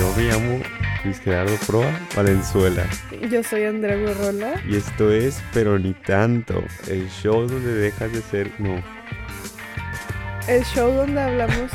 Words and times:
Yo 0.00 0.10
me 0.16 0.22
llamo 0.22 0.62
Luis 1.04 1.20
Gerardo 1.20 1.54
Proa 1.66 2.00
Valenzuela. 2.16 2.86
Yo 3.30 3.42
soy 3.42 3.64
Andrea 3.64 3.96
Gorrola. 3.98 4.54
Y 4.66 4.76
esto 4.76 5.12
es 5.12 5.42
Pero 5.52 5.78
ni 5.78 5.92
tanto, 5.92 6.64
el 6.88 7.06
show 7.10 7.46
donde 7.46 7.74
dejas 7.74 8.10
de 8.10 8.22
ser. 8.22 8.50
No. 8.58 8.82
El 10.48 10.64
show 10.64 10.90
donde 10.90 11.20
hablamos. 11.20 11.70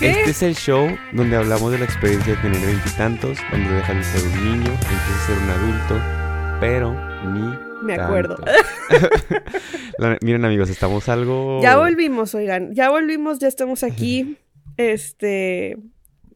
¿Qué? 0.00 0.10
Este 0.10 0.30
es 0.30 0.42
el 0.42 0.56
show 0.56 0.88
donde 1.12 1.36
hablamos 1.36 1.70
de 1.70 1.78
la 1.78 1.84
experiencia 1.84 2.34
de 2.34 2.42
tener 2.42 2.60
veintitantos, 2.60 3.38
donde 3.52 3.72
dejas 3.72 3.96
de 3.96 4.02
ser 4.02 4.22
un 4.28 4.44
niño, 4.44 4.72
empiezas 4.72 5.22
a 5.22 5.26
ser 5.26 5.38
un 5.38 5.50
adulto, 5.50 6.58
pero 6.58 6.92
ni. 7.32 7.86
Me 7.86 7.94
acuerdo. 7.94 8.36
La- 9.98 10.18
miren, 10.22 10.44
amigos, 10.44 10.68
estamos 10.68 11.08
algo. 11.08 11.62
Ya 11.62 11.78
volvimos, 11.78 12.34
oigan. 12.34 12.74
Ya 12.74 12.90
volvimos, 12.90 13.38
ya 13.38 13.46
estamos 13.46 13.84
aquí. 13.84 14.36
Este. 14.76 15.76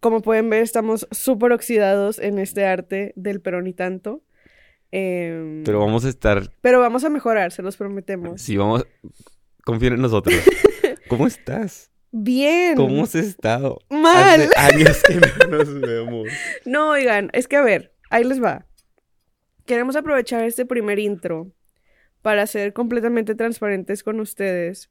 Como 0.05 0.21
pueden 0.21 0.51
ver, 0.51 0.61
estamos 0.63 1.09
súper 1.13 1.53
oxidados 1.53 2.19
en 2.19 2.39
este 2.39 2.67
arte 2.67 3.15
del 3.17 3.41
pero 3.41 3.63
ni 3.63 3.73
tanto. 3.73 4.23
Em, 4.91 5.65
Pero 5.65 5.79
vamos 5.81 6.05
a 6.05 6.11
estar. 6.11 6.53
pero 6.61 6.79
vamos 6.79 7.05
a 7.05 7.09
mejorar, 7.09 7.53
se 7.53 7.63
los 7.63 7.79
prometemos. 7.79 8.43
Sí, 8.43 8.59
vamos. 8.59 8.87
Confíen 9.65 9.95
en 9.95 10.03
nosotros. 10.03 10.35
¿Cómo 11.09 11.27
estás? 11.27 11.91
Bien. 12.11 12.77
¿Cómo 12.77 13.05
has 13.05 13.15
estado? 13.15 13.79
Mal. 13.89 14.43
Hace 14.43 14.75
años 14.75 15.03
que 15.05 15.15
no 15.15 15.49
nos 15.57 15.81
vemos. 15.81 16.29
No, 16.67 16.91
oigan, 16.91 17.31
es 17.33 17.49
que 17.49 17.57
a 17.57 17.63
ver, 17.63 17.95
ahí 18.11 18.25
les 18.25 18.43
va. 18.45 18.67
Queremos 19.65 19.97
aprovechar 19.97 20.45
este 20.45 20.67
primer 20.67 20.99
intro 20.99 21.51
para 22.21 22.47
ser 22.47 22.75
completamente 22.75 23.35
transparentes 23.35 24.05
con 24.05 24.21
ustedes 24.21 24.91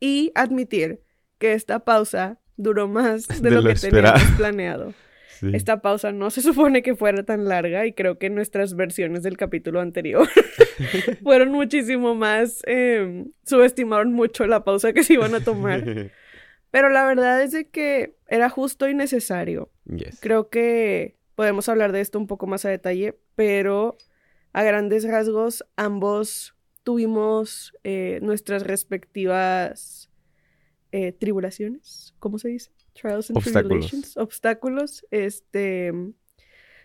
y 0.00 0.32
admitir 0.34 1.02
que 1.38 1.54
esta 1.54 1.78
pausa 1.78 2.39
duró 2.62 2.88
más 2.88 3.26
de, 3.28 3.40
De 3.40 3.50
lo, 3.50 3.60
lo 3.62 3.68
que 3.68 3.72
esperado. 3.74 4.14
teníamos 4.14 4.38
planeado. 4.38 4.94
Sí. 5.40 5.50
Esta 5.54 5.80
pausa 5.80 6.12
no 6.12 6.30
se 6.30 6.42
supone 6.42 6.82
que 6.82 6.94
fuera 6.94 7.22
tan 7.22 7.46
larga 7.46 7.86
y 7.86 7.94
creo 7.94 8.18
que 8.18 8.28
nuestras 8.28 8.76
versiones 8.76 9.22
del 9.22 9.38
capítulo 9.38 9.80
anterior 9.80 10.28
fueron 11.22 11.50
muchísimo 11.50 12.14
más, 12.14 12.62
eh, 12.66 13.24
subestimaron 13.46 14.12
mucho 14.12 14.46
la 14.46 14.64
pausa 14.64 14.92
que 14.92 15.02
se 15.02 15.14
iban 15.14 15.34
a 15.34 15.40
tomar. 15.40 16.10
Pero 16.70 16.88
la 16.88 17.04
verdad 17.06 17.42
es 17.42 17.52
de 17.52 17.68
que 17.68 18.16
era 18.28 18.48
justo 18.48 18.88
y 18.88 18.94
necesario. 18.94 19.70
Yes. 19.86 20.20
Creo 20.20 20.50
que 20.50 21.16
podemos 21.34 21.68
hablar 21.68 21.92
de 21.92 22.00
esto 22.00 22.18
un 22.18 22.26
poco 22.26 22.46
más 22.46 22.64
a 22.64 22.68
detalle, 22.68 23.18
pero 23.34 23.96
a 24.52 24.62
grandes 24.62 25.04
rasgos 25.04 25.64
ambos 25.76 26.54
tuvimos 26.84 27.72
eh, 27.82 28.18
nuestras 28.22 28.66
respectivas 28.66 29.99
eh, 30.92 31.12
tribulaciones, 31.12 32.14
¿cómo 32.18 32.38
se 32.38 32.48
dice? 32.48 32.70
Trials 32.94 33.30
and 33.30 33.38
Obstáculos. 33.38 33.86
tribulations, 33.86 34.16
obstáculos. 34.16 35.06
Este, 35.10 35.92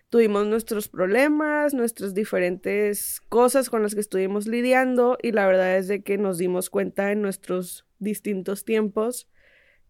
tuvimos 0.09 0.47
nuestros 0.47 0.87
problemas, 0.87 1.73
nuestras 1.73 2.13
diferentes 2.13 3.21
cosas 3.29 3.69
con 3.69 3.81
las 3.81 3.95
que 3.95 4.01
estuvimos 4.01 4.47
lidiando 4.47 5.17
y 5.21 5.31
la 5.31 5.47
verdad 5.47 5.77
es 5.77 5.87
de 5.87 6.03
que 6.03 6.17
nos 6.17 6.37
dimos 6.37 6.69
cuenta 6.69 7.11
en 7.11 7.21
nuestros 7.21 7.85
distintos 7.99 8.65
tiempos 8.65 9.27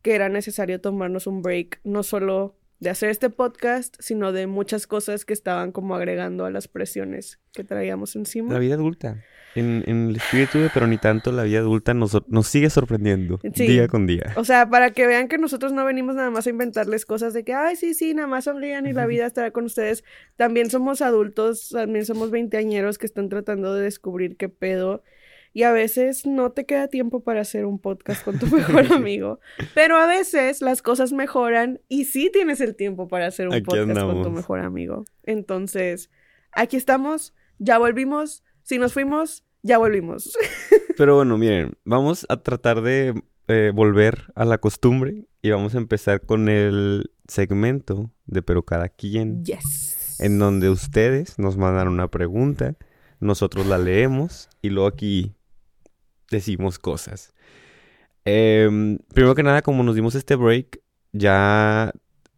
que 0.02 0.16
era 0.16 0.30
necesario 0.30 0.80
tomarnos 0.80 1.28
un 1.28 1.42
break, 1.42 1.82
no 1.84 2.04
solo 2.04 2.58
de 2.80 2.90
hacer 2.92 3.10
este 3.10 3.30
podcast, 3.30 3.96
sino 4.00 4.32
de 4.32 4.48
muchas 4.48 4.86
cosas 4.86 5.26
que 5.26 5.34
estaban 5.34 5.72
como 5.72 5.96
agregando 5.96 6.46
a 6.46 6.52
las 6.52 6.68
presiones 6.68 7.40
que 7.54 7.64
traíamos 7.64 8.16
encima. 8.16 8.54
La 8.54 8.60
vida 8.60 8.76
adulta. 8.76 9.24
En, 9.56 9.84
en 9.88 10.10
el 10.10 10.18
espíritu 10.18 10.60
de 10.60 10.70
pero 10.74 10.86
ni 10.86 10.98
tanto, 10.98 11.32
la 11.32 11.44
vida 11.44 11.60
adulta 11.60 11.94
nos, 11.94 12.18
nos 12.28 12.48
sigue 12.48 12.70
sorprendiendo 12.70 13.40
Sí. 13.54 13.68
día 13.68 13.88
con 13.88 14.06
día. 14.06 14.34
O 14.36 14.44
sea, 14.44 14.70
para 14.70 14.92
que 14.92 15.08
vean 15.08 15.28
que 15.30 15.38
nosotros 15.38 15.72
no 15.72 15.86
venimos 15.86 16.16
nada 16.16 16.30
más 16.30 16.46
a 16.46 16.50
inventarles 16.50 17.06
cosas 17.06 17.34
de 17.34 17.44
que, 17.46 17.54
ay, 17.54 17.76
sí, 17.78 17.94
sí, 17.94 18.14
nada 18.14 18.28
más 18.28 18.44
sonrían 18.44 18.86
y 18.86 18.94
la 18.94 19.06
vida 19.06 19.26
estará 19.26 19.52
con 19.52 19.64
ustedes. 19.66 20.04
También 20.36 20.70
somos 20.70 21.02
adultos, 21.02 21.70
también 21.70 22.06
somos 22.06 22.32
veinteañeros 22.32 22.98
que 22.98 23.06
están 23.06 23.30
tratando 23.30 23.74
de 23.74 23.84
descubrir 23.84 24.36
qué 24.38 24.50
pedo. 24.50 25.04
Y 25.54 25.64
a 25.64 25.72
veces 25.72 26.26
no 26.26 26.52
te 26.52 26.66
queda 26.66 26.90
tiempo 26.90 27.24
para 27.24 27.40
hacer 27.40 27.66
un 27.66 27.80
podcast 27.80 28.26
con 28.26 28.38
tu 28.38 28.48
mejor 28.48 28.88
amigo. 28.92 29.40
Pero 29.74 29.96
a 29.96 30.06
veces 30.06 30.60
las 30.62 30.82
cosas 30.82 31.14
mejoran 31.14 31.80
y 31.88 32.04
sí 32.04 32.30
tienes 32.30 32.60
el 32.60 32.76
tiempo 32.76 33.08
para 33.08 33.28
hacer 33.28 33.48
un 33.48 33.54
Aquí 33.54 33.64
podcast 33.64 34.02
con 34.02 34.22
tu 34.22 34.32
mejor 34.32 34.60
amigo. 34.60 35.06
Entonces, 35.24 36.10
aquí 36.52 36.76
estamos, 36.76 37.34
ya 37.58 37.78
volvimos. 37.78 38.44
Si 38.66 38.80
nos 38.80 38.94
fuimos, 38.94 39.44
ya 39.62 39.78
volvimos. 39.78 40.36
Pero 40.98 41.16
bueno, 41.18 41.38
miren, 41.38 41.78
vamos 41.86 42.26
a 42.30 42.38
tratar 42.38 42.82
de 42.82 43.14
eh, 43.48 43.72
volver 43.74 44.32
a 44.34 44.44
la 44.44 44.58
costumbre 44.58 45.28
y 45.44 45.52
vamos 45.52 45.76
a 45.76 45.78
empezar 45.78 46.22
con 46.26 46.50
el 46.50 47.12
segmento 47.28 48.12
de 48.26 48.42
pero 48.42 48.64
cada 48.64 48.90
quien, 48.90 49.44
Yes. 49.46 50.18
en 50.20 50.40
donde 50.40 50.70
ustedes 50.72 51.38
nos 51.38 51.58
mandan 51.58 51.88
una 51.88 52.08
pregunta, 52.10 52.76
nosotros 53.20 53.68
la 53.68 53.78
leemos 53.78 54.50
y 54.64 54.70
luego 54.72 54.88
aquí 54.88 55.36
decimos 56.32 56.80
cosas. 56.80 57.36
Em, 58.26 58.98
primero 59.14 59.36
que 59.36 59.44
nada, 59.44 59.62
como 59.62 59.84
nos 59.84 59.94
dimos 59.94 60.16
este 60.16 60.36
break, 60.36 60.82
ya 61.12 61.92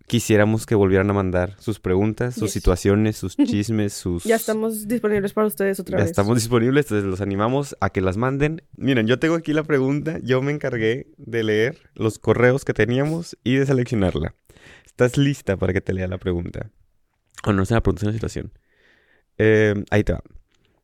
quisiéramos 0.08 0.66
que 0.66 0.74
volvieran 0.76 1.10
a 1.10 1.14
mandar 1.14 1.56
sus 1.60 1.80
preguntas, 1.80 2.34
sus 2.34 2.46
Yes. 2.46 2.54
situaciones, 2.54 3.18
sus 3.18 3.36
chismes, 3.38 3.94
sus... 3.94 4.24
Ya 4.24 4.36
estamos 4.38 4.88
disponibles 4.88 5.34
para 5.34 5.48
ustedes 5.48 5.80
otra 5.80 5.98
Ya 5.98 6.04
vez. 6.04 6.12
estamos 6.12 6.36
disponibles, 6.38 6.86
entonces 6.86 7.06
los 7.10 7.22
animamos 7.22 7.76
a 7.82 7.90
que 7.90 8.02
las 8.02 8.18
manden. 8.18 8.64
Miren, 8.78 9.06
yo 9.08 9.20
tengo 9.20 9.36
aquí 9.36 9.54
la 9.54 9.64
pregunta, 9.64 10.20
yo 10.24 10.42
me 10.42 10.52
encargué 10.52 11.08
de 11.18 11.44
leer 11.44 11.78
los 11.94 12.20
correos 12.20 12.64
que 12.66 12.74
teníamos 12.74 13.38
y 13.44 13.56
de 13.58 13.66
seleccionarla. 13.66 14.34
¿Estás 14.86 15.18
lista 15.18 15.58
para 15.58 15.74
que 15.74 15.82
te 15.82 15.94
lea 15.94 16.08
la 16.08 16.18
pregunta? 16.18 16.72
O 17.46 17.54
no 17.54 17.64
es 17.64 17.70
una 17.72 17.82
pregunta, 17.82 18.00
es 18.02 18.04
una 18.06 18.14
situación. 18.14 18.52
Eh, 19.38 19.76
ahí 19.92 20.04
te 20.04 20.14
va. 20.14 20.22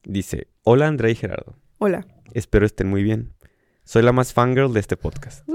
Dice, 0.04 0.48
hola 0.64 0.88
Andrea 0.88 1.10
y 1.12 1.16
Gerardo, 1.16 1.56
Hola. 1.80 2.06
espero 2.34 2.66
estén 2.66 2.88
muy 2.90 3.04
bien. 3.04 3.34
Soy 3.86 4.04
la 4.04 4.12
más 4.12 4.34
fangirl 4.34 4.74
de 4.74 4.82
este 4.82 4.98
podcast. 4.98 5.48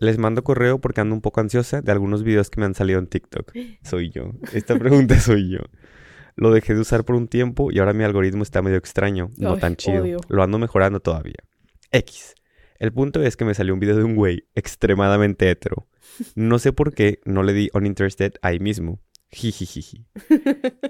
Les 0.00 0.18
mando 0.18 0.44
correo 0.44 0.80
porque 0.80 1.00
ando 1.00 1.14
un 1.14 1.20
poco 1.20 1.40
ansiosa 1.40 1.82
de 1.82 1.92
algunos 1.92 2.22
videos 2.22 2.50
que 2.50 2.60
me 2.60 2.66
han 2.66 2.74
salido 2.74 2.98
en 2.98 3.06
TikTok. 3.06 3.52
Soy 3.82 4.10
yo. 4.10 4.32
Esta 4.52 4.78
pregunta 4.78 5.18
soy 5.20 5.50
yo. 5.50 5.58
Lo 6.36 6.52
dejé 6.52 6.74
de 6.74 6.80
usar 6.80 7.04
por 7.04 7.16
un 7.16 7.26
tiempo 7.26 7.72
y 7.72 7.80
ahora 7.80 7.92
mi 7.92 8.04
algoritmo 8.04 8.42
está 8.42 8.62
medio 8.62 8.78
extraño. 8.78 9.30
No 9.38 9.54
Ay, 9.54 9.60
tan 9.60 9.76
chido. 9.76 10.04
Lo 10.28 10.42
ando 10.42 10.58
mejorando 10.58 11.00
todavía. 11.00 11.42
X. 11.90 12.34
El 12.78 12.92
punto 12.92 13.22
es 13.22 13.36
que 13.36 13.44
me 13.44 13.54
salió 13.54 13.74
un 13.74 13.80
video 13.80 13.96
de 13.96 14.04
un 14.04 14.14
güey 14.14 14.44
extremadamente 14.54 15.50
hetero. 15.50 15.88
No 16.36 16.60
sé 16.60 16.72
por 16.72 16.94
qué 16.94 17.20
no 17.24 17.42
le 17.42 17.52
di 17.52 17.70
uninterested 17.74 18.34
ahí 18.40 18.60
mismo. 18.60 19.00
Jijijiji. 19.30 20.06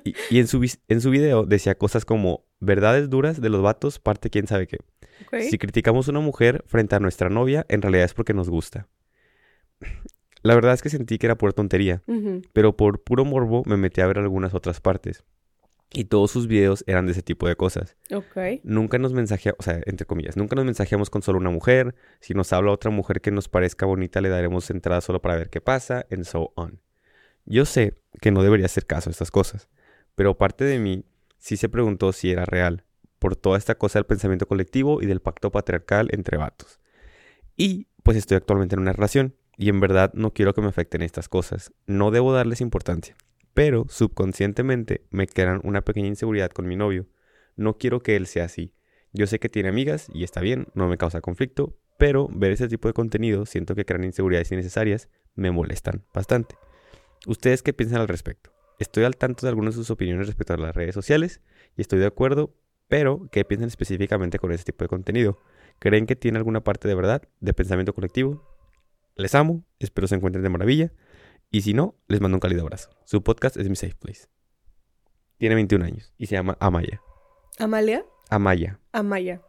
Y, 0.05 0.15
y 0.31 0.39
en, 0.39 0.47
su, 0.47 0.65
en 0.89 1.01
su 1.01 1.11
video 1.11 1.45
decía 1.45 1.77
cosas 1.77 2.05
como 2.05 2.45
verdades 2.61 3.09
duras 3.09 3.41
de 3.41 3.49
los 3.49 3.63
vatos, 3.63 3.99
parte 3.99 4.31
quién 4.31 4.47
sabe 4.47 4.67
qué. 4.67 4.79
Si 5.41 5.59
criticamos 5.59 6.09
a 6.09 6.11
una 6.13 6.21
mujer 6.21 6.63
frente 6.67 6.95
a 6.95 7.01
nuestra 7.01 7.31
novia, 7.31 7.67
en 7.69 7.83
realidad 7.83 8.05
es 8.05 8.15
porque 8.15 8.35
nos 8.35 8.49
gusta. 8.49 8.87
La 10.43 10.55
verdad 10.55 10.75
es 10.75 10.83
que 10.83 10.89
sentí 10.89 11.19
que 11.19 11.27
era 11.27 11.37
pura 11.37 11.53
tontería, 11.53 12.03
pero 12.53 12.77
por 12.77 13.03
puro 13.03 13.25
morbo 13.25 13.63
me 13.67 13.77
metí 13.77 14.01
a 14.01 14.07
ver 14.07 14.19
algunas 14.19 14.55
otras 14.55 14.81
partes. 14.81 15.25
Y 15.91 16.05
todos 16.05 16.31
sus 16.31 16.47
videos 16.47 16.85
eran 16.87 17.07
de 17.07 17.13
ese 17.13 17.23
tipo 17.23 17.49
de 17.49 17.57
cosas. 17.57 17.97
Ok. 18.13 18.61
Nunca 18.63 18.99
nos 18.99 19.15
mensajeamos, 19.15 19.57
o 19.59 19.63
sea, 19.63 19.81
entre 19.87 20.07
comillas, 20.07 20.37
nunca 20.37 20.55
nos 20.55 20.67
mensajeamos 20.67 21.09
con 21.09 21.23
solo 21.23 21.39
una 21.39 21.51
mujer. 21.51 21.95
Si 22.21 22.35
nos 22.35 22.53
habla 22.53 22.73
otra 22.73 22.91
mujer 22.91 23.23
que 23.23 23.31
nos 23.31 23.49
parezca 23.49 23.87
bonita, 23.87 24.21
le 24.21 24.29
daremos 24.29 24.69
entrada 24.71 25.01
solo 25.01 25.23
para 25.23 25.37
ver 25.37 25.49
qué 25.49 25.63
pasa, 25.63 26.07
and 26.11 26.25
so 26.25 26.53
on. 26.57 26.81
Yo 27.47 27.65
sé 27.65 27.95
que 28.21 28.31
no 28.31 28.43
debería 28.43 28.67
hacer 28.67 28.85
caso 28.85 29.09
a 29.09 29.13
estas 29.13 29.31
cosas, 29.31 29.69
pero 30.15 30.37
parte 30.37 30.65
de 30.65 30.79
mí 30.79 31.07
sí 31.39 31.57
se 31.57 31.71
preguntó 31.71 32.13
si 32.13 32.31
era 32.31 32.45
real, 32.45 32.85
por 33.19 33.35
toda 33.35 33.57
esta 33.57 33.77
cosa 33.77 33.99
del 33.99 34.07
pensamiento 34.07 34.47
colectivo 34.47 35.01
y 35.01 35.07
del 35.07 35.21
pacto 35.21 35.51
patriarcal 35.51 36.09
entre 36.13 36.37
vatos. 36.37 36.81
Y 37.57 37.87
pues 38.03 38.17
estoy 38.17 38.37
actualmente 38.37 38.75
en 38.75 38.83
una 38.83 38.93
relación, 38.93 39.35
y 39.59 39.69
en 39.69 39.81
verdad 39.81 40.13
no 40.15 40.33
quiero 40.33 40.55
que 40.55 40.63
me 40.63 40.69
afecten 40.69 41.03
estas 41.03 41.29
cosas. 41.29 41.73
No 41.87 42.13
debo 42.13 42.33
darles 42.33 42.61
importancia, 42.61 43.17
pero 43.53 43.87
subconscientemente 43.89 45.05
me 45.11 45.27
crean 45.27 45.61
una 45.65 45.83
pequeña 45.83 46.07
inseguridad 46.07 46.51
con 46.51 46.67
mi 46.67 46.77
novio. 46.77 47.09
No 47.57 47.77
quiero 47.77 48.01
que 48.01 48.15
él 48.15 48.29
sea 48.29 48.45
así. 48.45 48.73
Yo 49.13 49.27
sé 49.27 49.41
que 49.41 49.49
tiene 49.49 49.69
amigas 49.69 50.07
y 50.15 50.23
está 50.23 50.41
bien, 50.41 50.69
no 50.75 50.87
me 50.87 50.97
causa 50.97 51.21
conflicto, 51.21 51.77
pero 51.99 52.29
ver 52.31 52.53
ese 52.53 52.69
tipo 52.69 52.87
de 52.87 52.95
contenido 52.95 53.47
siento 53.47 53.75
que 53.75 53.85
crean 53.85 54.05
inseguridades 54.05 54.53
innecesarias, 54.53 55.09
me 55.35 55.51
molestan 55.51 56.05
bastante. 56.15 56.55
¿Ustedes 57.27 57.63
qué 57.63 57.73
piensan 57.73 58.01
al 58.01 58.09
respecto? 58.09 58.53
Estoy 58.79 59.03
al 59.03 59.17
tanto 59.17 59.45
de 59.45 59.51
algunas 59.51 59.75
de 59.75 59.79
sus 59.79 59.91
opiniones 59.91 60.29
respecto 60.29 60.55
a 60.55 60.57
las 60.57 60.77
redes 60.77 60.95
sociales 60.95 61.41
y 61.77 61.81
estoy 61.81 61.99
de 61.99 62.07
acuerdo, 62.07 62.55
pero 62.87 63.29
¿qué 63.33 63.45
piensan 63.45 63.67
específicamente 63.67 64.39
con 64.39 64.53
ese 64.53 64.63
tipo 64.63 64.85
de 64.85 64.89
contenido? 64.89 65.41
¿Creen 65.81 66.07
que 66.07 66.15
tiene 66.15 66.39
alguna 66.39 66.63
parte 66.63 66.87
de 66.87 66.95
verdad, 66.95 67.23
de 67.41 67.53
pensamiento 67.55 67.93
colectivo? 67.93 68.58
Les 69.19 69.35
amo, 69.35 69.65
espero 69.81 70.07
se 70.07 70.15
encuentren 70.15 70.45
de 70.45 70.49
maravilla 70.49 70.93
y 71.51 71.63
si 71.63 71.75
no, 71.75 71.97
les 72.07 72.21
mando 72.21 72.37
un 72.37 72.41
cálido 72.41 72.63
abrazo. 72.63 72.91
Su 73.05 73.25
podcast 73.25 73.57
es 73.57 73.69
mi 73.69 73.75
safe 73.75 73.97
place. 73.97 74.29
Tiene 75.39 75.57
21 75.57 75.85
años 75.85 76.15
y 76.19 76.27
se 76.27 76.37
llama 76.37 76.57
Amaya. 76.61 77.03
¿Amalia? 77.59 78.07
Amaya. 78.31 78.79
Amaya. 78.93 79.43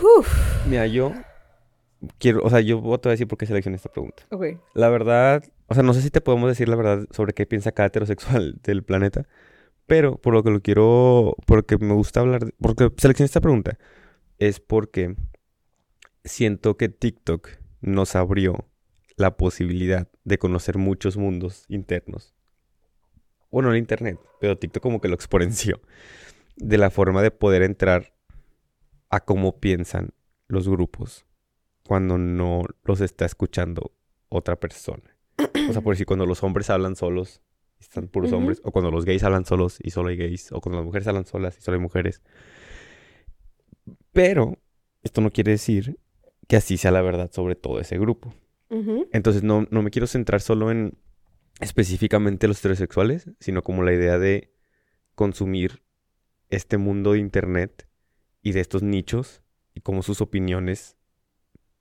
Uf. 0.00 0.32
Mira, 0.68 0.86
yo 0.86 1.12
quiero, 2.20 2.44
o 2.44 2.50
sea, 2.50 2.60
yo 2.60 2.80
voy 2.80 3.00
a 3.02 3.08
decir 3.08 3.26
por 3.26 3.36
qué 3.36 3.46
seleccioné 3.46 3.74
esta 3.74 3.90
pregunta. 3.90 4.22
Ok. 4.30 4.44
La 4.74 4.90
verdad, 4.90 5.42
O 5.66 5.74
sea, 5.74 5.82
no 5.82 5.92
sé 5.92 6.00
si 6.00 6.10
te 6.10 6.20
podemos 6.20 6.48
decir 6.48 6.68
la 6.68 6.76
verdad 6.76 7.04
sobre 7.10 7.32
qué 7.32 7.46
piensa 7.46 7.72
cada 7.72 7.88
heterosexual 7.88 8.60
del 8.62 8.84
planeta. 8.84 9.26
Pero 9.86 10.18
por 10.18 10.34
lo 10.34 10.44
que 10.44 10.50
lo 10.50 10.60
quiero, 10.60 11.34
porque 11.46 11.76
me 11.78 11.94
gusta 11.94 12.20
hablar, 12.20 12.54
porque 12.60 12.92
seleccioné 12.96 13.26
esta 13.26 13.40
pregunta, 13.40 13.76
es 14.38 14.60
porque 14.60 15.16
siento 16.22 16.76
que 16.76 16.88
TikTok 16.88 17.58
nos 17.80 18.16
abrió 18.16 18.68
la 19.16 19.36
posibilidad 19.36 20.08
de 20.24 20.38
conocer 20.38 20.78
muchos 20.78 21.16
mundos 21.16 21.64
internos. 21.68 22.34
Bueno, 23.50 23.70
el 23.70 23.78
Internet, 23.78 24.18
pero 24.40 24.58
TikTok 24.58 24.82
como 24.82 25.00
que 25.00 25.08
lo 25.08 25.14
exponenció. 25.14 25.80
De 26.56 26.78
la 26.78 26.90
forma 26.90 27.22
de 27.22 27.30
poder 27.30 27.62
entrar 27.62 28.12
a 29.10 29.20
cómo 29.20 29.58
piensan 29.60 30.10
los 30.48 30.68
grupos 30.68 31.24
cuando 31.86 32.18
no 32.18 32.64
los 32.84 33.00
está 33.00 33.24
escuchando 33.24 33.92
otra 34.28 34.56
persona. 34.56 35.16
O 35.68 35.72
sea, 35.72 35.80
por 35.82 35.94
decir, 35.94 36.06
cuando 36.06 36.26
los 36.26 36.42
hombres 36.42 36.68
hablan 36.68 36.96
solos 36.96 37.42
están 37.80 38.08
puros 38.08 38.32
hombres, 38.32 38.60
o 38.64 38.72
cuando 38.72 38.90
los 38.90 39.04
gays 39.04 39.22
hablan 39.22 39.44
solos 39.44 39.78
y 39.80 39.90
solo 39.90 40.08
hay 40.08 40.16
gays, 40.16 40.50
o 40.52 40.60
cuando 40.60 40.78
las 40.78 40.86
mujeres 40.86 41.06
hablan 41.06 41.26
solas 41.26 41.56
y 41.58 41.62
solo 41.62 41.76
hay 41.76 41.82
mujeres. 41.82 42.22
Pero 44.12 44.58
esto 45.02 45.20
no 45.20 45.30
quiere 45.30 45.52
decir 45.52 45.98
que 46.48 46.56
así 46.56 46.76
sea 46.76 46.90
la 46.90 47.02
verdad 47.02 47.30
sobre 47.32 47.54
todo 47.54 47.80
ese 47.80 47.98
grupo. 47.98 48.34
Entonces 49.12 49.42
no, 49.42 49.66
no 49.70 49.82
me 49.82 49.90
quiero 49.90 50.06
centrar 50.06 50.42
solo 50.42 50.70
en 50.70 50.98
específicamente 51.60 52.48
los 52.48 52.58
heterosexuales, 52.58 53.30
sino 53.40 53.62
como 53.62 53.82
la 53.82 53.94
idea 53.94 54.18
de 54.18 54.52
consumir 55.14 55.82
este 56.50 56.76
mundo 56.76 57.12
de 57.12 57.20
internet 57.20 57.88
y 58.42 58.52
de 58.52 58.60
estos 58.60 58.82
nichos 58.82 59.42
y 59.74 59.80
cómo 59.80 60.02
sus 60.02 60.20
opiniones 60.20 60.96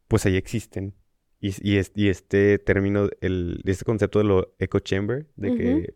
pues 0.08 0.26
ahí 0.26 0.38
existen 0.38 0.96
y, 1.40 1.52
y, 1.62 2.10
este 2.10 2.58
término, 2.58 3.10
el, 3.22 3.62
este 3.66 3.86
concepto 3.86 4.20
de 4.20 4.26
lo 4.26 4.56
echo 4.58 4.80
chamber, 4.80 5.28
de 5.36 5.56
que 5.56 5.96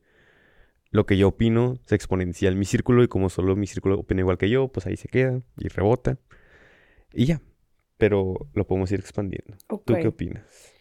lo 0.91 1.05
que 1.05 1.17
yo 1.17 1.29
opino 1.29 1.79
se 1.85 1.95
exponencia 1.95 2.49
en 2.49 2.59
mi 2.59 2.65
círculo 2.65 3.03
y 3.03 3.07
como 3.07 3.29
solo 3.29 3.55
mi 3.55 3.65
círculo 3.65 3.99
opina 3.99 4.21
igual 4.21 4.37
que 4.37 4.49
yo, 4.49 4.67
pues 4.67 4.85
ahí 4.85 4.97
se 4.97 5.07
queda 5.07 5.41
y 5.57 5.67
rebota. 5.69 6.19
Y 7.13 7.25
ya. 7.25 7.41
Pero 8.01 8.49
lo 8.55 8.65
podemos 8.65 8.91
ir 8.91 8.99
expandiendo. 8.99 9.55
¿Tú 9.67 9.93
qué 9.93 10.07
opinas? 10.07 10.73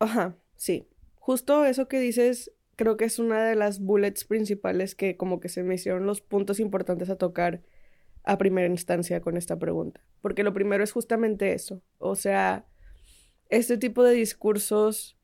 Ajá, 0.00 0.36
sí. 0.56 0.88
Justo 1.20 1.64
eso 1.64 1.86
que 1.86 2.00
dices, 2.00 2.50
creo 2.74 2.96
que 2.96 3.04
es 3.04 3.20
una 3.20 3.44
de 3.44 3.54
las 3.54 3.78
bullets 3.78 4.24
principales 4.24 4.96
que 4.96 5.16
como 5.16 5.38
que 5.38 5.48
se 5.48 5.62
me 5.62 5.76
hicieron 5.76 6.04
los 6.04 6.20
puntos 6.20 6.58
importantes 6.58 7.10
a 7.10 7.16
tocar 7.16 7.62
a 8.24 8.38
primera 8.38 8.66
instancia 8.66 9.20
con 9.20 9.36
esta 9.36 9.56
pregunta. 9.56 10.00
Porque 10.20 10.42
lo 10.42 10.52
primero 10.52 10.82
es 10.82 10.90
justamente 10.90 11.52
eso. 11.52 11.80
O 11.98 12.16
sea, 12.16 12.66
este 13.48 13.78
tipo 13.78 14.02
de 14.02 14.14
discursos, 14.14 15.16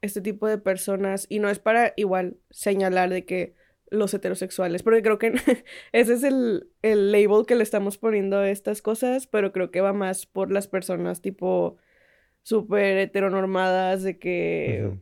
este 0.00 0.22
tipo 0.22 0.48
de 0.48 0.56
personas, 0.56 1.26
y 1.28 1.40
no 1.40 1.50
es 1.50 1.58
para 1.58 1.92
igual 1.96 2.38
señalar 2.48 3.10
de 3.10 3.26
que 3.26 3.54
los 3.90 4.14
heterosexuales, 4.14 4.82
porque 4.82 5.02
creo 5.02 5.18
que 5.18 5.32
ese 5.92 6.14
es 6.14 6.22
el, 6.22 6.70
el 6.82 7.12
label 7.12 7.46
que 7.46 7.54
le 7.54 7.62
estamos 7.62 7.98
poniendo 7.98 8.38
a 8.38 8.50
estas 8.50 8.82
cosas, 8.82 9.26
pero 9.26 9.52
creo 9.52 9.70
que 9.70 9.80
va 9.80 9.92
más 9.92 10.26
por 10.26 10.50
las 10.50 10.68
personas 10.68 11.20
tipo 11.20 11.76
súper 12.42 12.98
heteronormadas 12.98 14.02
de 14.02 14.18
que 14.18 14.98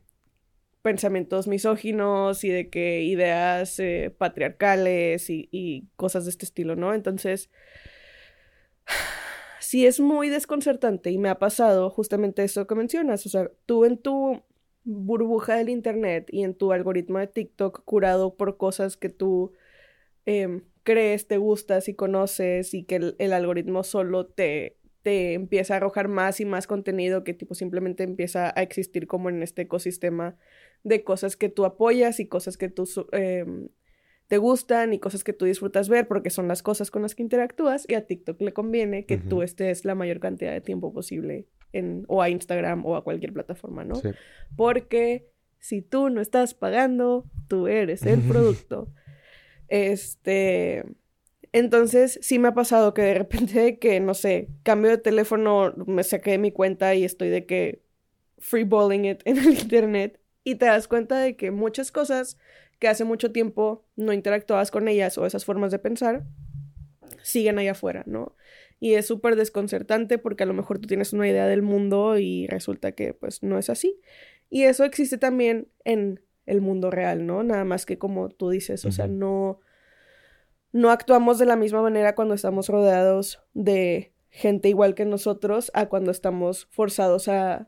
pensamientos 0.81 1.47
misóginos 1.47 2.43
y 2.43 2.49
de 2.49 2.69
que 2.69 3.01
ideas 3.03 3.79
eh, 3.79 4.13
patriarcales 4.17 5.29
y, 5.29 5.49
y, 5.51 5.87
cosas 5.97 6.25
de 6.25 6.31
este 6.31 6.45
estilo, 6.45 6.75
¿no? 6.75 6.93
Entonces, 6.93 7.49
sí 9.59 9.85
es 9.85 9.99
muy 9.99 10.29
desconcertante 10.29 11.11
y 11.11 11.17
me 11.17 11.29
ha 11.29 11.39
pasado 11.39 11.89
justamente 11.89 12.43
eso 12.43 12.67
que 12.67 12.75
mencionas. 12.75 13.25
O 13.25 13.29
sea, 13.29 13.51
tú 13.65 13.83
en 13.85 13.97
tu 13.97 14.43
burbuja 14.87 15.57
del 15.57 15.69
Internet 15.69 16.29
y 16.31 16.43
en 16.43 16.53
tu 16.55 16.71
algoritmo 16.71 17.19
de 17.19 17.27
TikTok 17.27 17.83
curado 17.83 18.35
por 18.35 18.57
cosas 18.57 18.95
que 18.95 19.09
tú 19.09 19.53
em, 20.25 20.63
crees, 20.83 21.27
te 21.27 21.37
gustas 21.37 21.89
y 21.89 21.93
conoces 21.93 22.73
y 22.73 22.83
que 22.83 23.13
el, 23.17 23.33
algoritmo 23.33 23.83
solo 23.83 24.27
te, 24.27 24.77
te 25.03 25.33
empieza 25.33 25.73
a 25.73 25.77
arrojar 25.77 26.07
más 26.07 26.39
y 26.39 26.45
más 26.45 26.67
contenido 26.67 27.25
que 27.25 27.33
tipo 27.33 27.53
simplemente 27.53 28.03
empieza 28.03 28.53
a 28.57 28.63
existir 28.63 29.07
como 29.07 29.29
en 29.29 29.43
este 29.43 29.63
ecosistema 29.63 30.37
de 30.83 31.03
cosas 31.03 31.35
que 31.35 31.49
tú 31.49 31.65
apoyas 31.65 32.21
y 32.21 32.27
cosas 32.27 32.55
que 32.55 32.69
tú 32.69 32.85
em, 33.11 33.67
te 34.27 34.37
gustan 34.37 34.93
y 34.93 34.99
cosas 34.99 35.25
que 35.25 35.33
tú 35.33 35.43
disfrutas 35.43 35.89
ver 35.89 36.07
porque 36.07 36.29
son 36.29 36.47
las 36.47 36.63
cosas 36.63 36.91
con 36.91 37.01
las 37.01 37.13
que 37.13 37.23
interactúas 37.23 37.85
y 37.89 37.95
a 37.95 38.05
TikTok 38.05 38.39
le 38.41 38.53
conviene 38.53 39.05
que 39.05 39.17
tú 39.17 39.41
estés 39.41 39.83
la 39.83 39.95
mayor 39.95 40.21
cantidad 40.21 40.53
de 40.53 40.61
tiempo 40.61 40.93
posible 40.93 41.45
en 41.73 42.05
o 42.07 42.21
a 42.21 42.29
Instagram 42.29 42.85
o 42.85 42.95
a 42.95 43.03
cualquier 43.03 43.33
plataforma, 43.33 43.83
¿no? 43.83 44.01
Porque 44.55 45.29
si 45.59 45.81
tú 45.81 46.09
no 46.09 46.21
estás 46.21 46.53
pagando, 46.53 47.25
tú 47.47 47.67
eres 47.67 48.03
el 48.03 48.21
producto. 48.27 48.87
este, 49.67 50.83
entonces 51.51 52.19
sí 52.21 52.39
me 52.39 52.49
ha 52.49 52.53
pasado 52.53 52.93
que 52.93 53.01
de 53.01 53.13
repente 53.13 53.79
que 53.79 53.99
no 53.99 54.13
sé, 54.13 54.49
cambio 54.63 54.91
de 54.91 54.97
teléfono, 54.97 55.73
me 55.85 56.03
saqué 56.03 56.31
de 56.31 56.37
mi 56.37 56.51
cuenta 56.51 56.93
y 56.95 57.03
estoy 57.03 57.29
de 57.29 57.45
que 57.45 57.81
freeballing 58.37 59.05
it 59.05 59.21
en 59.25 59.37
el 59.37 59.59
internet 59.59 60.19
y 60.43 60.55
te 60.55 60.65
das 60.65 60.87
cuenta 60.87 61.19
de 61.19 61.35
que 61.35 61.51
muchas 61.51 61.91
cosas 61.91 62.37
que 62.79 62.87
hace 62.87 63.03
mucho 63.03 63.31
tiempo 63.31 63.85
no 63.95 64.13
interactuabas 64.13 64.71
con 64.71 64.87
ellas 64.87 65.17
o 65.17 65.25
esas 65.25 65.45
formas 65.45 65.71
de 65.71 65.79
pensar, 65.79 66.23
siguen 67.21 67.59
ahí 67.59 67.67
afuera, 67.67 68.03
¿no? 68.05 68.35
Y 68.79 68.93
es 68.93 69.07
súper 69.07 69.35
desconcertante 69.35 70.17
porque 70.17 70.43
a 70.43 70.45
lo 70.45 70.53
mejor 70.53 70.79
tú 70.79 70.87
tienes 70.87 71.13
una 71.13 71.27
idea 71.27 71.47
del 71.47 71.61
mundo 71.61 72.17
y 72.19 72.47
resulta 72.47 72.91
que 72.91 73.13
pues 73.13 73.41
no 73.41 73.57
es 73.57 73.69
así. 73.69 73.99
Y 74.49 74.63
eso 74.63 74.83
existe 74.83 75.17
también 75.17 75.67
en 75.83 76.21
el 76.45 76.61
mundo 76.61 76.91
real, 76.91 77.25
¿no? 77.25 77.43
Nada 77.43 77.65
más 77.65 77.85
que 77.85 77.97
como 77.97 78.29
tú 78.29 78.49
dices, 78.49 78.85
o 78.85 78.91
sea, 78.91 79.07
no, 79.07 79.59
no 80.71 80.91
actuamos 80.91 81.39
de 81.39 81.45
la 81.45 81.55
misma 81.55 81.81
manera 81.81 82.15
cuando 82.15 82.33
estamos 82.33 82.69
rodeados 82.69 83.41
de 83.53 84.13
gente 84.29 84.69
igual 84.69 84.95
que 84.95 85.05
nosotros 85.05 85.71
a 85.73 85.87
cuando 85.87 86.11
estamos 86.11 86.67
forzados 86.69 87.27
a, 87.27 87.67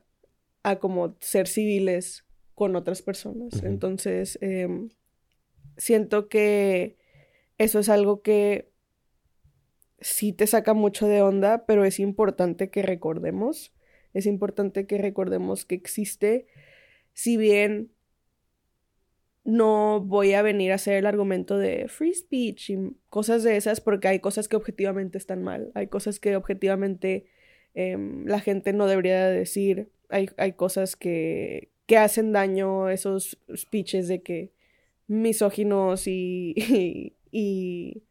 a 0.63 0.77
como 0.77 1.15
ser 1.19 1.47
civiles 1.47 2.25
con 2.55 2.75
otras 2.75 3.01
personas. 3.01 3.63
Entonces, 3.63 4.37
em, 4.41 4.89
siento 5.77 6.29
que 6.29 6.97
eso 7.57 7.79
es 7.79 7.89
algo 7.89 8.21
que 8.21 8.69
sí 10.01 10.33
te 10.33 10.47
saca 10.47 10.73
mucho 10.73 11.07
de 11.07 11.21
onda, 11.21 11.65
pero 11.65 11.85
es 11.85 11.99
importante 11.99 12.69
que 12.69 12.81
recordemos. 12.81 13.73
Es 14.13 14.25
importante 14.25 14.87
que 14.87 14.97
recordemos 14.97 15.65
que 15.65 15.75
existe, 15.75 16.47
si 17.13 17.37
bien 17.37 17.91
no 19.43 20.01
voy 20.01 20.33
a 20.33 20.41
venir 20.41 20.71
a 20.71 20.75
hacer 20.75 20.95
el 20.95 21.05
argumento 21.05 21.57
de 21.57 21.87
free 21.87 22.13
speech 22.13 22.69
y 22.69 22.95
cosas 23.09 23.43
de 23.43 23.57
esas, 23.57 23.81
porque 23.81 24.07
hay 24.07 24.19
cosas 24.19 24.47
que 24.47 24.55
objetivamente 24.55 25.17
están 25.17 25.43
mal, 25.43 25.71
hay 25.75 25.87
cosas 25.87 26.19
que 26.19 26.35
objetivamente 26.35 27.25
em, 27.73 28.25
la 28.25 28.39
gente 28.39 28.73
no 28.73 28.87
debería 28.87 29.27
decir, 29.27 29.89
hay, 30.09 30.29
hay 30.37 30.53
cosas 30.53 30.95
que, 30.95 31.69
que 31.85 31.97
hacen 31.97 32.31
daño, 32.31 32.89
esos 32.89 33.39
speeches 33.55 34.07
de 34.07 34.21
que 34.21 34.51
misóginos 35.07 36.07
y, 36.07 36.53
y, 36.57 37.13
y, 37.31 38.03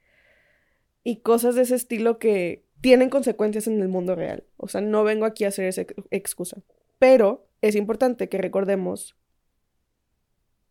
cosas 1.17 1.55
de 1.55 1.63
ese 1.63 1.75
estilo 1.75 2.19
que 2.19 2.65
tienen 2.81 3.11
consecuencias 3.11 3.67
en 3.67 3.81
el 3.81 3.89
mundo 3.89 4.15
real. 4.15 4.45
O 4.57 4.69
sea, 4.69 4.81
no 4.81 5.05
vengo 5.05 5.25
aquí 5.25 5.45
a 5.45 5.49
hacer 5.49 5.67
esa 5.67 5.85
excusa. 6.11 6.63
Pero 6.99 7.49
es 7.61 7.75
importante 7.75 8.29
que 8.29 8.39
recordemos 8.39 9.17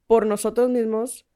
por 0.08 0.26
nosotros 0.26 0.70
mismos 0.70 1.28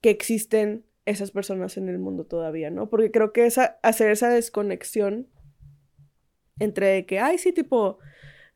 que 0.00 0.10
existen 0.10 0.84
esas 1.06 1.30
personas 1.30 1.76
en 1.76 1.88
el 1.88 1.98
mundo 1.98 2.24
todavía, 2.24 2.70
¿no? 2.70 2.90
Porque 2.90 3.10
creo 3.10 3.32
que 3.32 3.46
esa, 3.46 3.78
hacer 3.82 4.10
esa 4.10 4.28
desconexión 4.28 5.28
entre 6.58 7.06
que, 7.06 7.18
ay, 7.18 7.38
sí, 7.38 7.52
tipo, 7.52 7.98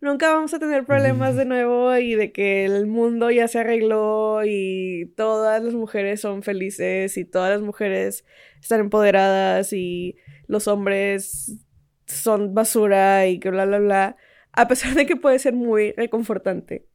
nunca 0.00 0.32
vamos 0.32 0.54
a 0.54 0.58
tener 0.58 0.84
problemas 0.84 1.36
de 1.36 1.44
nuevo 1.44 1.96
y 1.96 2.14
de 2.14 2.32
que 2.32 2.64
el 2.64 2.86
mundo 2.86 3.30
ya 3.30 3.48
se 3.48 3.58
arregló 3.60 4.44
y 4.44 5.12
todas 5.16 5.62
las 5.62 5.74
mujeres 5.74 6.20
son 6.20 6.42
felices 6.42 7.16
y 7.16 7.24
todas 7.24 7.50
las 7.50 7.62
mujeres 7.62 8.24
están 8.60 8.80
empoderadas 8.80 9.72
y 9.72 10.16
los 10.46 10.68
hombres 10.68 11.58
son 12.06 12.54
basura 12.54 13.26
y 13.26 13.40
que 13.40 13.50
bla, 13.50 13.66
bla, 13.66 13.78
bla. 13.78 14.16
A 14.52 14.68
pesar 14.68 14.94
de 14.94 15.06
que 15.06 15.16
puede 15.16 15.38
ser 15.38 15.54
muy 15.54 15.92
reconfortante 15.92 16.86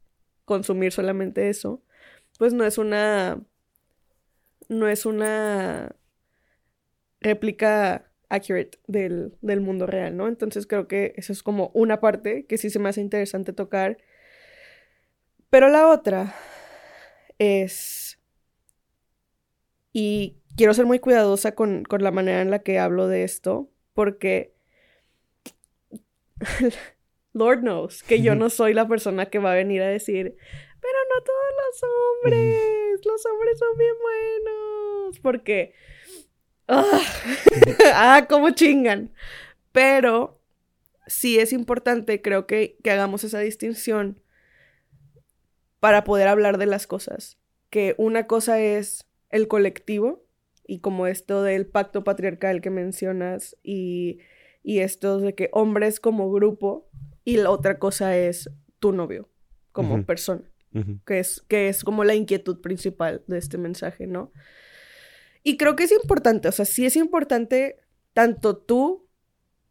consumir 0.44 0.92
solamente 0.92 1.48
eso, 1.48 1.82
pues 2.38 2.54
no 2.54 2.64
es 2.64 2.78
una... 2.78 3.40
no 4.68 4.88
es 4.88 5.06
una 5.06 5.94
réplica 7.20 8.11
accurate 8.32 8.78
del, 8.86 9.36
del, 9.42 9.60
mundo 9.60 9.86
real, 9.86 10.16
¿no? 10.16 10.26
Entonces 10.26 10.66
creo 10.66 10.88
que 10.88 11.12
eso 11.16 11.32
es 11.32 11.42
como 11.42 11.70
una 11.74 12.00
parte 12.00 12.46
que 12.46 12.58
sí 12.58 12.70
se 12.70 12.78
me 12.78 12.88
hace 12.88 13.00
interesante 13.00 13.52
tocar. 13.52 13.98
Pero 15.50 15.68
la 15.68 15.88
otra 15.88 16.34
es... 17.38 18.18
Y 19.92 20.38
quiero 20.56 20.72
ser 20.72 20.86
muy 20.86 20.98
cuidadosa 20.98 21.54
con, 21.54 21.84
con 21.84 22.02
la 22.02 22.10
manera 22.10 22.40
en 22.40 22.50
la 22.50 22.60
que 22.60 22.78
hablo 22.78 23.08
de 23.08 23.24
esto, 23.24 23.70
porque 23.92 24.54
Lord 27.34 27.60
knows 27.60 28.02
que 28.02 28.22
yo 28.22 28.34
no 28.34 28.48
soy 28.48 28.72
la 28.72 28.88
persona 28.88 29.26
que 29.26 29.38
va 29.38 29.52
a 29.52 29.56
venir 29.56 29.82
a 29.82 29.88
decir, 29.88 30.36
pero 30.80 30.98
no 31.14 31.22
todos 31.22 31.52
los 31.60 31.82
hombres, 31.90 33.00
los 33.04 33.26
hombres 33.26 33.58
son 33.58 33.78
bien 33.78 33.94
buenos, 34.02 35.20
porque, 35.20 35.74
ah, 36.68 37.00
ah 37.94 38.26
cómo 38.28 38.50
chingan. 38.50 39.12
Pero 39.72 40.40
sí 41.06 41.38
es 41.38 41.52
importante, 41.52 42.22
creo 42.22 42.46
que, 42.46 42.76
que 42.82 42.90
hagamos 42.90 43.24
esa 43.24 43.40
distinción 43.40 44.20
para 45.80 46.04
poder 46.04 46.28
hablar 46.28 46.58
de 46.58 46.66
las 46.66 46.86
cosas. 46.86 47.38
Que 47.70 47.94
una 47.98 48.26
cosa 48.26 48.60
es 48.60 49.06
el 49.30 49.48
colectivo 49.48 50.24
y 50.66 50.80
como 50.80 51.06
esto 51.06 51.42
del 51.42 51.66
pacto 51.66 52.04
patriarcal 52.04 52.60
que 52.60 52.70
mencionas 52.70 53.56
y, 53.62 54.20
y 54.62 54.80
esto 54.80 55.18
de 55.18 55.34
que 55.34 55.48
hombres 55.52 56.00
como 56.00 56.30
grupo 56.30 56.88
y 57.24 57.38
la 57.38 57.50
otra 57.50 57.78
cosa 57.78 58.16
es 58.16 58.50
tu 58.78 58.92
novio 58.92 59.28
como 59.72 60.04
persona, 60.04 60.42
que, 61.06 61.18
es, 61.18 61.42
que 61.48 61.68
es 61.68 61.82
como 61.82 62.04
la 62.04 62.14
inquietud 62.14 62.60
principal 62.60 63.24
de 63.26 63.38
este 63.38 63.56
mensaje, 63.56 64.06
¿no? 64.06 64.32
Y 65.42 65.56
creo 65.56 65.76
que 65.76 65.84
es 65.84 65.92
importante, 65.92 66.48
o 66.48 66.52
sea, 66.52 66.64
sí 66.64 66.86
es 66.86 66.96
importante 66.96 67.76
tanto 68.12 68.56
tú 68.56 69.08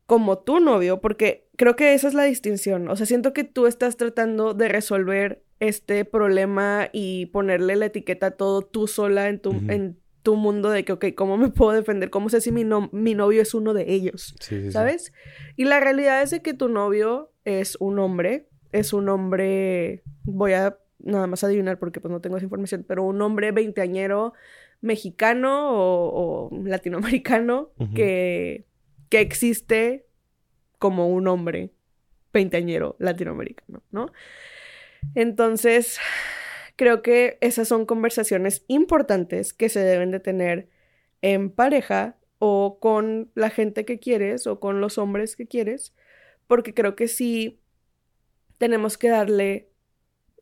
como 0.05 0.39
tu 0.39 0.59
novio, 0.59 0.99
porque 0.99 1.49
creo 1.55 1.75
que 1.75 1.93
esa 1.93 2.07
es 2.07 2.13
la 2.13 2.23
distinción, 2.23 2.89
o 2.89 2.95
sea, 2.95 3.05
siento 3.05 3.33
que 3.33 3.43
tú 3.43 3.67
estás 3.67 3.95
tratando 3.97 4.53
de 4.53 4.67
resolver 4.67 5.43
este 5.59 6.05
problema 6.05 6.89
y 6.91 7.27
ponerle 7.27 7.75
la 7.75 7.85
etiqueta 7.85 8.27
a 8.27 8.31
todo 8.31 8.63
tú 8.63 8.87
sola 8.87 9.29
en 9.29 9.39
tu, 9.39 9.51
en 9.69 9.99
tu 10.23 10.35
mundo 10.35 10.69
de 10.69 10.83
que, 10.83 10.93
ok, 10.93 11.05
¿cómo 11.15 11.37
me 11.37 11.49
puedo 11.49 11.71
defender? 11.71 12.09
¿Cómo 12.09 12.29
sé 12.29 12.41
si 12.41 12.51
mi, 12.51 12.65
mi 12.91 13.15
novio 13.15 13.41
es 13.41 13.53
uno 13.53 13.73
de 13.73 13.91
ellos? 13.93 14.35
¿Sabes? 14.71 15.13
Y 15.55 15.65
la 15.65 15.79
realidad 15.79 16.21
es 16.23 16.31
de 16.31 16.41
que 16.41 16.53
tu 16.53 16.67
novio 16.67 17.31
es 17.45 17.77
un 17.79 17.99
hombre, 17.99 18.49
es 18.71 18.91
un 18.91 19.07
hombre, 19.09 20.03
voy 20.23 20.53
a 20.53 20.77
nada 21.03 21.27
más 21.27 21.43
adivinar 21.43 21.79
porque 21.79 21.99
pues 21.99 22.11
no 22.11 22.21
tengo 22.21 22.37
esa 22.37 22.45
información, 22.45 22.85
pero 22.87 23.03
un 23.03 23.21
hombre 23.21 23.51
veinteañero 23.51 24.33
mexicano 24.81 25.69
o, 25.71 26.49
latinoamericano 26.63 27.71
que, 27.95 28.65
que 29.09 29.21
existe 29.21 30.05
como 30.79 31.07
un 31.09 31.27
hombre 31.27 31.71
veinteañero 32.33 32.95
latinoamericano, 32.99 33.83
¿no? 33.91 34.11
Entonces, 35.15 35.99
creo 36.75 37.01
que 37.01 37.37
esas 37.41 37.67
son 37.67 37.85
conversaciones 37.85 38.63
importantes 38.67 39.53
que 39.53 39.69
se 39.69 39.79
deben 39.79 40.11
de 40.11 40.19
tener 40.19 40.69
en 41.21 41.51
pareja 41.51 42.17
o 42.39 42.79
con 42.79 43.29
la 43.35 43.49
gente 43.49 43.85
que 43.85 43.99
quieres 43.99 44.47
o 44.47 44.59
con 44.59 44.81
los 44.81 44.97
hombres 44.97 45.35
que 45.35 45.47
quieres, 45.47 45.93
porque 46.47 46.73
creo 46.73 46.95
que 46.95 47.07
sí 47.07 47.61
tenemos 48.57 48.97
que 48.97 49.09
darle 49.09 49.69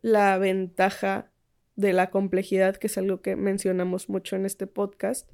la 0.02 0.38
ventaja 0.38 1.32
de 1.80 1.94
la 1.94 2.10
complejidad, 2.10 2.76
que 2.76 2.88
es 2.88 2.98
algo 2.98 3.22
que 3.22 3.38
mencionamos 3.38 4.10
mucho 4.10 4.36
en 4.36 4.46
este 4.46 4.68
podcast, 4.68 5.34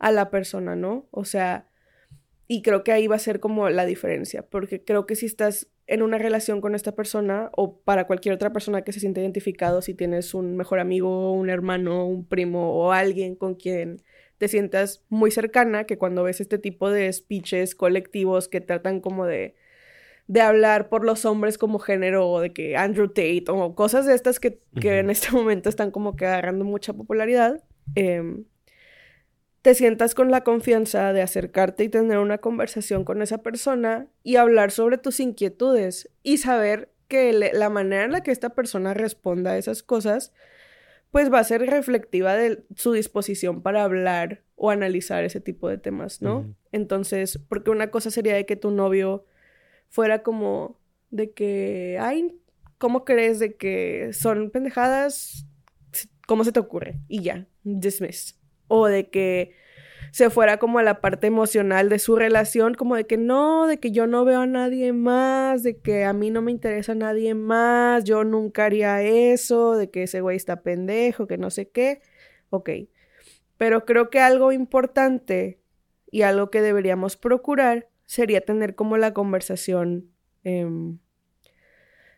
a 0.00 0.10
la 0.10 0.30
persona, 0.30 0.74
¿no? 0.74 1.06
O 1.12 1.24
sea, 1.24 1.68
y 2.48 2.62
creo 2.62 2.82
que 2.82 2.90
ahí 2.90 3.06
va 3.06 3.14
a 3.14 3.20
ser 3.20 3.38
como 3.38 3.70
la 3.70 3.86
diferencia, 3.86 4.42
porque 4.42 4.82
creo 4.82 5.06
que 5.06 5.14
si 5.14 5.26
estás 5.26 5.68
en 5.86 6.02
una 6.02 6.18
relación 6.18 6.60
con 6.60 6.74
esta 6.74 6.96
persona 6.96 7.50
o 7.56 7.78
para 7.78 8.08
cualquier 8.08 8.34
otra 8.34 8.52
persona 8.52 8.82
que 8.82 8.90
se 8.90 8.98
sienta 8.98 9.20
identificado, 9.20 9.80
si 9.80 9.94
tienes 9.94 10.34
un 10.34 10.56
mejor 10.56 10.80
amigo, 10.80 11.32
un 11.32 11.50
hermano, 11.50 12.04
un 12.04 12.26
primo 12.26 12.72
o 12.72 12.90
alguien 12.90 13.36
con 13.36 13.54
quien 13.54 14.02
te 14.38 14.48
sientas 14.48 15.04
muy 15.08 15.30
cercana, 15.30 15.84
que 15.84 15.98
cuando 15.98 16.24
ves 16.24 16.40
este 16.40 16.58
tipo 16.58 16.90
de 16.90 17.12
speeches 17.12 17.76
colectivos 17.76 18.48
que 18.48 18.60
tratan 18.60 19.00
como 19.00 19.24
de, 19.24 19.54
de 20.28 20.40
hablar 20.40 20.88
por 20.88 21.04
los 21.04 21.24
hombres 21.24 21.56
como 21.58 21.78
género 21.78 22.28
o 22.28 22.40
de 22.40 22.52
que 22.52 22.76
Andrew 22.76 23.08
Tate 23.08 23.44
o 23.48 23.74
cosas 23.74 24.06
de 24.06 24.14
estas 24.14 24.40
que, 24.40 24.60
que 24.80 24.98
en 24.98 25.10
este 25.10 25.30
momento 25.32 25.68
están 25.68 25.90
como 25.90 26.16
que 26.16 26.26
agarrando 26.26 26.64
mucha 26.64 26.92
popularidad, 26.92 27.62
eh, 27.94 28.44
te 29.62 29.74
sientas 29.74 30.14
con 30.14 30.30
la 30.30 30.42
confianza 30.44 31.12
de 31.12 31.22
acercarte 31.22 31.82
y 31.82 31.88
tener 31.88 32.18
una 32.18 32.38
conversación 32.38 33.04
con 33.04 33.20
esa 33.20 33.38
persona 33.38 34.06
y 34.22 34.36
hablar 34.36 34.70
sobre 34.70 34.96
tus 34.96 35.18
inquietudes 35.18 36.08
y 36.22 36.38
saber 36.38 36.92
que 37.08 37.32
la 37.32 37.68
manera 37.68 38.04
en 38.04 38.12
la 38.12 38.22
que 38.22 38.30
esta 38.30 38.50
persona 38.50 38.94
responda 38.94 39.52
a 39.52 39.58
esas 39.58 39.82
cosas, 39.82 40.32
pues 41.10 41.32
va 41.32 41.40
a 41.40 41.44
ser 41.44 41.62
reflectiva 41.62 42.34
de 42.34 42.64
su 42.76 42.92
disposición 42.92 43.62
para 43.62 43.82
hablar 43.82 44.42
o 44.54 44.70
analizar 44.70 45.24
ese 45.24 45.40
tipo 45.40 45.68
de 45.68 45.78
temas, 45.78 46.22
¿no? 46.22 46.54
Entonces, 46.70 47.40
porque 47.48 47.70
una 47.70 47.90
cosa 47.90 48.10
sería 48.10 48.34
de 48.34 48.46
que 48.46 48.54
tu 48.54 48.70
novio 48.70 49.24
fuera 49.88 50.22
como 50.22 50.78
de 51.10 51.32
que, 51.32 51.98
ay, 52.00 52.34
¿cómo 52.78 53.04
crees 53.04 53.38
de 53.38 53.56
que 53.56 54.10
son 54.12 54.50
pendejadas? 54.50 55.46
¿Cómo 56.26 56.44
se 56.44 56.52
te 56.52 56.60
ocurre? 56.60 56.98
Y 57.08 57.22
ya, 57.22 57.46
dismiss 57.62 58.38
o 58.68 58.86
de 58.86 59.08
que 59.08 59.54
se 60.12 60.30
fuera 60.30 60.58
como 60.58 60.78
a 60.78 60.82
la 60.82 61.00
parte 61.00 61.26
emocional 61.26 61.88
de 61.88 61.98
su 61.98 62.16
relación, 62.16 62.74
como 62.74 62.96
de 62.96 63.06
que 63.06 63.18
no, 63.18 63.66
de 63.66 63.78
que 63.78 63.90
yo 63.90 64.06
no 64.06 64.24
veo 64.24 64.40
a 64.40 64.46
nadie 64.46 64.92
más, 64.92 65.62
de 65.62 65.78
que 65.78 66.04
a 66.04 66.12
mí 66.12 66.30
no 66.30 66.42
me 66.42 66.52
interesa 66.52 66.92
a 66.92 66.94
nadie 66.94 67.34
más, 67.34 68.04
yo 68.04 68.24
nunca 68.24 68.64
haría 68.64 69.02
eso, 69.02 69.76
de 69.76 69.90
que 69.90 70.04
ese 70.04 70.20
güey 70.20 70.36
está 70.36 70.62
pendejo, 70.62 71.26
que 71.26 71.36
no 71.36 71.50
sé 71.50 71.68
qué. 71.68 72.00
Ok. 72.50 72.70
Pero 73.58 73.84
creo 73.84 74.08
que 74.08 74.20
algo 74.20 74.52
importante 74.52 75.60
y 76.10 76.22
algo 76.22 76.50
que 76.50 76.62
deberíamos 76.62 77.16
procurar 77.16 77.88
sería 78.06 78.40
tener 78.40 78.74
como 78.74 78.96
la 78.96 79.12
conversación 79.12 80.10
em, 80.44 80.98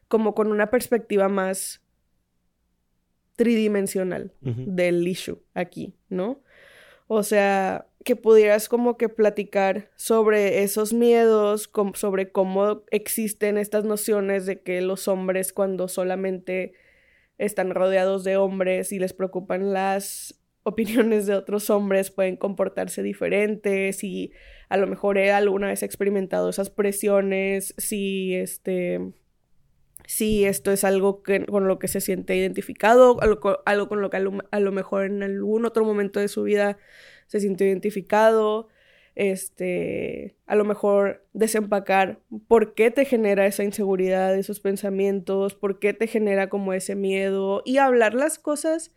como 0.06 0.34
con 0.34 0.52
una 0.52 0.70
perspectiva 0.70 1.28
más 1.28 1.82
tridimensional 3.36 4.32
del 4.40 5.06
issue 5.06 5.38
aquí, 5.54 5.94
¿no? 6.08 6.42
O 7.06 7.22
sea, 7.22 7.86
que 8.04 8.16
pudieras 8.16 8.68
como 8.68 8.96
que 8.96 9.08
platicar 9.08 9.90
sobre 9.96 10.62
esos 10.62 10.92
miedos, 10.92 11.70
sobre 11.94 12.32
cómo 12.32 12.82
existen 12.90 13.58
estas 13.58 13.84
nociones 13.84 14.44
de 14.44 14.60
que 14.60 14.80
los 14.80 15.08
hombres 15.08 15.52
cuando 15.52 15.88
solamente 15.88 16.72
están 17.38 17.70
rodeados 17.70 18.24
de 18.24 18.36
hombres 18.36 18.92
y 18.92 18.98
les 18.98 19.12
preocupan 19.12 19.72
las 19.72 20.40
opiniones 20.64 21.26
de 21.26 21.34
otros 21.34 21.70
hombres 21.70 22.10
pueden 22.10 22.36
comportarse 22.36 23.02
diferentes 23.02 24.02
y 24.04 24.32
a 24.68 24.76
lo 24.76 24.86
mejor 24.86 25.18
él 25.18 25.30
alguna 25.30 25.68
vez 25.68 25.82
experimentado 25.82 26.48
esas 26.48 26.70
presiones, 26.70 27.74
si 27.78 28.34
este 28.34 29.12
esto 30.18 30.72
es 30.72 30.84
algo 30.84 31.22
que, 31.22 31.44
con 31.44 31.68
lo 31.68 31.78
que 31.78 31.88
se 31.88 32.00
siente 32.00 32.34
identificado, 32.36 33.20
algo, 33.20 33.58
algo 33.66 33.88
con 33.88 34.00
lo 34.00 34.10
que 34.10 34.16
a 34.16 34.60
lo, 34.60 34.72
mejor 34.72 35.04
en 35.04 35.22
algún 35.22 35.66
otro 35.66 35.84
momento 35.84 36.18
de 36.20 36.28
su 36.28 36.42
vida 36.42 36.78
se 37.26 37.40
sintió 37.40 37.66
identificado, 37.66 38.68
este, 39.14 40.36
a 40.46 40.54
lo 40.54 40.64
mejor 40.64 41.26
desempacar 41.32 42.20
por 42.46 42.74
qué 42.74 42.90
te 42.90 43.04
genera 43.04 43.46
esa 43.46 43.64
inseguridad, 43.64 44.34
esos 44.34 44.60
pensamientos, 44.60 45.54
por 45.54 45.78
qué 45.78 45.92
te 45.92 46.06
genera 46.06 46.48
como 46.48 46.72
ese 46.72 46.94
miedo 46.94 47.62
y 47.64 47.78
hablar 47.78 48.14
las 48.14 48.38
cosas 48.38 48.92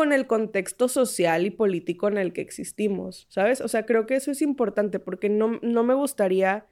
con 0.00 0.14
el 0.14 0.26
contexto 0.26 0.88
social 0.88 1.44
y 1.44 1.50
político 1.50 2.08
en 2.08 2.16
el 2.16 2.32
que 2.32 2.40
existimos, 2.40 3.26
¿sabes? 3.28 3.60
O 3.60 3.68
sea, 3.68 3.84
creo 3.84 4.06
que 4.06 4.14
eso 4.14 4.30
es 4.30 4.40
importante 4.40 4.98
porque 4.98 5.28
no, 5.28 5.58
no 5.60 5.84
me 5.84 5.92
gustaría 5.92 6.64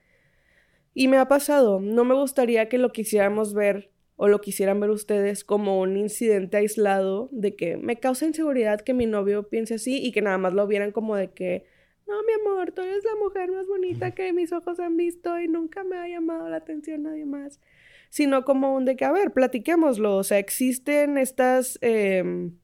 y 0.95 1.09
me 1.09 1.19
ha 1.19 1.29
pasado, 1.29 1.79
no 1.79 2.07
me 2.07 2.15
gustaría 2.15 2.71
que 2.71 2.79
lo 2.79 2.91
quisiéramos 2.91 3.53
ver 3.53 3.91
o 4.17 4.29
lo 4.29 4.41
quisieran 4.41 4.81
ver 4.81 4.89
ustedes 4.89 5.45
como 5.45 5.79
un 5.79 5.99
incidente 5.99 6.57
aislado 6.57 7.29
de 7.31 7.55
que 7.55 7.77
me 7.77 8.01
causa 8.01 8.25
inseguridad 8.25 8.81
que 8.81 8.95
mi 8.95 9.05
novio 9.05 9.47
piense 9.51 9.75
así 9.75 10.03
y 10.03 10.11
que 10.11 10.23
nada 10.23 10.39
más 10.39 10.55
lo 10.55 10.67
vieran 10.67 10.91
como 10.91 11.15
de 11.15 11.31
que, 11.31 11.67
no, 12.07 12.15
mi 12.23 12.33
amor, 12.33 12.73
tú 12.73 12.81
eres 12.81 13.05
la 13.05 13.15
mujer 13.23 13.51
más 13.53 13.67
bonita 13.67 14.13
que 14.13 14.33
mis 14.33 14.55
ojos 14.55 14.81
han 14.81 14.97
visto 14.97 15.39
y 15.39 15.49
nunca 15.49 15.85
me 15.85 15.99
ha 15.99 16.09
llamado 16.09 16.49
la 16.49 16.57
atención 16.57 17.03
nadie 17.03 17.27
más. 17.27 17.61
Sino 18.09 18.47
como 18.47 18.75
un 18.75 18.87
de 18.87 18.97
que, 18.97 19.05
a 19.05 19.13
ver, 19.13 19.33
platiquémoslo. 19.33 20.17
O 20.17 20.25
sea, 20.25 20.39
existen 20.39 21.19
estas 21.19 21.79
em, 21.83 22.55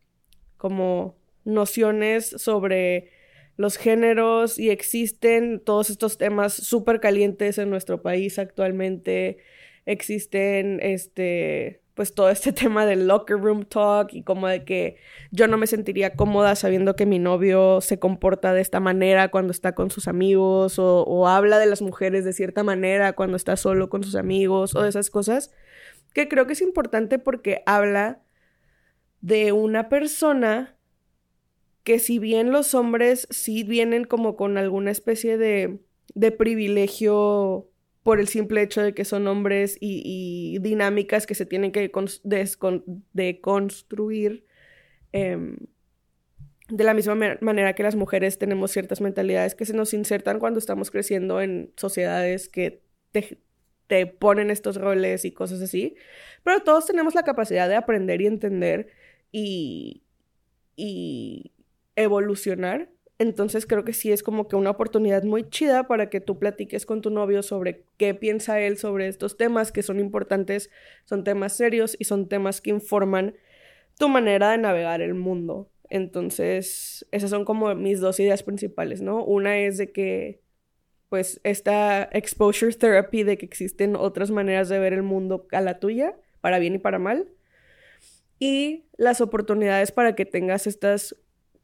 como 0.64 1.14
nociones 1.44 2.30
sobre 2.38 3.11
los 3.59 3.76
géneros 3.76 4.59
y 4.59 4.71
existen 4.71 5.61
todos 5.61 5.90
estos 5.90 6.16
temas 6.16 6.54
súper 6.54 7.00
calientes 7.00 7.59
en 7.59 7.68
nuestro 7.68 8.00
país 8.00 8.38
actualmente. 8.38 9.37
Existen, 9.85 10.80
este, 10.80 11.83
pues 11.92 12.14
todo 12.14 12.30
este 12.30 12.50
tema 12.62 12.87
del 12.87 13.06
locker 13.06 13.37
room 13.37 13.66
talk 13.66 14.14
y 14.14 14.23
como 14.23 14.49
de 14.49 14.64
que 14.64 14.97
yo 15.33 15.49
no 15.49 15.59
me 15.59 15.66
sentiría 15.66 16.14
cómoda 16.14 16.56
sabiendo 16.56 16.97
que 16.97 17.04
mi 17.04 17.18
novio 17.18 17.83
se 17.83 17.99
comporta 17.99 18.54
de 18.54 18.62
esta 18.62 18.80
manera 18.80 19.30
cuando 19.30 19.50
está 19.50 19.75
con 19.75 19.90
sus 19.90 20.09
amigos 20.09 20.78
o, 20.78 21.02
o 21.02 21.28
habla 21.28 21.59
de 21.59 21.66
las 21.66 21.83
mujeres 21.83 22.25
de 22.25 22.33
cierta 22.33 22.62
manera 22.62 23.12
cuando 23.12 23.37
está 23.37 23.59
solo 23.59 23.90
con 23.90 24.02
sus 24.02 24.14
amigos 24.14 24.75
o 24.75 24.80
de 24.80 24.88
esas 24.88 25.11
cosas, 25.11 25.52
que 26.14 26.26
creo 26.26 26.47
que 26.47 26.54
es 26.54 26.62
importante 26.62 27.18
porque 27.18 27.62
habla 27.66 28.24
de 29.25 29.52
una 29.52 29.88
persona 29.88 30.76
que 31.83 31.99
si 31.99 32.19
bien 32.19 32.52
los 32.52 32.75
hombres 32.75 33.26
sí 33.31 33.64
vienen 33.64 34.04
como 34.04 34.37
con 34.37 34.59
alguna 34.59 34.90
especie 34.90 35.38
de, 35.38 35.78
de 36.14 36.31
privilegio 36.31 37.71
por 38.02 38.21
el 38.21 38.28
simple 38.28 38.61
hecho 38.61 38.83
de 38.83 38.93
que 38.93 39.07
son 39.07 39.26
hombres 39.26 39.78
y, 39.81 40.59
dinámicas 40.61 41.26
que 41.26 41.35
se 41.35 41.47
tienen 41.47 41.73
que 41.73 41.90
deconstruir. 43.14 44.45
Em, 45.12 45.57
de 46.69 46.85
la 46.85 46.93
misma 46.93 47.14
manera 47.40 47.75
que 47.75 47.83
las 47.83 47.97
mujeres 47.97 48.37
tenemos 48.37 48.73
ciertas 48.73 49.00
mentalidades 49.00 49.54
que 49.54 49.64
se 49.64 49.73
nos 49.73 49.95
insertan 49.95 50.38
cuando 50.38 50.59
estamos 50.59 50.90
creciendo 50.90 51.40
en 51.40 51.73
sociedades 51.76 52.50
que 52.50 52.83
te, 53.11 53.38
te 53.87 54.07
ponen 54.07 54.50
estos 54.50 54.76
roles 54.76 55.25
y 55.25 55.33
cosas 55.33 55.62
así. 55.62 55.97
Pero 56.43 56.61
todos 56.62 56.87
tenemos 56.87 57.14
la 57.14 57.23
capacidad 57.23 57.71
de 57.71 57.76
aprender 57.76 58.21
y 58.21 58.26
entender 58.26 59.03
y, 59.35 60.03
evolucionar. 61.97 62.91
Entonces 63.19 63.67
creo 63.67 63.85
que 63.85 63.93
sí 63.93 64.11
es 64.11 64.23
como 64.23 64.49
que 64.49 64.57
una 64.57 64.71
oportunidad 64.71 65.23
muy 65.23 65.49
chida 65.49 65.87
para 65.87 66.11
que 66.11 66.21
tú 66.21 66.38
platiques 66.38 66.85
con 66.87 67.00
tu 67.00 67.11
novio 67.11 67.43
sobre 67.43 67.85
qué 67.97 68.14
piensa 68.14 68.61
él 68.61 68.76
sobre 68.76 69.07
estos 69.07 69.37
temas 69.37 69.71
que 69.71 69.85
son 69.85 70.00
importantes, 70.00 70.71
son 71.05 71.23
temas 71.23 71.57
serios 71.57 71.97
y 71.99 72.05
son 72.05 72.29
temas 72.29 72.61
que 72.61 72.71
informan 72.71 73.37
tu 73.99 74.09
manera 74.09 74.50
de 74.50 74.59
navegar 74.59 75.00
el 75.00 75.14
mundo. 75.14 75.71
Entonces, 75.91 77.07
esas 77.12 77.31
son 77.31 77.45
como 77.45 77.73
mis 77.76 78.00
dos 78.00 78.19
ideas 78.19 78.43
principales, 78.43 79.00
¿no? 79.00 79.25
Una 79.25 79.59
es 79.59 79.79
de 79.79 79.93
que, 79.93 80.41
pues, 81.09 81.41
esta 81.45 82.09
exposure 82.12 82.73
therapy 82.73 83.23
de 83.23 83.38
que 83.38 83.47
existen 83.47 83.95
otras 83.95 84.33
maneras 84.33 84.69
de 84.69 84.81
ver 84.81 84.93
el 84.93 85.03
mundo 85.05 85.47
a 85.53 85.61
la 85.61 85.79
tuya, 85.79 86.17
para 86.41 86.59
bien 86.59 86.75
y 86.75 86.79
para 86.79 86.99
mal. 86.99 87.29
Y 88.38 88.87
las 88.97 89.21
oportunidades 89.21 89.93
para 89.93 90.14
que 90.14 90.26
tengas 90.26 90.67
estas 90.67 91.17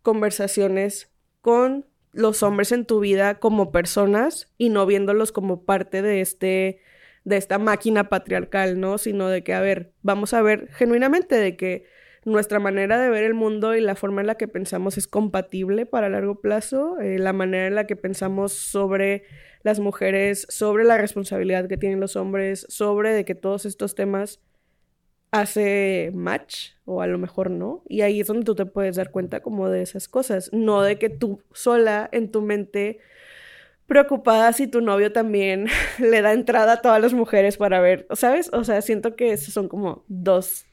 conversaciones 0.03 1.13
con 1.41 1.87
los 2.13 2.43
hombres 2.43 2.73
en 2.73 2.87
tu 2.87 3.01
vida 3.01 3.39
como 3.39 3.71
personas 3.71 4.53
y 4.59 4.69
no 4.69 4.87
viéndolos 4.87 5.33
como 5.33 5.65
parte 5.65 6.03
de 6.03 6.21
este 6.21 6.81
de 7.25 7.37
esta 7.37 7.59
máquina 7.59 8.09
patriarcal, 8.09 8.81
¿no? 8.81 8.97
Sino 8.97 9.29
de 9.29 9.45
que, 9.45 9.53
a 9.53 9.61
ver, 9.61 9.93
vamos 10.03 10.33
a 10.33 10.41
ver 10.41 10.69
genuinamente 10.73 11.37
de 11.37 11.57
que 11.57 11.85
nuestra 12.25 12.59
manera 12.59 13.01
de 13.01 13.11
ver 13.11 13.25
el 13.25 13.35
mundo 13.35 13.75
y 13.75 13.81
la 13.81 13.95
forma 13.95 14.21
en 14.21 14.27
la 14.27 14.37
que 14.37 14.49
pensamos 14.49 14.99
es 14.99 15.07
compatible 15.07 15.87
para 15.87 16.09
largo 16.09 16.41
plazo, 16.41 16.99
eh, 17.01 17.19
la 17.19 17.33
manera 17.33 17.67
en 17.67 17.75
la 17.75 17.87
que 17.87 17.97
pensamos 17.97 18.53
sobre 18.53 19.25
las 19.63 19.81
mujeres, 19.81 20.47
sobre 20.49 20.85
la 20.85 20.99
responsabilidad 20.99 21.69
que 21.69 21.77
tienen 21.77 22.01
los 22.01 22.17
hombres, 22.17 22.67
sobre 22.69 23.13
de 23.13 23.25
que 23.25 23.35
todos 23.35 23.65
estos 23.65 23.95
temas 23.95 24.41
hace 25.31 26.11
match 26.15 26.71
o 26.85 27.03
a 27.03 27.07
lo 27.07 27.19
mejor 27.19 27.51
no. 27.51 27.83
Y 27.89 28.01
ahí 28.03 28.21
es 28.21 28.27
donde 28.27 28.45
tú 28.45 28.55
te 28.55 28.67
puedes 28.67 28.97
dar 28.97 29.11
cuenta 29.11 29.41
como 29.41 29.69
de 29.69 29.83
esas 29.83 30.09
cosas, 30.09 30.51
no 30.53 30.83
de 30.83 30.99
que 30.99 31.09
tú 31.09 31.43
sola 31.53 32.09
en 32.13 32.31
tu 32.31 32.43
mente 32.43 32.99
preocupada 33.87 34.53
si 34.53 34.69
tu 34.69 34.81
novio 34.81 35.13
también 35.13 35.67
le 35.99 36.23
da 36.23 36.33
entrada 36.33 36.75
a 36.75 36.81
todas 36.81 37.01
las 37.03 37.13
mujeres 37.13 37.57
para 37.57 37.81
ver, 37.81 38.07
¿sabes? 38.13 38.49
O 38.53 38.63
sea, 38.63 38.83
siento 38.83 39.17
que 39.17 39.33
esos 39.33 39.53
son 39.53 39.69
como 39.69 40.05
dos 40.07 40.65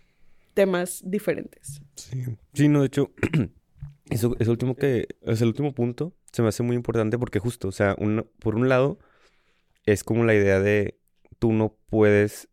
temas 0.53 1.01
diferentes. 1.03 1.81
Sí, 1.95 2.23
sí 2.53 2.67
no, 2.67 2.81
de 2.81 2.87
hecho, 2.87 3.11
eso, 4.09 4.35
es 4.39 4.47
último 4.47 4.75
que, 4.75 5.07
es 5.21 5.41
el 5.41 5.47
último 5.47 5.73
punto, 5.73 6.13
se 6.31 6.41
me 6.41 6.49
hace 6.49 6.61
muy 6.61 6.75
importante 6.75 7.17
porque 7.17 7.39
justo, 7.39 7.67
o 7.67 7.71
sea, 7.71 7.95
por 8.39 8.55
un 8.55 8.69
lado, 8.69 8.99
es 9.85 10.03
como 10.03 10.23
la 10.23 10.35
idea 10.35 10.59
de 10.59 10.99
tú 11.39 11.53
no 11.53 11.75
puedes, 11.89 12.49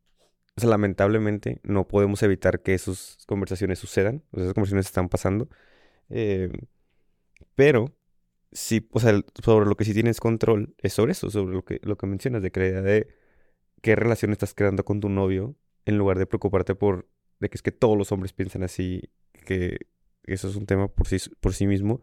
o 0.57 0.61
sea, 0.61 0.71
lamentablemente 0.71 1.61
no 1.65 1.89
podemos 1.89 2.23
evitar 2.23 2.63
que 2.63 2.75
esas 2.75 3.19
conversaciones 3.27 3.79
sucedan, 3.79 4.23
o 4.33 4.41
esas 4.41 4.55
conversaciones 4.55 4.87
están 4.87 5.09
pasando, 5.09 5.49
eh, 6.11 6.51
pero 7.55 7.95
sí, 8.53 8.89
o 8.93 9.01
sea, 9.01 9.21
sobre 9.43 9.67
lo 9.67 9.77
que 9.77 9.85
sí 9.85 9.95
tienes 9.95 10.21
control 10.21 10.75
es 10.79 10.93
sobre 10.93 11.13
eso, 11.13 11.31
sobre 11.31 11.55
lo 11.55 11.65
que, 11.65 11.81
lo 11.83 11.97
que 11.97 12.07
mencionas, 12.07 12.43
de 12.43 12.53
idea 12.55 12.83
de 12.83 13.09
qué 13.83 13.97
relación 13.97 14.33
estás 14.33 14.55
creando 14.55 14.85
con 14.85 15.01
tu 15.01 15.09
novio, 15.09 15.57
en 15.87 15.99
lugar 15.99 16.19
de 16.19 16.27
preocuparte 16.27 16.75
por 16.75 17.09
de 17.41 17.49
que 17.51 17.57
es 17.57 17.63
que 17.63 17.73
todos 17.73 17.99
los 17.99 18.13
hombres 18.13 18.33
piensan 18.33 18.63
así, 18.63 19.03
que 19.45 19.79
eso 20.25 20.49
es 20.49 20.57
un 20.57 20.67
tema 20.67 20.89
por 20.89 21.07
sí, 21.07 21.19
por 21.41 21.53
sí 21.53 21.67
mismo. 21.67 22.01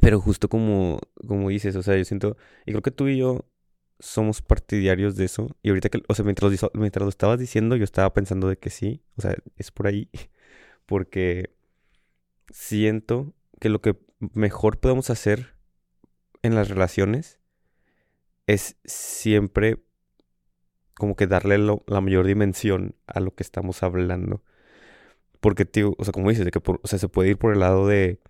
Pero 0.00 0.20
justo 0.20 0.48
como, 0.48 0.98
como 1.26 1.50
dices, 1.50 1.76
o 1.76 1.82
sea, 1.82 1.96
yo 1.96 2.04
siento, 2.04 2.36
y 2.66 2.72
creo 2.72 2.82
que 2.82 2.90
tú 2.90 3.06
y 3.06 3.18
yo 3.18 3.46
somos 3.98 4.42
partidarios 4.42 5.16
de 5.16 5.24
eso. 5.24 5.48
Y 5.62 5.70
ahorita 5.70 5.88
que, 5.88 6.02
o 6.08 6.14
sea, 6.14 6.24
mientras 6.24 6.62
lo, 6.62 6.70
mientras 6.74 7.02
lo 7.02 7.08
estabas 7.08 7.38
diciendo, 7.38 7.76
yo 7.76 7.84
estaba 7.84 8.12
pensando 8.12 8.48
de 8.48 8.58
que 8.58 8.70
sí, 8.70 9.02
o 9.16 9.22
sea, 9.22 9.34
es 9.56 9.70
por 9.70 9.86
ahí. 9.86 10.08
Porque 10.86 11.54
siento 12.50 13.34
que 13.60 13.68
lo 13.68 13.80
que 13.80 13.96
mejor 14.18 14.78
podemos 14.78 15.10
hacer 15.10 15.54
en 16.42 16.54
las 16.54 16.68
relaciones 16.68 17.38
es 18.46 18.76
siempre 18.84 19.82
como 20.94 21.16
que 21.16 21.26
darle 21.26 21.58
la 21.58 22.00
mayor 22.00 22.26
dimensión 22.26 22.94
a 23.06 23.20
lo 23.20 23.34
que 23.34 23.42
estamos 23.42 23.82
hablando. 23.82 24.42
Porque, 25.40 25.64
tío, 25.64 25.94
o 25.98 26.04
sea, 26.04 26.12
como 26.12 26.30
dices, 26.30 26.44
de 26.44 26.50
que 26.50 26.60
o 26.64 26.86
sea, 26.86 26.98
se 26.98 27.08
puede 27.08 27.30
ir 27.30 27.38
por 27.38 27.52
el 27.52 27.60
lado 27.60 27.86
de, 27.86 28.20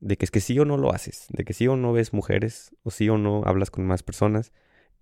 de 0.00 0.16
que 0.16 0.24
es 0.24 0.30
que 0.30 0.40
sí 0.40 0.58
o 0.58 0.64
no 0.64 0.76
lo 0.76 0.92
haces, 0.92 1.26
de 1.30 1.44
que 1.44 1.52
sí 1.52 1.66
o 1.68 1.76
no 1.76 1.92
ves 1.92 2.12
mujeres, 2.12 2.74
o 2.82 2.90
sí 2.90 3.08
o 3.08 3.18
no 3.18 3.42
hablas 3.44 3.70
con 3.70 3.86
más 3.86 4.02
personas, 4.02 4.52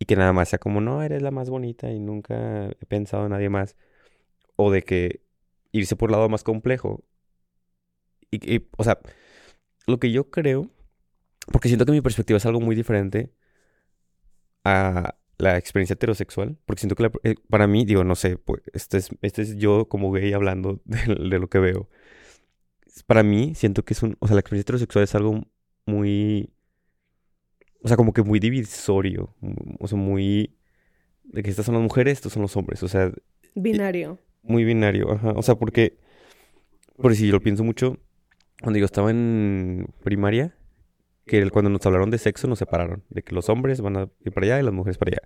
y 0.04 0.06
que 0.06 0.16
nada 0.16 0.34
más 0.34 0.50
sea 0.50 0.58
como, 0.58 0.82
no, 0.82 1.02
eres 1.02 1.22
la 1.22 1.30
más 1.30 1.48
bonita 1.48 1.90
y 1.90 1.98
nunca 1.98 2.68
he 2.68 2.86
pensado 2.86 3.24
en 3.24 3.30
nadie 3.30 3.48
más, 3.48 3.74
o 4.56 4.70
de 4.70 4.82
que 4.82 5.22
irse 5.72 5.96
por 5.96 6.10
el 6.10 6.12
lado 6.12 6.28
más 6.28 6.44
complejo. 6.44 7.02
Y, 8.30 8.56
y, 8.56 8.68
o 8.76 8.84
sea, 8.84 8.98
lo 9.86 9.98
que 9.98 10.12
yo 10.12 10.30
creo, 10.30 10.70
porque 11.52 11.68
siento 11.68 11.86
que 11.86 11.92
mi 11.92 12.02
perspectiva 12.02 12.36
es 12.36 12.44
algo 12.44 12.60
muy 12.60 12.76
diferente 12.76 13.32
a, 14.64 15.16
la 15.38 15.56
experiencia 15.56 15.94
heterosexual, 15.94 16.58
porque 16.66 16.80
siento 16.80 16.96
que 16.96 17.10
eh, 17.24 17.36
para 17.48 17.66
mí, 17.66 17.86
digo, 17.86 18.04
no 18.04 18.14
sé, 18.14 18.36
pues, 18.36 18.62
este 18.74 18.98
es, 18.98 19.08
este 19.22 19.42
es 19.42 19.56
yo 19.56 19.88
como 19.88 20.12
gay 20.12 20.32
hablando 20.34 20.82
de, 20.84 21.38
lo 21.38 21.48
que 21.48 21.60
veo. 21.60 21.88
Para 23.06 23.22
mí, 23.22 23.54
siento 23.54 23.84
que 23.84 23.94
es 23.94 24.02
un, 24.02 24.16
o 24.20 24.26
sea, 24.26 24.34
la 24.34 24.40
experiencia 24.40 24.64
heterosexual 24.64 25.04
es 25.04 25.14
algo 25.14 25.40
muy, 25.86 26.53
o 27.84 27.88
sea, 27.88 27.98
como 27.98 28.14
que 28.14 28.22
muy 28.22 28.40
divisorio, 28.40 29.34
o 29.78 29.86
sea, 29.86 29.98
muy, 29.98 30.56
de 31.22 31.42
que 31.42 31.50
estas 31.50 31.66
son 31.66 31.74
las 31.74 31.82
mujeres, 31.82 32.14
estos 32.14 32.32
son 32.32 32.40
los 32.40 32.56
hombres, 32.56 32.82
o 32.82 32.88
sea. 32.88 33.12
Binario. 33.54 34.18
Muy 34.42 34.64
binario, 34.64 35.12
ajá, 35.12 35.32
o 35.36 35.42
sea, 35.42 35.56
porque, 35.56 35.98
por 36.96 37.14
si 37.14 37.26
yo 37.26 37.34
lo 37.34 37.42
pienso 37.42 37.62
mucho, 37.62 37.98
cuando 38.62 38.78
yo 38.78 38.86
estaba 38.86 39.10
en 39.10 39.86
primaria, 40.02 40.56
que 41.26 41.50
cuando 41.50 41.68
nos 41.68 41.84
hablaron 41.84 42.10
de 42.10 42.16
sexo 42.16 42.46
nos 42.46 42.58
separaron, 42.58 43.04
de 43.10 43.22
que 43.22 43.34
los 43.34 43.50
hombres 43.50 43.82
van 43.82 43.98
a 43.98 44.08
ir 44.24 44.32
para 44.32 44.46
allá 44.46 44.60
y 44.60 44.62
las 44.62 44.72
mujeres 44.72 44.96
para 44.96 45.10
allá. 45.10 45.22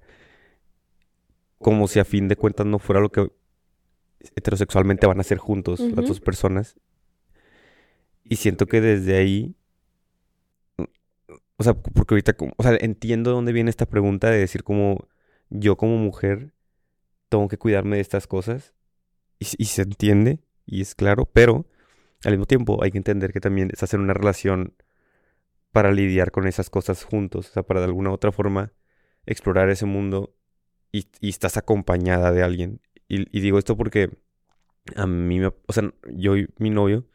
Como 1.59 1.87
si 1.87 2.01
a 2.01 2.05
fin 2.05 2.27
de 2.27 2.35
cuentas 2.35 2.67
no 2.67 2.81
fuera 2.81 3.01
lo 3.01 3.13
que 3.13 3.31
heterosexualmente 4.35 5.07
van 5.07 5.19
a 5.19 5.21
hacer 5.21 5.39
juntos 5.39 5.79
las 5.79 6.09
dos 6.09 6.21
personas. 6.21 6.77
Y 8.25 8.37
siento 8.37 8.67
que 8.67 8.81
desde 8.81 9.17
ahí, 9.17 9.55
o 11.59 11.65
sea, 11.65 11.75
porque 11.75 12.15
ahorita, 12.15 12.37
o 12.57 12.63
sea, 12.63 12.77
entiendo 12.81 13.31
de 13.31 13.37
dónde 13.37 13.53
viene 13.53 13.71
esta 13.71 13.87
pregunta 13.87 14.31
de 14.31 14.39
decir 14.39 14.65
como 14.65 15.09
yo 15.51 15.77
como 15.77 15.99
mujer 15.99 16.53
tengo 17.29 17.49
que 17.49 17.59
cuidarme 17.59 17.97
de 17.97 18.03
estas 18.03 18.27
cosas. 18.27 18.75
Y, 19.39 19.47
y 19.59 19.67
se 19.67 19.83
entiende, 19.83 20.41
y 20.67 20.81
es 20.81 20.95
claro, 20.95 21.27
pero 21.27 21.67
al 22.25 22.33
mismo 22.33 22.47
tiempo 22.47 22.83
hay 22.83 22.91
que 22.91 22.99
entender 22.99 23.33
que 23.33 23.41
también 23.41 23.71
es 23.73 23.83
hacer 23.83 24.01
una 24.01 24.15
relación 24.15 24.75
para 25.73 25.93
lidiar 25.93 26.31
con 26.31 26.47
esas 26.47 26.71
cosas 26.71 27.05
juntos, 27.05 27.51
o 27.51 27.53
sea, 27.53 27.63
para 27.63 27.81
de 27.81 27.87
alguna 27.87 28.11
u 28.11 28.15
otra 28.15 28.33
forma 28.33 28.73
explorar 29.27 29.69
ese 29.71 29.87
mundo 29.87 30.35
y, 30.93 31.07
estás 31.21 31.57
acompañada 31.57 32.33
de 32.33 32.43
alguien. 32.43 32.81
Y, 33.09 33.41
digo 33.41 33.59
esto 33.59 33.77
porque 33.77 34.11
a 34.97 35.07
mí, 35.07 35.41
me, 35.41 35.47
o 35.47 35.73
sea, 35.73 35.93
yo 36.13 36.37
y 36.37 36.49
mi 36.59 36.71
novio 36.71 37.07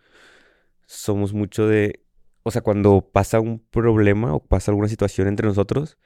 somos 0.86 1.34
mucho 1.34 1.68
de, 1.68 2.03
o 2.44 2.52
sea, 2.52 2.62
cuando 2.62 3.10
pasa 3.12 3.40
un 3.40 3.60
problema 3.60 4.34
o 4.36 4.40
pasa 4.40 4.72
alguna 4.72 4.88
situación 4.88 5.28
entre 5.28 5.48
nosotros, 5.48 5.98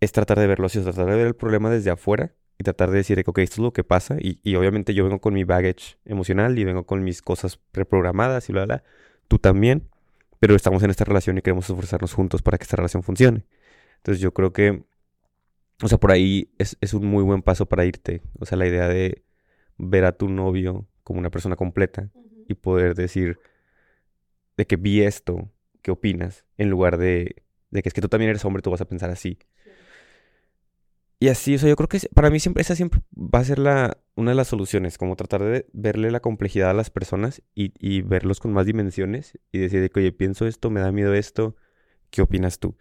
es 0.00 0.12
tratar 0.12 0.38
de 0.38 0.46
verlo 0.46 0.66
así, 0.66 0.78
o 0.78 0.82
sea, 0.82 0.92
tratar 0.92 1.12
de 1.12 1.18
ver 1.18 1.26
el 1.28 1.36
problema 1.36 1.70
desde 1.70 1.90
afuera 1.90 2.34
y 2.58 2.64
tratar 2.64 2.90
de 2.90 2.98
decir, 2.98 3.22
ok, 3.26 3.38
esto 3.38 3.54
es 3.54 3.58
lo 3.60 3.72
que 3.72 3.84
pasa 3.84 4.16
y, 4.20 4.40
y 4.42 4.56
obviamente 4.56 4.94
yo 4.94 5.04
vengo 5.04 5.20
con 5.20 5.34
mi 5.34 5.44
baggage 5.44 5.98
emocional 6.04 6.58
y 6.58 6.64
vengo 6.64 6.86
con 6.86 7.04
mis 7.04 7.22
cosas 7.22 7.58
preprogramadas 7.72 8.48
y 8.48 8.52
bla, 8.52 8.66
bla, 8.66 8.82
tú 9.28 9.38
también 9.38 9.88
pero 10.40 10.54
estamos 10.54 10.82
en 10.82 10.90
esta 10.90 11.04
relación 11.04 11.38
y 11.38 11.42
queremos 11.42 11.68
esforzarnos 11.68 12.12
juntos 12.12 12.42
para 12.42 12.58
que 12.58 12.64
esta 12.64 12.76
relación 12.76 13.02
funcione. 13.02 13.44
Entonces 13.96 14.20
yo 14.20 14.32
creo 14.32 14.52
que, 14.52 14.84
o 15.82 15.88
sea, 15.88 15.98
por 15.98 16.12
ahí 16.12 16.52
es, 16.58 16.76
un 16.94 17.06
muy 17.06 17.24
buen 17.24 17.42
paso 17.42 17.66
para 17.66 17.84
irte. 17.84 18.22
O 18.38 18.46
sea, 18.46 18.56
la 18.56 18.66
idea 18.66 18.88
de 18.88 19.24
ver 19.76 20.04
a 20.04 20.12
tu 20.12 20.28
novio 20.28 20.86
como 21.02 21.18
una 21.18 21.30
persona 21.30 21.56
completa 21.56 22.10
y 22.48 22.54
poder 22.54 22.94
decir 22.94 23.38
de 24.56 24.66
que 24.66 24.76
vi 24.76 25.02
esto, 25.02 25.50
¿qué 25.88 25.92
opinas? 25.92 26.44
En 26.58 26.68
lugar 26.68 26.98
de, 26.98 27.36
de 27.70 27.82
que 27.82 27.88
es 27.88 27.94
que 27.94 28.02
tú 28.02 28.08
también 28.08 28.28
eres 28.28 28.44
hombre, 28.44 28.60
tú 28.60 28.70
vas 28.70 28.82
a 28.82 28.84
pensar 28.84 29.08
así. 29.08 29.38
Y 31.18 31.28
así, 31.28 31.54
o 31.54 31.58
sea, 31.58 31.70
yo 31.70 31.76
creo 31.76 31.88
que 31.88 31.98
para 32.14 32.28
mí 32.28 32.38
siempre, 32.40 32.60
esa 32.60 32.76
siempre 32.76 33.00
va 33.16 33.38
a 33.38 33.44
ser 33.44 33.58
la, 33.58 33.96
una 34.14 34.32
de 34.32 34.34
las 34.34 34.48
soluciones, 34.48 34.98
como 34.98 35.16
tratar 35.16 35.42
de 35.42 35.66
verle 35.72 36.10
la 36.10 36.20
complejidad 36.20 36.68
a 36.68 36.74
las 36.74 36.90
personas 36.90 37.42
y, 37.54 38.02
verlos 38.02 38.38
con 38.38 38.52
más 38.52 38.66
dimensiones 38.66 39.38
y 39.50 39.60
decir, 39.60 39.90
oye, 39.96 40.12
pienso 40.12 40.46
esto, 40.46 40.68
me 40.68 40.80
da 40.80 40.92
miedo 40.92 41.14
esto, 41.14 41.56
¿qué 42.10 42.20
opinas 42.20 42.58
tú? 42.58 42.76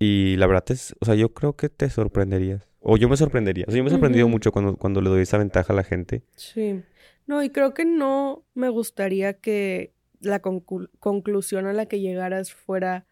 Y 0.00 0.34
la 0.36 0.48
verdad 0.48 0.64
es, 0.70 0.96
o 1.00 1.04
sea, 1.04 1.14
yo 1.14 1.32
creo 1.32 1.54
que 1.54 1.68
te 1.68 1.88
sorprenderías. 1.88 2.68
O 2.80 2.96
yo 2.96 3.08
me 3.08 3.16
sorprendería. 3.16 3.66
O 3.68 3.70
sea, 3.70 3.78
yo 3.78 3.84
me 3.84 3.88
he 3.88 3.92
sorprendido 3.92 4.28
mucho 4.28 4.50
cuando, 4.50 4.76
cuando 4.76 5.00
le 5.00 5.10
doy 5.10 5.22
esa 5.22 5.38
ventaja 5.38 5.72
a 5.72 5.76
la 5.76 5.84
gente. 5.84 6.24
Sí. 6.34 6.82
No, 7.28 7.42
y 7.44 7.50
creo 7.50 7.72
que 7.72 7.84
no 7.84 8.44
me 8.54 8.68
gustaría 8.68 9.34
que 9.34 9.95
la 10.20 10.42
conclu- 10.42 10.90
conclusión 10.98 11.66
a 11.66 11.72
la 11.72 11.86
que 11.86 12.00
llegaras 12.00 12.52
fuera 12.52 13.06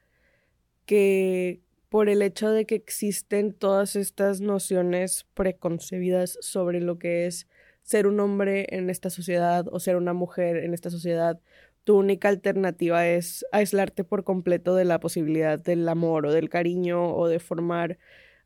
que 0.87 1.61
por 1.89 2.09
el 2.09 2.23
hecho 2.23 2.51
de 2.51 2.67
que 2.67 2.75
existen 2.75 3.53
todas 3.53 3.97
estas 3.97 4.41
nociones 4.41 5.27
preconcebidas 5.35 6.39
sobre 6.41 6.81
lo 6.81 6.99
que 6.99 7.27
es 7.27 7.47
ser 7.83 8.07
un 8.07 8.19
hombre 8.19 8.67
en 8.71 8.91
esta 8.91 9.11
sociedad 9.11 9.67
o 9.71 9.79
ser 9.79 9.97
una 9.97 10.13
mujer 10.13 10.57
en 10.57 10.75
esta 10.75 10.91
sociedad, 10.91 11.39
tu 11.85 11.97
única 11.97 12.29
alternativa 12.29 13.07
es 13.07 13.45
aislarte 13.53 14.05
por 14.05 14.25
completo 14.25 14.75
de 14.75 14.87
la 14.87 14.99
posibilidad 15.01 15.59
del 15.59 15.89
amor 15.89 16.27
o 16.27 16.33
del 16.33 16.49
cariño 16.49 17.15
o 17.15 17.29
de 17.29 17.39
formar 17.39 17.99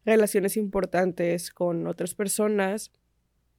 relaciones 0.04 0.56
importantes 0.56 1.50
con 1.50 1.86
otras 1.86 2.14
personas 2.14 2.90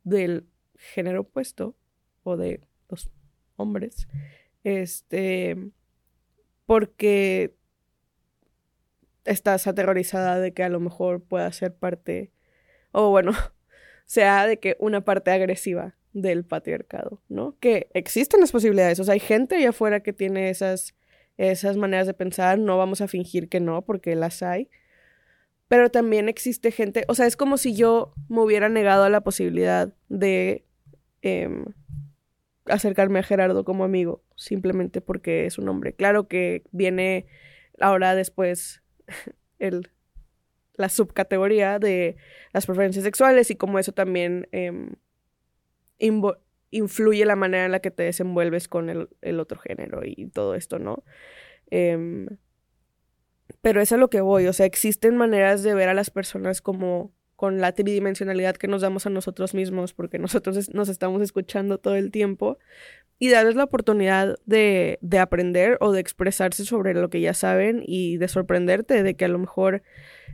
del 0.03 0.45
género 0.75 1.21
opuesto 1.21 1.75
o 2.23 2.38
de 2.38 2.62
los 2.89 3.09
hombres. 3.55 4.07
Este, 4.63 5.58
porque 6.65 7.56
estás 9.26 9.67
aterrorizada 9.67 10.39
de 10.39 10.54
que 10.54 10.63
a 10.63 10.69
lo 10.69 10.80
mejor 10.80 11.24
pueda 11.24 11.52
ser 11.52 11.74
parte, 11.76 12.32
o 12.91 13.10
bueno, 13.10 13.32
sea 14.06 14.48
de 14.48 14.60
que 14.60 14.76
una 14.80 15.02
parte 15.02 15.32
agresiva 15.32 15.95
del 16.13 16.43
patriarcado, 16.43 17.22
¿no? 17.30 17.56
Que 17.60 17.89
existen 17.93 18.41
las 18.41 18.52
posibilidades, 18.52 19.00
o 19.00 19.04
sea, 19.04 19.13
hay 19.13 19.19
gente 19.19 19.56
allá 19.56 19.69
afuera 19.69 20.02
que 20.02 20.13
tiene 20.13 20.50
esas, 20.50 20.95
esas 21.38 21.78
maneras 21.78 22.08
de 22.08 22.13
pensar, 22.13 22.58
no 22.58 22.78
vamos 22.78 23.02
a 23.02 23.08
fingir 23.08 23.50
que 23.50 23.60
no, 23.60 23.84
porque 23.84 24.15
las 24.15 24.41
hay, 24.41 24.69
pero 25.67 25.91
también 25.91 26.30
existe 26.30 26.72
gente, 26.72 27.06
o 27.08 27.13
sea, 27.13 27.28
es 27.28 27.38
como 27.38 27.58
si 27.58 27.76
yo 27.76 28.13
me 28.28 28.41
hubiera 28.41 28.69
negado 28.69 29.04
a 29.04 29.10
la 29.10 29.22
posibilidad 29.22 29.93
de 30.10 30.65
em, 31.22 31.65
acercarme 32.65 33.19
a 33.19 33.24
Gerardo 33.24 33.63
como 33.63 33.84
amigo, 33.84 34.24
simplemente 34.39 35.02
porque 35.02 35.45
es 35.45 35.58
un 35.58 35.67
hombre. 35.67 35.93
Claro 35.93 36.28
que 36.28 36.63
viene 36.71 37.28
ahora 37.80 38.15
después 38.15 38.82
el, 39.60 39.91
la 40.75 40.89
subcategoría 40.89 41.78
de 41.78 42.15
las 42.54 42.65
preferencias 42.65 43.04
sexuales 43.04 43.52
y 43.52 43.56
como 43.56 43.80
eso 43.80 43.91
también 43.91 44.47
em, 44.52 44.93
influye 46.71 47.25
la 47.25 47.36
manera 47.36 47.65
en 47.65 47.73
la 47.73 47.82
que 47.82 47.91
te 47.91 48.04
desenvuelves 48.04 48.69
con 48.69 48.89
el, 48.89 49.10
el 49.21 49.39
otro 49.41 49.60
género 49.60 50.02
y 50.06 50.28
todo 50.30 50.56
esto, 50.56 50.80
¿no? 50.80 51.04
Em, 51.69 52.28
pero 53.62 53.82
es 53.82 53.91
a 53.91 53.97
lo 53.97 54.10
que 54.10 54.21
voy, 54.21 54.47
o 54.47 54.54
sea, 54.54 54.65
existen 54.65 55.17
maneras 55.17 55.63
de 55.63 55.73
ver 55.73 55.89
a 55.89 55.93
las 55.93 56.12
personas 56.12 56.62
como 56.62 57.13
con 57.39 57.62
la 57.62 57.71
tridimensionalidad 57.71 58.58
que 58.58 58.67
nos 58.67 58.82
damos 58.82 59.06
a 59.06 59.10
nosotros 59.10 59.54
mismos, 59.54 59.93
porque 59.93 60.19
nosotros 60.19 60.73
nos 60.73 60.89
estamos 60.89 61.21
escuchando 61.21 61.78
todo 61.78 61.95
el 61.95 62.12
tiempo, 62.12 62.58
y 63.17 63.30
darles 63.30 63.56
la 63.56 63.63
oportunidad 63.63 64.38
de, 64.45 64.99
de 65.02 65.19
aprender 65.19 65.78
o 65.80 65.93
de 65.93 66.02
expresarse 66.02 66.65
sobre 66.65 66.93
lo 66.93 67.10
que 67.10 67.21
ya 67.21 67.34
saben 67.34 67.82
y 67.86 68.17
de 68.17 68.28
sorprenderte 68.28 69.04
de 69.04 69.15
que 69.15 69.23
a 69.23 69.30
lo 69.30 69.39
mejor 69.39 69.84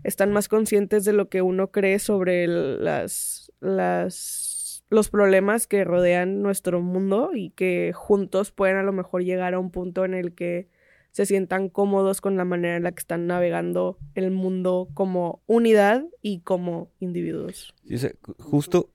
están 0.03 0.33
más 0.33 0.47
conscientes 0.47 1.05
de 1.05 1.13
lo 1.13 1.29
que 1.29 1.43
uno 1.43 1.69
cree 1.69 1.99
sobre 1.99 2.47
las, 2.47 3.51
los 3.61 5.09
problemas 5.11 5.67
que 5.67 5.83
rodean 5.83 6.41
nuestro 6.41 6.81
mundo 6.81 7.33
y 7.35 7.51
que 7.51 7.91
juntos 7.93 8.51
pueden 8.51 8.77
a 8.77 8.83
lo 8.83 8.93
mejor 8.93 9.23
llegar 9.23 9.53
a 9.53 9.59
un 9.59 9.69
punto 9.69 10.05
en 10.05 10.15
el 10.15 10.33
que 10.33 10.69
se 11.15 11.25
sientan 11.25 11.69
cómodos 11.69 12.19
con 12.19 12.35
la 12.35 12.43
manera 12.43 12.75
en 12.75 12.83
la 12.83 12.91
que 12.91 12.99
están 12.99 13.25
navegando 13.25 13.97
el 14.15 14.31
mundo 14.31 14.89
como 14.93 15.41
unidad 15.45 16.03
y 16.21 16.41
como 16.41 16.91
individuos. 16.99 17.73
Sí, 17.87 17.95
o 17.95 17.97
sea, 17.97 18.09
ju- 18.21 18.35
justo, 18.37 18.89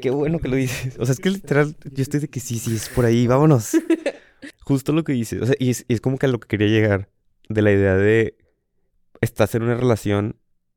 qué 0.00 0.10
bueno 0.10 0.38
que 0.38 0.46
lo 0.46 0.54
dices. 0.54 0.96
O 1.00 1.04
sea, 1.04 1.12
es 1.14 1.18
que 1.18 1.30
literal, 1.30 1.74
yo 1.92 2.02
estoy 2.02 2.20
de 2.20 2.28
que 2.28 2.38
sí, 2.38 2.60
sí, 2.60 2.76
es 2.76 2.88
por 2.88 3.04
ahí, 3.04 3.26
vámonos. 3.26 3.72
Justo 4.62 4.92
lo 4.92 5.02
que 5.02 5.12
dices. 5.12 5.42
O 5.42 5.46
sea, 5.46 5.56
y 5.58 5.70
es, 5.70 5.84
y 5.88 5.94
es 5.94 6.00
como 6.00 6.18
que 6.18 6.26
a 6.26 6.28
lo 6.28 6.38
que 6.38 6.46
quería 6.46 6.68
llegar, 6.68 7.08
de 7.48 7.62
la 7.62 7.72
idea 7.72 7.96
de 7.96 8.36
estás 9.20 9.56
en 9.56 9.64
una 9.64 9.74
relación, 9.74 10.36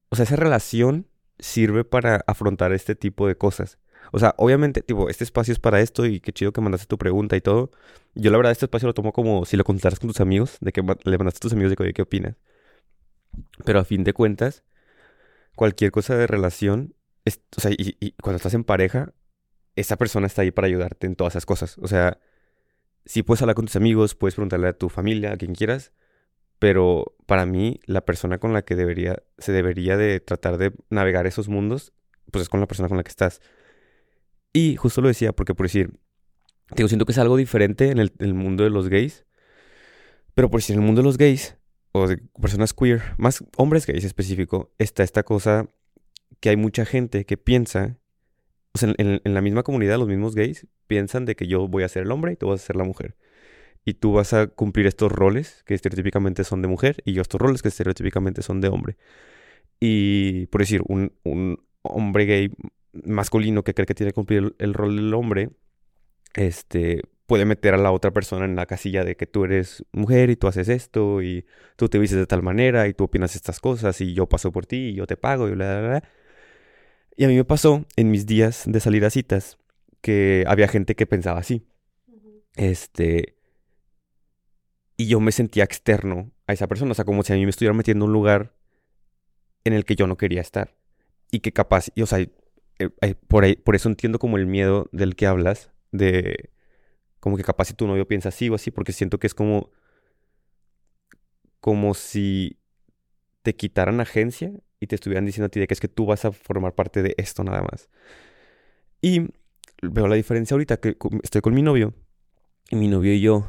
o 0.09 0.15
sea, 0.15 0.23
esa 0.23 0.37
relación 0.37 1.05
sirve 1.37 1.83
para 1.83 2.23
afrontar 2.25 2.73
este 2.73 2.95
tipo 2.95 3.27
de 3.27 3.35
cosas. 3.37 3.77
O 4.11 4.19
sea, 4.19 4.33
obviamente, 4.37 4.81
tipo, 4.81 5.09
este 5.09 5.23
espacio 5.23 5.51
es 5.51 5.59
para 5.59 5.81
esto 5.81 6.05
y 6.05 6.19
qué 6.19 6.31
chido 6.31 6.51
que 6.51 6.61
mandaste 6.61 6.87
tu 6.87 6.97
pregunta 6.97 7.35
y 7.35 7.41
todo. 7.41 7.71
Yo 8.15 8.31
la 8.31 8.37
verdad 8.37 8.51
este 8.51 8.65
espacio 8.65 8.87
lo 8.87 8.93
tomo 8.93 9.13
como 9.13 9.45
si 9.45 9.57
lo 9.57 9.63
contaras 9.63 9.99
con 9.99 10.09
tus 10.09 10.21
amigos, 10.21 10.57
de 10.61 10.71
que 10.71 10.81
le 10.81 11.17
mandaste 11.17 11.37
a 11.37 11.41
tus 11.41 11.53
amigos 11.53 11.71
de 11.71 11.75
que, 11.75 11.93
¿qué 11.93 12.01
opinas? 12.01 12.35
Pero 13.65 13.79
a 13.79 13.85
fin 13.85 14.03
de 14.03 14.13
cuentas, 14.13 14.63
cualquier 15.55 15.91
cosa 15.91 16.15
de 16.15 16.27
relación, 16.27 16.95
o 17.25 17.61
sea, 17.61 17.71
y, 17.71 17.97
y 17.99 18.11
cuando 18.13 18.37
estás 18.37 18.53
en 18.53 18.63
pareja, 18.63 19.13
esa 19.75 19.97
persona 19.97 20.27
está 20.27 20.41
ahí 20.41 20.51
para 20.51 20.67
ayudarte 20.67 21.07
en 21.07 21.15
todas 21.15 21.33
esas 21.33 21.45
cosas. 21.45 21.77
O 21.79 21.87
sea, 21.87 22.19
sí 23.05 23.23
puedes 23.23 23.41
hablar 23.41 23.55
con 23.55 23.65
tus 23.65 23.75
amigos, 23.75 24.15
puedes 24.15 24.35
preguntarle 24.35 24.67
a 24.67 24.73
tu 24.73 24.89
familia, 24.89 25.33
a 25.33 25.37
quien 25.37 25.55
quieras, 25.55 25.93
pero 26.59 27.15
para 27.25 27.45
mí 27.45 27.79
la 27.85 28.01
persona 28.01 28.39
con 28.39 28.53
la 28.53 28.63
que 28.63 28.75
debería, 28.75 29.23
se 29.37 29.51
debería 29.51 29.97
de 29.97 30.19
tratar 30.19 30.57
de 30.57 30.73
navegar 30.89 31.27
esos 31.27 31.47
mundos, 31.47 31.93
pues 32.31 32.43
es 32.43 32.49
con 32.49 32.59
la 32.59 32.67
persona 32.67 32.89
con 32.89 32.97
la 32.97 33.03
que 33.03 33.09
estás. 33.09 33.41
Y 34.53 34.75
justo 34.75 35.01
lo 35.01 35.07
decía, 35.07 35.33
porque 35.33 35.53
por 35.53 35.65
decir, 35.65 35.91
digo, 36.75 36.87
siento 36.87 37.05
que 37.05 37.11
es 37.11 37.17
algo 37.17 37.37
diferente 37.37 37.91
en 37.91 37.99
el, 37.99 38.33
mundo 38.33 38.63
de 38.63 38.69
los 38.69 38.89
gays, 38.89 39.25
pero 40.33 40.49
por 40.49 40.59
decir, 40.59 40.75
en 40.75 40.81
el 40.81 40.85
mundo 40.85 41.01
de 41.01 41.05
los 41.05 41.17
gays, 41.17 41.57
o 41.91 42.07
de 42.07 42.17
personas 42.39 42.73
queer, 42.73 43.01
más 43.17 43.43
hombres 43.57 43.85
gays 43.85 44.03
específico, 44.03 44.71
está 44.77 45.03
esta 45.03 45.23
cosa 45.23 45.69
que 46.39 46.49
hay 46.49 46.57
mucha 46.57 46.85
gente 46.85 47.25
que 47.25 47.37
piensa, 47.37 47.97
en- 48.81 49.21
en 49.23 49.33
la 49.33 49.41
misma 49.41 49.63
comunidad, 49.63 49.97
los 49.97 50.07
mismos 50.07 50.35
gays, 50.35 50.67
piensan 50.87 51.25
de 51.25 51.35
que 51.35 51.47
yo 51.47 51.67
voy 51.67 51.83
a 51.83 51.89
ser 51.89 52.03
el 52.03 52.11
hombre 52.11 52.33
y 52.33 52.35
tú 52.35 52.47
vas 52.47 52.61
a 52.63 52.65
ser 52.65 52.75
la 52.75 52.83
mujer. 52.83 53.15
Y 53.85 53.93
tú 53.95 54.13
vas 54.13 54.33
a 54.33 54.47
cumplir 54.47 54.85
estos 54.85 55.11
roles 55.11 55.63
que 55.65 55.73
estereotípicamente 55.73 56.43
son 56.43 56.61
de 56.61 56.67
mujer 56.67 57.01
y 57.05 57.13
yo 57.13 57.21
estos 57.21 57.39
roles 57.39 57.61
que 57.61 57.69
estereotípicamente 57.69 58.41
son 58.41 58.59
de 58.59 58.67
hombre. 58.67 58.97
Y 59.79 60.47
por 60.47 60.61
decir, 60.61 60.81
un, 60.87 61.13
un 61.23 61.63
hombre 61.83 62.25
gay 62.25 62.51
masculino 63.05 63.63
que 63.63 63.73
cree 63.73 63.85
que 63.85 63.95
tiene 63.95 64.11
que 64.11 64.15
cumplir 64.15 64.39
el, 64.39 64.55
el 64.59 64.73
rol 64.73 64.95
del 64.95 65.13
hombre, 65.13 65.49
este, 66.33 67.01
puede 67.27 67.45
meter 67.45 67.73
a 67.73 67.77
la 67.77 67.91
otra 67.91 68.11
persona 68.11 68.45
en 68.45 68.55
la 68.55 68.65
casilla 68.65 69.03
de 69.03 69.15
que 69.17 69.27
tú 69.27 69.43
eres 69.43 69.83
mujer 69.91 70.29
y 70.29 70.37
tú 70.37 70.47
haces 70.47 70.69
esto 70.69 71.21
y 71.21 71.45
tú 71.75 71.89
te 71.89 71.99
vistes 71.99 72.17
de 72.17 72.25
tal 72.25 72.41
manera 72.41 72.87
y 72.87 72.93
tú 72.93 73.03
opinas 73.03 73.35
estas 73.35 73.59
cosas 73.59 73.99
y 74.01 74.13
yo 74.13 74.27
paso 74.27 74.51
por 74.51 74.65
ti 74.65 74.89
y 74.89 74.93
yo 74.95 75.05
te 75.05 75.17
pago 75.17 75.47
y 75.47 75.51
bla, 75.51 75.79
bla, 75.79 75.87
bla. 75.89 76.03
Y 77.17 77.25
a 77.25 77.27
mí 77.27 77.35
me 77.35 77.43
pasó 77.43 77.85
en 77.95 78.11
mis 78.11 78.25
días 78.25 78.63
de 78.65 78.79
salir 78.79 79.03
a 79.03 79.09
citas 79.09 79.57
que 80.01 80.45
había 80.47 80.67
gente 80.67 80.95
que 80.95 81.05
pensaba 81.05 81.39
así. 81.39 81.67
Este, 82.55 83.35
y 84.95 85.07
yo 85.07 85.19
me 85.19 85.31
sentía 85.31 85.63
externo 85.63 86.31
a 86.47 86.53
esa 86.53 86.67
persona, 86.67 86.91
o 86.91 86.93
sea, 86.95 87.05
como 87.05 87.23
si 87.23 87.33
a 87.33 87.35
mí 87.35 87.43
me 87.43 87.49
estuviera 87.49 87.73
metiendo 87.73 88.05
en 88.05 88.09
un 88.09 88.13
lugar 88.13 88.53
en 89.63 89.73
el 89.73 89.83
que 89.83 89.95
yo 89.95 90.07
no 90.07 90.17
quería 90.17 90.41
estar. 90.41 90.75
Y 91.29 91.39
que 91.39 91.51
capaz, 91.51 91.89
y, 91.93 92.03
o 92.03 92.05
sea, 92.05 92.25
eh, 92.79 92.89
eh, 93.01 93.15
por 93.27 93.43
ahí, 93.43 93.55
por 93.55 93.75
eso 93.75 93.89
entiendo 93.89 94.19
como 94.19 94.37
el 94.37 94.45
miedo 94.47 94.89
del 94.91 95.15
que 95.15 95.27
hablas, 95.27 95.71
de 95.91 96.51
como 97.19 97.37
que 97.37 97.43
capaz 97.43 97.65
si 97.65 97.73
tu 97.73 97.87
novio 97.87 98.07
piensa 98.07 98.29
así 98.29 98.49
o 98.49 98.55
así, 98.55 98.71
porque 98.71 98.91
siento 98.93 99.19
que 99.19 99.27
es 99.27 99.33
como, 99.33 99.71
como 101.59 101.93
si 101.93 102.59
te 103.41 103.55
quitaran 103.55 103.99
agencia 103.99 104.51
y 104.79 104.87
te 104.87 104.95
estuvieran 104.95 105.25
diciendo 105.25 105.47
a 105.47 105.49
ti 105.49 105.59
de 105.59 105.67
que 105.67 105.73
es 105.73 105.79
que 105.79 105.87
tú 105.87 106.05
vas 106.05 106.25
a 106.25 106.31
formar 106.31 106.75
parte 106.75 107.01
de 107.01 107.15
esto 107.17 107.43
nada 107.43 107.61
más. 107.61 107.89
Y 109.01 109.27
veo 109.81 110.07
la 110.07 110.15
diferencia 110.15 110.55
ahorita 110.55 110.77
que 110.77 110.97
estoy 111.23 111.41
con 111.41 111.53
mi 111.53 111.61
novio 111.61 111.93
y 112.69 112.75
mi 112.75 112.87
novio 112.87 113.13
y 113.13 113.21
yo 113.21 113.47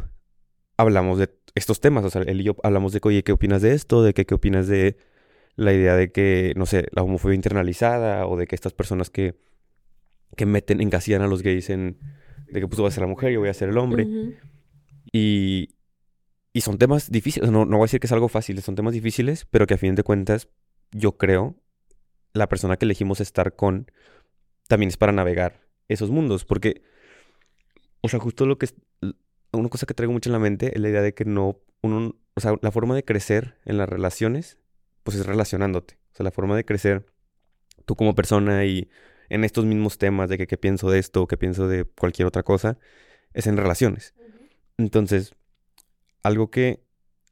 hablamos 0.77 1.19
de 1.19 1.31
estos 1.55 1.81
temas, 1.81 2.05
o 2.05 2.11
sea, 2.11 2.23
él 2.23 2.41
y 2.41 2.45
yo 2.45 2.57
hablamos 2.63 2.93
de 2.93 3.01
oye, 3.03 3.25
¿qué 3.25 3.33
opinas 3.33 3.63
de 3.63 3.73
esto? 3.75 4.03
De 4.03 4.15
que, 4.15 4.25
¿qué 4.25 4.35
opinas 4.35 4.69
de 4.69 4.97
la 5.59 5.73
idea 5.73 5.97
de 5.97 6.13
que, 6.13 6.53
no 6.57 6.67
sé, 6.67 6.87
la 6.93 7.03
homofobia 7.03 7.35
internalizada 7.35 8.27
o 8.29 8.37
de 8.37 8.47
que 8.47 8.55
estas 8.55 8.73
personas 8.73 9.11
que, 9.11 9.35
que 10.37 10.47
meten, 10.47 10.81
encasillan 10.81 11.21
a 11.21 11.27
los 11.27 11.43
gays 11.43 11.69
en, 11.69 11.99
de 12.47 12.61
que 12.61 12.69
pues 12.69 12.77
tú 12.77 12.85
vas 12.85 12.93
a 12.93 12.95
ser 12.95 13.03
la 13.03 13.09
mujer 13.09 13.31
y 13.31 13.35
yo 13.35 13.41
voy 13.41 13.49
a 13.49 13.55
ser 13.55 13.69
el 13.69 13.77
hombre. 13.77 14.07
Y, 15.11 15.75
y 16.53 16.61
son 16.61 16.79
temas 16.79 17.11
difíciles, 17.11 17.51
no, 17.51 17.65
no 17.65 17.77
voy 17.77 17.85
a 17.85 17.87
decir 17.87 17.99
que 17.99 18.07
es 18.07 18.13
algo 18.13 18.29
fácil, 18.29 18.63
son 18.63 18.77
temas 18.77 18.95
difíciles, 18.95 19.47
pero 19.51 19.67
que 19.67 19.75
a 19.75 19.79
fin 19.79 19.97
de 19.97 20.05
cuentas, 20.05 20.49
yo 20.93 21.19
creo, 21.19 21.57
la 22.35 22.49
persona 22.49 22.77
que 22.77 22.85
elegimos 22.85 23.21
estar 23.21 23.57
con 23.57 23.91
también 24.69 24.91
es 24.91 24.97
para 24.97 25.11
navegar 25.11 25.67
esos 25.89 26.09
mundos, 26.11 26.45
porque, 26.45 26.83
o 28.01 28.09
sea, 28.09 28.21
justo 28.21 28.47
lo 28.47 28.59
que 28.59 28.67
es, 28.67 28.77
una 29.53 29.69
cosa 29.71 29.87
que 29.87 29.95
traigo 29.95 30.13
mucho 30.13 30.29
en 30.29 30.35
la 30.35 30.39
mente 30.39 30.71
es 30.73 30.81
la 30.81 30.89
idea 30.89 31.03
de 31.03 31.15
que 31.15 31.25
no, 31.25 31.59
uno, 31.83 32.15
o 32.35 32.41
sea, 32.41 32.55
la 32.63 32.71
forma 32.71 32.95
de 32.95 33.05
crecer 33.05 33.57
en 33.65 33.77
las 33.77 33.89
relaciones, 33.89 34.57
pues 35.09 35.17
es 35.17 35.27
relacionándote, 35.27 35.99
o 36.13 36.17
sea, 36.17 36.25
la 36.25 36.31
forma 36.31 36.55
de 36.55 36.65
crecer 36.67 37.07
tú 37.87 37.97
como 37.97 38.15
persona 38.15 38.65
y 38.67 38.91
en 39.31 39.45
estos 39.45 39.65
mismos 39.65 39.99
temas 39.99 40.29
de 40.29 40.39
que 40.39 40.47
qué 40.47 40.59
pienso 40.59 40.91
de 40.91 40.99
esto 40.99 41.27
qué 41.27 41.39
pienso 41.39 41.69
de 41.69 41.85
cualquier 41.87 42.29
otra 42.29 42.43
cosa, 42.45 42.79
es 43.35 43.47
en 43.47 43.57
relaciones. 43.57 44.15
Entonces, 44.79 45.35
algo 46.23 46.51
que 46.51 46.83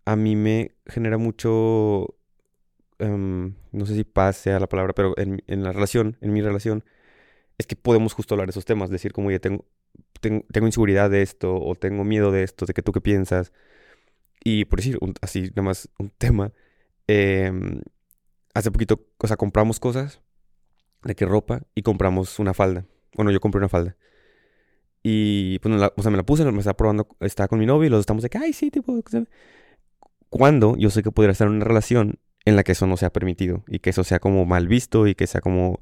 a 0.06 0.16
mí 0.16 0.36
me 0.36 0.76
genera 0.86 1.18
mucho 1.18 2.16
em, 2.98 3.54
no 3.72 3.86
sé 3.86 3.94
si 3.94 4.04
paz 4.04 4.36
sea 4.38 4.60
la 4.60 4.68
palabra, 4.68 4.94
pero 4.94 5.14
en, 5.18 5.42
en 5.46 5.64
la 5.64 5.72
relación, 5.72 6.16
en 6.22 6.32
mi 6.32 6.42
relación, 6.42 6.84
es 7.58 7.66
que 7.66 7.76
podemos 7.76 8.14
justo 8.14 8.34
hablar 8.34 8.48
de 8.48 8.52
esos 8.52 8.64
temas, 8.66 8.90
decir 8.90 9.12
como, 9.12 9.28
oye, 9.28 9.40
tengo, 9.40 9.66
tengo, 10.20 10.44
tengo 10.52 10.66
inseguridad 10.68 11.10
de 11.10 11.22
esto, 11.22 11.56
o 11.60 11.74
tengo 11.76 12.04
miedo 12.04 12.32
de 12.32 12.44
esto, 12.44 12.66
de 12.66 12.74
que 12.74 12.82
tú 12.82 12.92
qué 12.92 13.00
piensas. 13.02 13.52
Y 14.44 14.64
por 14.66 14.78
decir, 14.80 14.98
un- 15.00 15.14
así 15.22 15.42
nada 15.50 15.62
más 15.62 15.88
un 15.98 16.10
tema, 16.18 16.52
em, 17.08 17.80
hace 18.54 18.70
poquito, 18.70 19.06
o 19.18 19.26
sea, 19.26 19.36
compramos 19.36 19.80
cosas, 19.80 20.20
de 21.04 21.14
que 21.14 21.24
ropa, 21.26 21.62
y 21.74 21.82
compramos 21.82 22.38
una 22.38 22.54
falda. 22.54 22.84
Bueno, 23.14 23.30
yo 23.30 23.40
compré 23.40 23.58
una 23.58 23.68
falda. 23.68 23.96
Y 25.02 25.58
pues, 25.60 25.74
la- 25.76 25.92
o 25.96 26.02
sea, 26.02 26.10
me 26.10 26.16
la 26.16 26.24
puse, 26.24 26.44
me 26.50 26.58
estaba 26.58 26.76
probando, 26.76 27.06
estaba 27.20 27.48
con 27.48 27.58
mi 27.58 27.66
novio 27.66 27.86
y 27.86 27.90
los 27.90 28.00
estamos 28.00 28.22
de 28.22 28.28
que, 28.30 28.38
ay, 28.38 28.52
sí, 28.52 28.70
tipo, 28.70 28.98
cuando 30.28 30.76
yo 30.76 30.90
sé 30.90 31.02
que 31.02 31.12
podría 31.12 31.32
estar 31.32 31.46
en 31.48 31.54
una 31.54 31.64
relación 31.64 32.18
en 32.44 32.56
la 32.56 32.62
que 32.64 32.72
eso 32.72 32.86
no 32.86 32.96
sea 32.96 33.10
permitido 33.12 33.64
y 33.68 33.78
que 33.78 33.90
eso 33.90 34.04
sea 34.04 34.18
como 34.18 34.44
mal 34.46 34.68
visto 34.68 35.06
y 35.06 35.14
que 35.14 35.26
sea 35.26 35.40
como, 35.40 35.80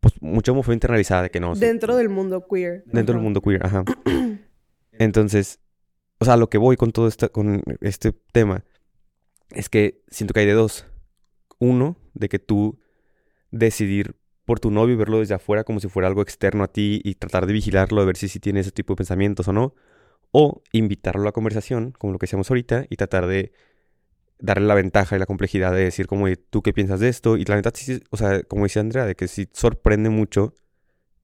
pues, 0.00 0.14
mucha 0.22 0.52
homofobia 0.52 0.74
internalizada 0.76 1.22
de 1.24 1.30
que 1.30 1.40
no. 1.40 1.54
Dentro 1.54 1.96
del 1.96 2.08
mundo 2.08 2.46
queer. 2.50 2.84
Dentro 2.86 3.14
del 3.14 3.22
mundo 3.22 3.40
queer, 3.42 3.64
ajá. 3.66 3.84
Entonces, 4.92 5.60
o 6.18 6.24
sea, 6.24 6.36
lo 6.36 6.48
que 6.48 6.58
voy 6.58 6.76
con 6.76 6.92
todo 6.92 7.08
esta, 7.08 7.28
con 7.28 7.62
este 7.80 8.12
tema 8.32 8.64
es 9.50 9.68
que 9.68 10.02
siento 10.08 10.34
que 10.34 10.40
hay 10.40 10.46
de 10.46 10.52
dos. 10.52 10.86
Uno, 11.58 11.96
de 12.14 12.28
que 12.28 12.38
tú 12.38 12.78
decidir 13.50 14.16
por 14.44 14.60
tu 14.60 14.70
novio 14.70 14.96
verlo 14.96 15.20
desde 15.20 15.34
afuera 15.34 15.64
como 15.64 15.80
si 15.80 15.88
fuera 15.88 16.08
algo 16.08 16.22
externo 16.22 16.64
a 16.64 16.68
ti 16.68 17.00
y 17.04 17.14
tratar 17.16 17.46
de 17.46 17.52
vigilarlo, 17.52 18.00
de 18.00 18.06
ver 18.06 18.16
si, 18.16 18.28
si 18.28 18.40
tiene 18.40 18.60
ese 18.60 18.70
tipo 18.70 18.92
de 18.94 18.98
pensamientos 18.98 19.48
o 19.48 19.52
no. 19.52 19.74
O 20.32 20.62
invitarlo 20.72 21.22
a 21.22 21.26
la 21.26 21.32
conversación, 21.32 21.92
como 21.92 22.12
lo 22.12 22.18
que 22.18 22.26
hacíamos 22.26 22.50
ahorita, 22.50 22.86
y 22.90 22.96
tratar 22.96 23.26
de 23.26 23.52
darle 24.38 24.66
la 24.66 24.74
ventaja 24.74 25.16
y 25.16 25.18
la 25.18 25.26
complejidad 25.26 25.72
de 25.72 25.84
decir 25.84 26.06
como, 26.06 26.24
"Oye, 26.24 26.36
¿tú 26.36 26.62
qué 26.62 26.72
piensas 26.72 27.00
de 27.00 27.08
esto? 27.08 27.36
Y 27.36 27.44
la 27.44 27.62
sí, 27.74 27.84
sí, 27.84 28.02
o 28.10 28.16
sea, 28.16 28.42
como 28.42 28.64
decía 28.64 28.82
Andrea, 28.82 29.06
de 29.06 29.14
que 29.14 29.28
sí 29.28 29.48
sorprende 29.52 30.10
mucho 30.10 30.54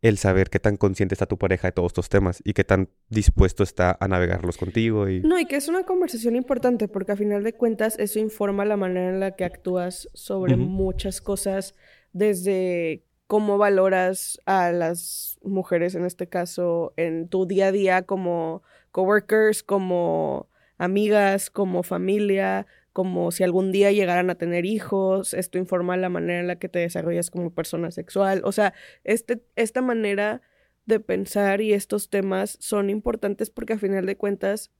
el 0.03 0.19
saber 0.19 0.51
qué 0.51 0.59
tan 0.59 0.77
consciente 0.77 1.15
está 1.15 1.27
tu 1.27 1.39
pareja 1.39 1.69
de 1.69 1.73
todos 1.73 1.91
estos 1.91 2.09
temas 2.09 2.43
y 2.45 2.53
qué 2.53 2.65
tan 2.65 2.89
dispuesto 3.09 3.63
está 3.63 3.97
a 4.01 4.09
navegarlos 4.09 4.59
contigo 4.59 5.09
y... 5.09 5.21
No, 5.21 5.39
y 5.39 5.47
que 5.47 5.55
es 5.55 5.69
una 5.69 5.85
conversación 5.85 6.35
importante 6.35 6.89
porque 6.89 7.13
a 7.13 7.17
final 7.17 7.45
de 7.45 7.53
cuentas 7.53 7.97
eso 8.01 8.19
informa 8.19 8.65
la 8.65 8.77
manera 8.77 9.11
en 9.11 9.21
la 9.21 9.37
que 9.37 9.45
actúas 9.45 10.09
sobre 10.13 10.57
muchas 10.57 11.21
cosas, 11.21 11.77
desde 12.13 13.05
cómo 13.29 13.59
valoras 13.59 14.41
a 14.45 14.73
las 14.73 15.39
mujeres 15.43 15.95
en 15.95 16.05
este 16.05 16.29
caso 16.29 16.93
en 16.97 17.29
tu 17.29 17.47
día 17.47 17.69
a 17.69 17.73
día 17.73 18.03
como 18.03 18.63
coworkers, 18.91 19.63
como 19.63 20.49
amigas, 20.79 21.49
como 21.49 21.85
familia, 21.85 22.67
como 22.93 23.31
si 23.31 23.45
algún 23.45 23.73
día 23.73 23.91
llegaran 23.91 24.31
a 24.31 24.35
tener 24.35 24.67
hijos, 24.67 25.35
esto 25.35 25.59
informa 25.59 25.97
la 25.97 26.09
manera 26.09 26.41
en 26.41 26.47
la 26.47 26.57
que 26.57 26.69
te 26.69 26.79
desarrollas 26.79 27.31
como 27.31 27.53
persona 27.53 27.91
sexual, 27.91 28.43
o 28.45 28.53
sea, 28.53 28.75
este, 29.05 29.43
esta 29.57 29.83
manera 29.83 30.43
de 30.85 31.01
pensar 31.01 31.61
y 31.61 31.73
estos 31.73 32.11
temas 32.11 32.57
son 32.61 32.91
importantes 32.91 33.51
porque 33.51 33.75
a 33.75 33.79
final 33.79 34.07
de 34.07 34.17
cuentas, 34.17 34.73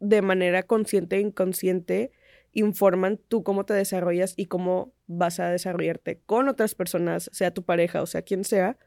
de 0.00 0.22
manera 0.22 0.62
consciente 0.62 1.16
e 1.16 1.20
inconsciente, 1.20 2.12
informan 2.52 3.18
tú 3.28 3.42
cómo 3.42 3.64
te 3.64 3.74
desarrollas 3.74 4.34
y 4.36 4.46
cómo 4.46 4.94
vas 5.06 5.38
a 5.38 5.48
desarrollarte 5.48 6.20
con 6.24 6.48
otras 6.48 6.74
personas, 6.74 7.30
sea 7.32 7.52
tu 7.52 7.64
pareja 7.64 8.02
o 8.02 8.06
sea 8.06 8.22
quien 8.22 8.44
sea, 8.44 8.78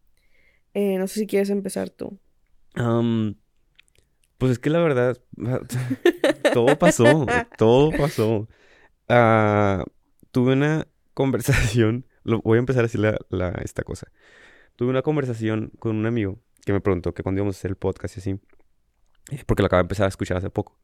Eh, 0.74 0.98
no 0.98 1.06
sé 1.06 1.20
si 1.20 1.26
quieres 1.26 1.50
empezar 1.50 1.88
tú. 1.90 2.18
Am, 2.74 3.36
pues 4.38 4.52
es 4.52 4.58
que 4.58 4.70
la 4.70 4.80
verdad, 4.80 5.16
todo 6.52 6.78
pasó, 6.78 7.26
todo 7.58 7.90
pasó. 7.92 8.48
Ah, 9.08 9.84
tuve 10.32 10.52
una 10.54 10.86
conversación, 11.14 12.06
lo, 12.24 12.40
voy 12.42 12.56
a 12.56 12.60
empezar 12.60 12.80
a 12.80 12.86
decir 12.86 13.00
la, 13.00 13.16
la- 13.30 13.60
esta 13.62 13.82
cosa. 13.82 14.08
Tuve 14.76 14.90
una 14.90 15.02
conversación 15.02 15.70
con 15.78 15.96
un 15.96 16.06
amigo 16.06 16.38
que 16.64 16.72
me 16.72 16.80
preguntó 16.80 17.14
que 17.14 17.22
cuando 17.22 17.40
íbamos 17.40 17.56
a 17.56 17.58
hacer 17.58 17.70
el 17.70 17.76
podcast 17.76 18.16
y 18.16 18.20
así, 18.20 18.30
eh, 19.30 19.42
porque 19.46 19.62
lo 19.62 19.66
acaba 19.66 19.82
de 19.82 19.84
empezar 19.84 20.06
a 20.06 20.08
escuchar 20.08 20.36
hace 20.36 20.50
poco. 20.50 20.78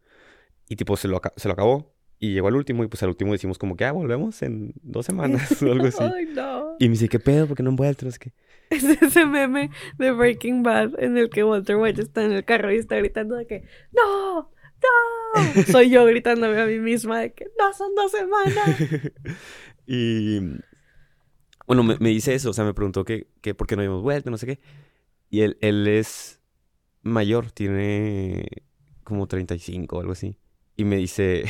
Y 0.68 0.76
tipo, 0.76 0.96
se 0.96 1.08
lo, 1.08 1.20
se 1.36 1.48
lo 1.48 1.54
acabó 1.54 1.92
y 2.18 2.32
llegó 2.32 2.48
al 2.48 2.54
último 2.54 2.84
y 2.84 2.86
pues 2.86 3.02
al 3.02 3.08
último 3.08 3.32
decimos 3.32 3.58
como 3.58 3.76
que, 3.76 3.84
ah, 3.84 3.92
volvemos 3.92 4.42
en 4.42 4.72
dos 4.82 5.06
semanas 5.06 5.60
o 5.62 5.72
algo 5.72 5.86
así. 5.86 6.02
Ay, 6.02 6.26
no. 6.26 6.76
Y 6.78 6.84
me 6.84 6.92
dice, 6.92 7.08
¿qué 7.08 7.18
pedo? 7.18 7.46
¿Por 7.48 7.56
qué 7.56 7.62
no 7.62 7.70
han 7.70 7.76
vuelto? 7.76 8.08
Sé 8.10 8.18
qué. 8.18 8.32
Es 8.80 8.84
ese 8.84 9.26
meme 9.26 9.70
de 9.98 10.12
Breaking 10.12 10.62
Bad 10.62 11.02
en 11.02 11.16
el 11.16 11.28
que 11.28 11.42
Walter 11.42 11.76
White 11.76 12.02
está 12.02 12.24
en 12.24 12.32
el 12.32 12.44
carro 12.44 12.72
y 12.72 12.76
está 12.76 12.96
gritando 12.96 13.34
de 13.34 13.46
que 13.46 13.64
¡No! 13.92 14.42
¡No! 14.44 15.62
Soy 15.70 15.90
yo 15.90 16.04
gritándome 16.04 16.60
a 16.60 16.66
mí 16.66 16.78
misma 16.78 17.18
de 17.18 17.32
que 17.32 17.46
¡No 17.58 17.72
son 17.72 17.94
dos 17.96 18.12
semanas! 18.12 18.80
y 19.86 20.40
bueno, 21.66 21.82
me, 21.82 21.96
me 21.98 22.08
dice 22.08 22.34
eso, 22.34 22.50
o 22.50 22.52
sea, 22.52 22.64
me 22.64 22.74
preguntó 22.74 23.04
que, 23.04 23.28
que 23.40 23.54
por 23.54 23.66
qué 23.66 23.76
no 23.76 23.82
habíamos 23.82 24.02
vuelto, 24.02 24.30
no 24.30 24.38
sé 24.38 24.46
qué. 24.46 24.60
Y 25.30 25.42
él, 25.42 25.56
él 25.60 25.86
es 25.86 26.40
mayor, 27.02 27.52
tiene 27.52 28.46
como 29.04 29.28
35 29.28 29.96
o 29.96 30.00
algo 30.00 30.12
así. 30.12 30.36
Y 30.76 30.84
me 30.84 30.96
dice, 30.96 31.44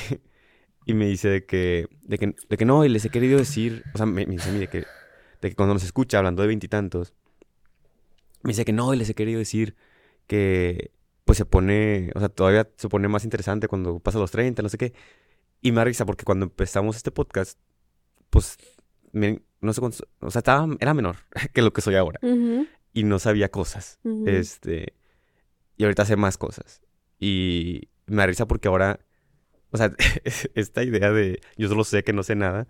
y 0.85 0.93
me 0.95 1.07
dice 1.07 1.29
de 1.29 1.47
que, 1.47 1.89
de 2.03 2.19
que, 2.19 2.35
de 2.49 2.57
que 2.57 2.65
no, 2.67 2.85
y 2.85 2.91
les 2.91 3.05
he 3.05 3.11
querido 3.11 3.39
decir, 3.39 3.83
o 3.95 3.97
sea, 3.97 4.05
me, 4.07 4.27
me 4.27 4.33
dice 4.33 4.51
a 4.51 4.53
mí 4.53 4.59
de 4.59 4.69
que, 4.69 4.85
de 5.41 5.51
que 5.51 5.55
cuando 5.55 5.75
nos 5.75 5.85
escucha 5.85 6.19
hablando 6.19 6.43
de 6.43 6.49
veintitantos, 6.49 7.15
me 8.43 8.51
dice 8.51 8.65
que 8.65 8.73
no, 8.73 8.93
y 8.95 8.97
les 8.97 9.09
he 9.11 9.15
querido 9.15 9.39
decir 9.39 9.77
que 10.27 10.93
pues 11.25 11.39
se 11.39 11.45
pone, 11.45 12.11
o 12.15 12.19
sea, 12.19 12.29
todavía 12.29 12.69
se 12.77 12.89
pone 12.89 13.07
más 13.09 13.25
interesante 13.25 13.69
cuando 13.69 14.01
pasa 14.01 14.19
los 14.19 14.31
30, 14.31 14.63
no 14.63 14.69
sé 14.69 14.79
qué. 14.79 14.93
Y 15.61 15.73
me 15.73 15.77
da 15.77 15.85
risa 15.85 16.07
porque 16.07 16.25
cuando 16.25 16.45
empezamos 16.47 16.97
este 16.97 17.11
podcast, 17.11 17.59
pues, 18.31 18.57
no 19.13 19.73
sé 19.73 19.81
cuántos, 19.81 20.07
o 20.21 20.31
sea, 20.31 20.41
estaba, 20.41 20.67
era 20.81 20.95
menor 20.95 21.17
que 21.53 21.63
lo 21.63 21.73
que 21.73 21.83
soy 21.83 21.95
ahora. 21.97 22.19
Y 22.93 23.05
no 23.05 23.19
sabía 23.19 23.51
cosas. 23.51 24.01
ujú. 24.03 24.25
Este, 24.27 24.95
y 25.77 25.85
ahorita 25.85 26.05
sé 26.05 26.17
más 26.17 26.37
cosas. 26.37 26.83
Y 27.19 27.89
me 28.07 28.27
risa 28.27 28.47
porque 28.47 28.69
ahora, 28.69 29.01
o 29.71 29.77
sea, 29.77 29.93
esta 30.55 30.83
idea 30.83 31.13
de 31.13 31.41
yo 31.57 31.69
solo 31.69 31.85
sé 31.85 32.03
que 32.03 32.13
no 32.13 32.23
sé 32.23 32.35
nada, 32.35 32.67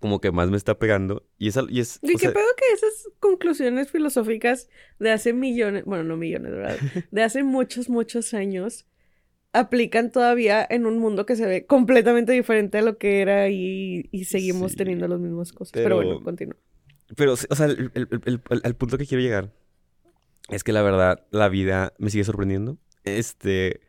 como 0.00 0.20
que 0.20 0.30
más 0.30 0.50
me 0.50 0.56
está 0.56 0.78
pegando. 0.78 1.26
Y 1.38 1.48
es... 1.48 1.58
Y, 1.68 1.80
es, 1.80 1.98
¿Y 2.02 2.16
qué 2.16 2.30
pedo 2.30 2.46
que 2.56 2.72
esas 2.74 3.08
conclusiones 3.20 3.90
filosóficas 3.90 4.68
de 4.98 5.10
hace 5.10 5.32
millones, 5.32 5.84
bueno, 5.84 6.04
no 6.04 6.16
millones, 6.16 6.52
¿verdad? 6.52 6.76
De 7.10 7.22
hace 7.22 7.42
muchos, 7.42 7.88
muchos 7.88 8.34
años, 8.34 8.86
aplican 9.52 10.12
todavía 10.12 10.66
en 10.68 10.86
un 10.86 10.98
mundo 10.98 11.26
que 11.26 11.36
se 11.36 11.46
ve 11.46 11.66
completamente 11.66 12.32
diferente 12.32 12.78
a 12.78 12.82
lo 12.82 12.98
que 12.98 13.20
era 13.20 13.48
y, 13.48 14.08
y 14.12 14.24
seguimos 14.24 14.76
teniendo 14.76 15.08
las 15.08 15.18
mismas 15.18 15.52
cosas. 15.52 15.72
Pero, 15.72 15.96
bueno, 15.96 16.22
continúa. 16.22 16.56
Pero, 17.16 17.32
o 17.32 17.36
sea, 17.36 17.66
el, 17.66 17.90
el, 17.94 18.40
el, 18.62 18.74
punto 18.74 18.98
que 18.98 19.06
quiero 19.06 19.22
llegar 19.22 19.50
es 20.50 20.62
que 20.62 20.72
la 20.72 20.82
verdad, 20.82 21.24
la 21.30 21.48
vida 21.48 21.94
me 21.98 22.10
sigue 22.10 22.24
sorprendiendo. 22.24 22.78
Este. 23.04 23.80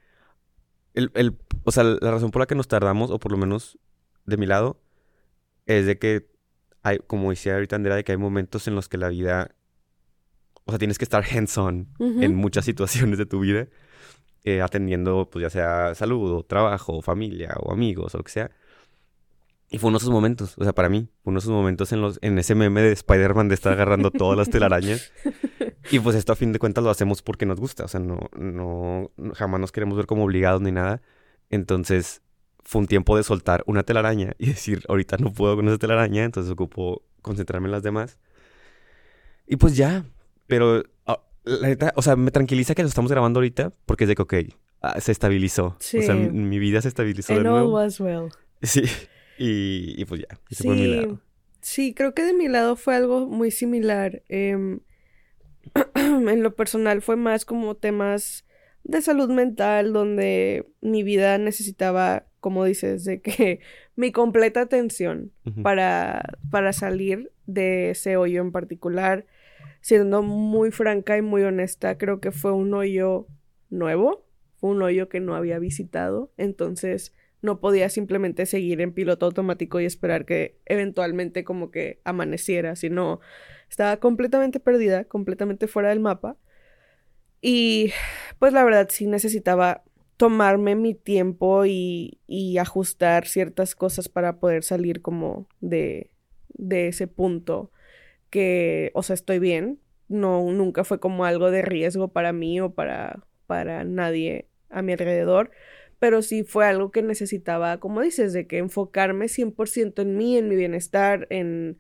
El, 0.93 1.37
o 1.63 1.71
sea, 1.71 1.83
la 1.83 2.11
razón 2.11 2.31
por 2.31 2.41
la 2.41 2.45
que 2.45 2.55
nos 2.55 2.67
tardamos, 2.67 3.11
o 3.11 3.19
por 3.19 3.31
lo 3.31 3.37
menos 3.37 3.77
de 4.25 4.37
mi 4.37 4.45
lado, 4.45 4.81
es 5.69 5.85
de 5.85 5.99
que 5.99 6.27
hay, 6.81 6.99
como 7.05 7.29
decía 7.29 7.53
ahorita 7.53 7.75
Andrea, 7.75 7.95
de 7.95 8.03
que 8.03 8.11
hay 8.11 8.17
momentos 8.17 8.67
en 8.67 8.75
los 8.75 8.89
que 8.89 8.97
la 8.97 9.09
vida. 9.09 9.55
O 10.65 10.71
sea, 10.71 10.79
tienes 10.79 10.97
que 10.97 11.05
estar 11.05 11.23
hands-on 11.23 11.87
en 11.99 12.35
muchas 12.35 12.65
situaciones 12.69 13.17
de 13.17 13.25
tu 13.25 13.39
vida. 13.39 13.67
Eh, 14.45 14.61
atendiendo, 14.61 15.29
pues 15.29 15.43
ya 15.43 15.49
sea 15.49 15.93
salud, 15.95 16.31
o 16.31 16.43
trabajo, 16.43 16.97
o 16.97 17.01
familia, 17.01 17.55
o 17.59 17.71
amigos, 17.71 18.15
o 18.15 18.17
lo 18.17 18.23
que 18.23 18.31
sea. 18.31 18.51
Y 19.69 19.77
fue 19.77 19.89
uno 19.89 19.99
de 19.99 20.03
esos 20.03 20.13
momentos, 20.13 20.57
o 20.57 20.63
sea, 20.63 20.73
para 20.73 20.89
mí, 20.89 21.09
fue 21.23 21.31
uno 21.31 21.39
de 21.39 21.43
esos 21.43 21.51
momentos 21.51 21.91
en, 21.91 22.01
los, 22.01 22.17
en 22.23 22.39
ese 22.39 22.55
meme 22.55 22.81
de 22.81 22.93
Spider-Man 22.93 23.49
de 23.49 23.55
estar 23.55 23.73
agarrando 23.73 24.09
todas 24.09 24.37
las 24.37 24.49
telarañas. 24.49 25.11
Y 25.91 25.99
pues 25.99 26.15
esto 26.15 26.33
a 26.33 26.35
fin 26.35 26.51
de 26.51 26.59
cuentas 26.59 26.83
lo 26.83 26.91
hacemos 26.91 27.23
porque 27.23 27.47
nos 27.47 27.59
gusta, 27.59 27.85
o 27.85 27.87
sea, 27.87 27.99
no, 27.99 28.19
no, 28.37 29.09
jamás 29.33 29.59
nos 29.59 29.71
queremos 29.71 29.97
ver 29.97 30.05
como 30.05 30.25
obligados 30.25 30.61
ni 30.61 30.71
nada. 30.71 31.01
Entonces, 31.49 32.21
fue 32.69 32.81
un 32.81 32.87
tiempo 32.87 33.17
de 33.17 33.23
soltar 33.23 33.63
una 33.65 33.81
telaraña 33.81 34.33
y 34.37 34.45
decir, 34.45 34.83
ahorita 34.87 35.17
no 35.17 35.33
puedo 35.33 35.55
con 35.55 35.67
esa 35.67 35.79
telaraña, 35.79 36.23
entonces 36.23 36.51
ocupo 36.51 37.01
concentrarme 37.23 37.67
en 37.67 37.71
las 37.71 37.81
demás. 37.81 38.19
Y 39.47 39.55
pues 39.55 39.75
ya, 39.75 40.05
pero 40.45 40.83
ah, 41.07 41.19
la 41.45 41.69
neta, 41.69 41.93
o 41.95 42.03
sea, 42.03 42.15
me 42.15 42.29
tranquiliza 42.29 42.75
que 42.75 42.83
lo 42.83 42.87
estamos 42.87 43.11
grabando 43.11 43.39
ahorita 43.39 43.73
porque 43.87 44.03
es 44.03 44.07
de 44.09 44.13
que, 44.13 44.21
ok, 44.21 44.33
ah, 44.81 45.01
se 45.01 45.11
estabilizó. 45.11 45.77
Sí. 45.79 45.97
O 45.97 46.03
sea, 46.03 46.13
mi, 46.13 46.59
vida 46.59 46.79
se 46.83 46.89
estabilizó 46.89 47.33
de 47.33 47.43
nuevo. 47.43 47.73
was 47.73 47.99
well. 47.99 48.29
Sí. 48.61 48.83
Y, 49.39 50.05
pues 50.05 50.21
ya, 50.21 50.39
sí, 50.51 51.17
Sí, 51.61 51.95
creo 51.95 52.13
que 52.13 52.21
de 52.21 52.33
mi 52.33 52.49
lado 52.49 52.75
fue 52.75 52.95
algo 52.95 53.25
muy 53.25 53.49
similar. 53.49 54.21
Em, 54.29 54.81
en 55.95 56.43
lo 56.43 56.55
personal 56.55 57.01
fue 57.01 57.15
más 57.15 57.45
como 57.45 57.73
temas 57.75 58.45
de 58.89 59.03
salud 59.03 59.29
mental, 59.29 59.93
donde 59.93 60.65
mi 60.81 61.03
vida 61.03 61.37
necesitaba, 61.37 62.25
como 62.39 62.65
dices, 62.65 63.05
de 63.05 63.21
que 63.21 63.59
mi 63.95 64.11
completa 64.11 64.61
atención 64.61 65.31
para, 65.61 66.23
para 66.49 66.73
salir 66.73 67.31
de 67.45 67.91
ese 67.91 68.17
hoyo 68.17 68.41
en 68.41 68.51
particular. 68.51 69.27
Siendo 69.81 70.23
muy 70.23 70.71
franca 70.71 71.17
y 71.17 71.21
muy 71.21 71.43
honesta, 71.43 71.97
creo 71.97 72.19
que 72.19 72.31
fue 72.31 72.51
un 72.51 72.73
hoyo 72.73 73.27
nuevo, 73.69 74.25
fue 74.57 74.71
un 74.71 74.81
hoyo 74.81 75.07
que 75.07 75.19
no 75.19 75.35
había 75.35 75.59
visitado. 75.59 76.33
Entonces, 76.37 77.13
no 77.41 77.59
podía 77.59 77.89
simplemente 77.89 78.45
seguir 78.45 78.81
en 78.81 78.91
piloto 78.91 79.27
automático 79.27 79.79
y 79.79 79.85
esperar 79.85 80.25
que 80.25 80.57
eventualmente 80.65 81.43
como 81.43 81.69
que 81.69 82.01
amaneciera, 82.03 82.75
sino 82.75 83.19
estaba 83.69 83.97
completamente 83.97 84.59
perdida, 84.59 85.05
completamente 85.05 85.67
fuera 85.67 85.89
del 85.89 85.99
mapa. 85.99 86.37
Y 87.41 87.91
pues 88.39 88.53
la 88.53 88.63
verdad 88.63 88.87
sí 88.89 89.07
necesitaba 89.07 89.83
tomarme 90.17 90.75
mi 90.75 90.95
tiempo 90.95 91.65
y, 91.65 92.19
ajustar 92.59 93.27
ciertas 93.27 93.75
cosas 93.75 94.09
para 94.09 94.39
poder 94.39 94.63
salir 94.63 95.01
como 95.01 95.47
de, 95.61 96.11
de 96.49 96.89
ese 96.89 97.07
punto 97.07 97.71
que, 98.29 98.91
o 98.93 99.03
sea, 99.03 99.13
estoy 99.13 99.39
bien. 99.39 99.79
No, 100.09 100.51
nunca 100.51 100.83
fue 100.83 100.99
como 100.99 101.25
algo 101.25 101.51
de 101.51 101.61
riesgo 101.61 102.09
para 102.09 102.33
mí 102.33 102.59
o 102.59 102.73
para, 102.73 103.23
para 103.47 103.83
nadie 103.83 104.49
a 104.69 104.81
mi 104.81 104.93
alrededor 104.93 105.51
pero 105.99 106.21
sí 106.21 106.43
fue 106.43 106.65
algo 106.65 106.91
que 106.91 107.01
necesitaba, 107.03 107.79
como 107.79 108.01
dices, 108.01 108.33
de 108.33 108.47
que 108.47 108.57
enfocarme 108.57 109.27
100% 109.27 110.01
en 110.01 110.17
mí, 110.17 110.37
en 110.37 110.47
mi 110.47 110.55
bienestar, 110.55 111.27
en 111.29 111.77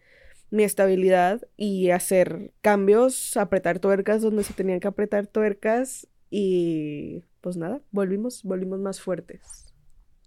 mi 0.51 0.63
estabilidad 0.63 1.47
y 1.55 1.91
hacer 1.91 2.51
cambios, 2.61 3.37
apretar 3.37 3.79
tuercas 3.79 4.21
donde 4.21 4.43
se 4.43 4.53
tenían 4.53 4.81
que 4.81 4.89
apretar 4.89 5.27
tuercas 5.27 6.07
y 6.29 7.23
pues 7.41 7.57
nada, 7.57 7.81
volvimos, 7.91 8.43
volvimos 8.43 8.79
más 8.79 9.01
fuertes. 9.01 9.73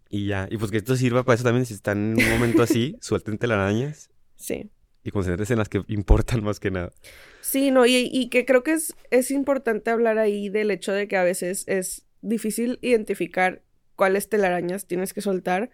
Y 0.08 0.26
ya, 0.26 0.46
y 0.50 0.58
pues 0.58 0.70
que 0.70 0.78
esto 0.78 0.96
sirva 0.96 1.24
para 1.24 1.36
eso 1.36 1.44
también, 1.44 1.64
si 1.64 1.74
están 1.74 2.18
en 2.18 2.26
un 2.26 2.30
momento 2.32 2.62
así, 2.62 2.96
suelten 3.00 3.38
telarañas. 3.38 4.10
Sí. 4.36 4.70
Y 5.04 5.10
concéntrense 5.10 5.54
en 5.54 5.58
las 5.58 5.68
que 5.68 5.82
importan 5.88 6.44
más 6.44 6.60
que 6.60 6.70
nada. 6.70 6.92
Sí, 7.40 7.70
no, 7.70 7.86
y, 7.86 8.10
y 8.12 8.28
que 8.28 8.44
creo 8.44 8.62
que 8.62 8.72
es, 8.72 8.94
es 9.10 9.30
importante 9.30 9.90
hablar 9.90 10.18
ahí 10.18 10.48
del 10.48 10.70
hecho 10.70 10.92
de 10.92 11.08
que 11.08 11.16
a 11.16 11.24
veces 11.24 11.64
es 11.66 12.06
difícil 12.20 12.78
identificar 12.82 13.62
cuáles 13.96 14.28
telarañas 14.28 14.86
tienes 14.86 15.12
que 15.12 15.20
soltar 15.20 15.70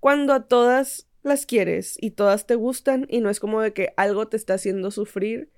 cuando 0.00 0.32
a 0.32 0.48
todas 0.48 1.06
las 1.22 1.46
quieres 1.46 1.96
y 2.00 2.10
todas 2.10 2.46
te 2.46 2.56
gustan 2.56 3.06
y 3.08 3.20
no 3.20 3.30
es 3.30 3.40
como 3.40 3.60
de 3.60 3.72
que 3.72 3.94
algo 3.96 4.26
te 4.26 4.36
está 4.36 4.54
haciendo 4.54 4.90
sufrir. 4.90 5.50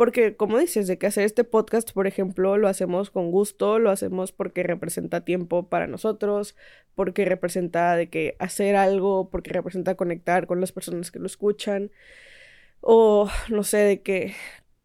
Porque, 0.00 0.34
como 0.34 0.58
dices, 0.58 0.86
de 0.86 0.96
que 0.96 1.06
hacer 1.06 1.24
este 1.24 1.44
podcast, 1.44 1.92
por 1.92 2.06
ejemplo, 2.06 2.56
lo 2.56 2.68
hacemos 2.68 3.10
con 3.10 3.30
gusto, 3.30 3.78
lo 3.78 3.90
hacemos 3.90 4.32
porque 4.32 4.62
representa 4.62 5.26
tiempo 5.26 5.68
para 5.68 5.86
nosotros, 5.88 6.56
porque 6.94 7.26
representa 7.26 7.94
de 7.96 8.08
que 8.08 8.34
hacer 8.38 8.76
algo, 8.76 9.28
porque 9.28 9.52
representa 9.52 9.96
conectar 9.96 10.46
con 10.46 10.58
las 10.58 10.72
personas 10.72 11.10
que 11.10 11.18
lo 11.18 11.26
escuchan, 11.26 11.90
o 12.80 13.28
no 13.50 13.62
sé, 13.62 13.76
de 13.76 14.00
que 14.00 14.32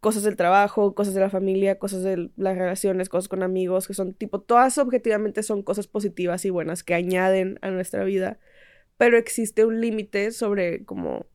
cosas 0.01 0.23
del 0.23 0.36
trabajo, 0.36 0.93
cosas 0.95 1.13
de 1.13 1.21
la 1.21 1.30
familia, 1.30 1.80
cosas 1.80 2.04
de 2.04 2.30
las 2.36 2.58
relaciones, 2.58 3.08
cosas 3.08 3.30
con 3.30 3.41
amigos, 3.41 3.88
que 3.88 3.93
son 3.93 4.13
tipo, 4.13 4.41
todas 4.41 4.78
objetivamente 4.78 5.43
son 5.43 5.63
cosas 5.63 5.88
positivas 5.88 6.43
y 6.43 6.49
buenas 6.49 6.84
que 6.84 6.93
añaden 6.93 7.58
a 7.62 7.71
nuestra 7.71 8.04
vida, 8.04 8.38
pero 8.97 9.17
existe 9.17 9.63
un 9.63 9.80
límite 9.80 10.32
sobre 10.32 10.84
como 10.84 11.25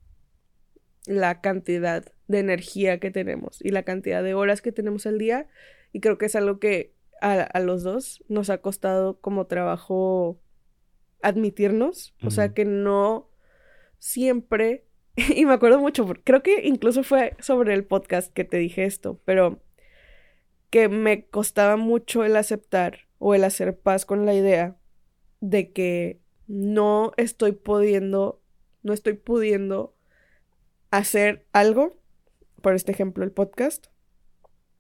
la 1.07 1.41
cantidad 1.41 2.05
de 2.29 2.39
energía 2.39 3.01
que 3.01 3.11
tenemos 3.11 3.59
y 3.61 3.71
la 3.71 3.83
cantidad 3.83 4.23
de 4.23 4.35
horas 4.35 4.63
que 4.63 4.73
tenemos 4.73 5.07
al 5.07 5.19
día. 5.19 5.49
Y 5.93 6.01
creo 6.01 6.19
que 6.19 6.27
es 6.27 6.37
algo 6.37 6.59
que 6.59 6.95
a, 7.21 7.33
a 7.41 7.61
los 7.61 7.83
dos 7.83 8.25
nos 8.29 8.51
ha 8.51 8.59
costado 8.59 9.21
como 9.21 9.47
trabajo 9.47 10.41
admitirnos, 11.23 12.15
o 12.25 12.31
sea 12.31 12.55
que 12.55 12.65
no 12.65 13.29
siempre 13.99 14.87
y 15.37 15.45
me 15.45 15.53
acuerdo 15.53 15.79
mucho, 15.79 16.07
creo 16.25 16.43
que 16.43 16.67
incluso 16.67 17.03
fue 17.03 17.37
sobre 17.41 17.75
el 17.75 17.85
podcast 17.85 18.33
que 18.33 18.45
te 18.45 18.57
dije 18.57 18.85
esto, 18.85 19.21
pero 19.25 19.63
que 20.71 20.89
me 20.89 21.27
costaba 21.27 21.77
mucho 21.77 22.25
el 22.25 22.37
aceptar 22.37 23.09
o 23.19 23.35
el 23.35 23.45
hacer 23.45 23.79
paz 23.79 24.07
con 24.07 24.25
la 24.25 24.35
idea 24.35 24.77
de 25.41 25.73
que 25.73 26.21
no 26.47 27.13
estoy 27.17 27.53
pudiendo, 27.53 28.41
no 28.83 28.93
estoy 28.93 29.15
pudiendo 29.15 29.95
hacer 30.91 31.47
algo, 31.53 31.97
por 32.63 32.75
este 32.75 32.93
ejemplo 32.93 33.25
el 33.25 33.33
podcast, 33.33 33.87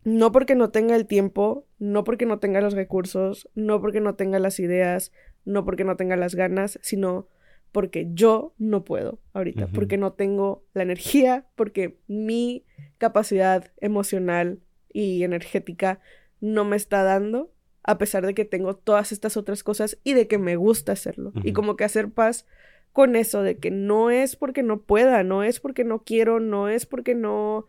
no 0.04 0.32
porque 0.32 0.54
no 0.54 0.70
tenga 0.70 0.96
el 0.96 1.06
tiempo, 1.06 1.66
no 1.78 2.04
porque 2.04 2.26
no 2.26 2.38
tenga 2.38 2.60
los 2.60 2.74
recursos, 2.74 3.48
no 3.54 3.80
porque 3.80 4.00
no 4.00 4.14
tenga 4.14 4.38
las 4.38 4.58
ideas, 4.58 5.12
no 5.44 5.64
porque 5.64 5.84
no 5.84 5.96
tenga 5.96 6.16
las 6.16 6.34
ganas, 6.34 6.78
sino 6.82 7.28
porque 7.72 8.08
yo 8.12 8.54
no 8.58 8.84
puedo 8.84 9.20
ahorita, 9.32 9.68
porque 9.68 9.96
no 9.96 10.12
tengo 10.12 10.64
la 10.74 10.82
energía, 10.82 11.46
porque 11.54 11.98
mi 12.08 12.64
capacidad 12.98 13.70
emocional 13.80 14.60
y 14.92 15.22
energética 15.22 16.00
no 16.40 16.64
me 16.64 16.76
está 16.76 17.02
dando, 17.04 17.52
a 17.82 17.98
pesar 17.98 18.26
de 18.26 18.34
que 18.34 18.44
tengo 18.44 18.74
todas 18.74 19.12
estas 19.12 19.36
otras 19.36 19.62
cosas 19.62 19.98
y 20.02 20.14
de 20.14 20.26
que 20.26 20.38
me 20.38 20.56
gusta 20.56 20.92
hacerlo. 20.92 21.32
Y 21.44 21.52
como 21.52 21.76
que 21.76 21.84
hacer 21.84 22.10
paz 22.10 22.46
con 22.92 23.16
eso, 23.16 23.42
de 23.42 23.58
que 23.58 23.70
no 23.70 24.10
es 24.10 24.36
porque 24.36 24.62
no 24.62 24.82
pueda, 24.82 25.22
no 25.22 25.42
es 25.42 25.60
porque 25.60 25.84
no 25.84 26.02
quiero, 26.04 26.40
no 26.40 26.68
es 26.68 26.86
porque 26.86 27.14
no 27.14 27.66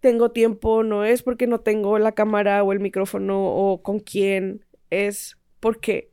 tengo 0.00 0.32
tiempo, 0.32 0.82
no 0.82 1.04
es 1.04 1.22
porque 1.22 1.46
no 1.46 1.60
tengo 1.60 1.98
la 1.98 2.12
cámara 2.12 2.62
o 2.62 2.72
el 2.72 2.80
micrófono 2.80 3.46
o 3.46 3.82
con 3.82 4.00
quién, 4.00 4.64
es 4.90 5.38
porque 5.60 6.10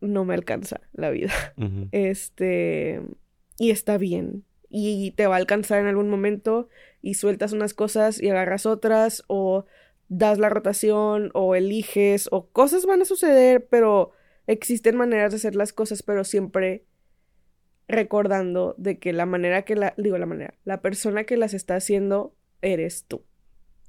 no 0.00 0.24
me 0.24 0.34
alcanza 0.34 0.80
la 0.92 1.10
vida. 1.10 1.32
Este, 1.92 3.00
y 3.58 3.70
está 3.70 3.96
bien. 3.96 4.44
Y 4.68 5.12
te 5.12 5.26
va 5.26 5.36
a 5.36 5.38
alcanzar 5.38 5.80
en 5.80 5.86
algún 5.86 6.08
momento 6.08 6.68
y 7.00 7.14
sueltas 7.14 7.52
unas 7.52 7.74
cosas 7.74 8.20
y 8.20 8.28
agarras 8.28 8.66
otras 8.66 9.22
o 9.28 9.66
das 10.08 10.38
la 10.38 10.48
rotación 10.48 11.30
o 11.34 11.54
eliges 11.54 12.28
o 12.30 12.48
cosas 12.48 12.86
van 12.86 13.02
a 13.02 13.06
suceder, 13.06 13.66
pero 13.68 14.12
existen 14.46 14.96
maneras 14.96 15.32
de 15.32 15.36
hacer 15.36 15.56
las 15.56 15.72
cosas, 15.72 16.02
pero 16.02 16.24
siempre 16.24 16.84
recordando 17.88 18.74
de 18.78 18.98
que 18.98 19.12
la 19.12 19.26
manera 19.26 19.62
que 19.62 19.76
la, 19.76 19.94
digo 19.96 20.18
la 20.18 20.26
manera, 20.26 20.54
la 20.64 20.80
persona 20.80 21.24
que 21.24 21.36
las 21.36 21.54
está 21.54 21.76
haciendo 21.76 22.34
eres 22.62 23.04
tú. 23.06 23.24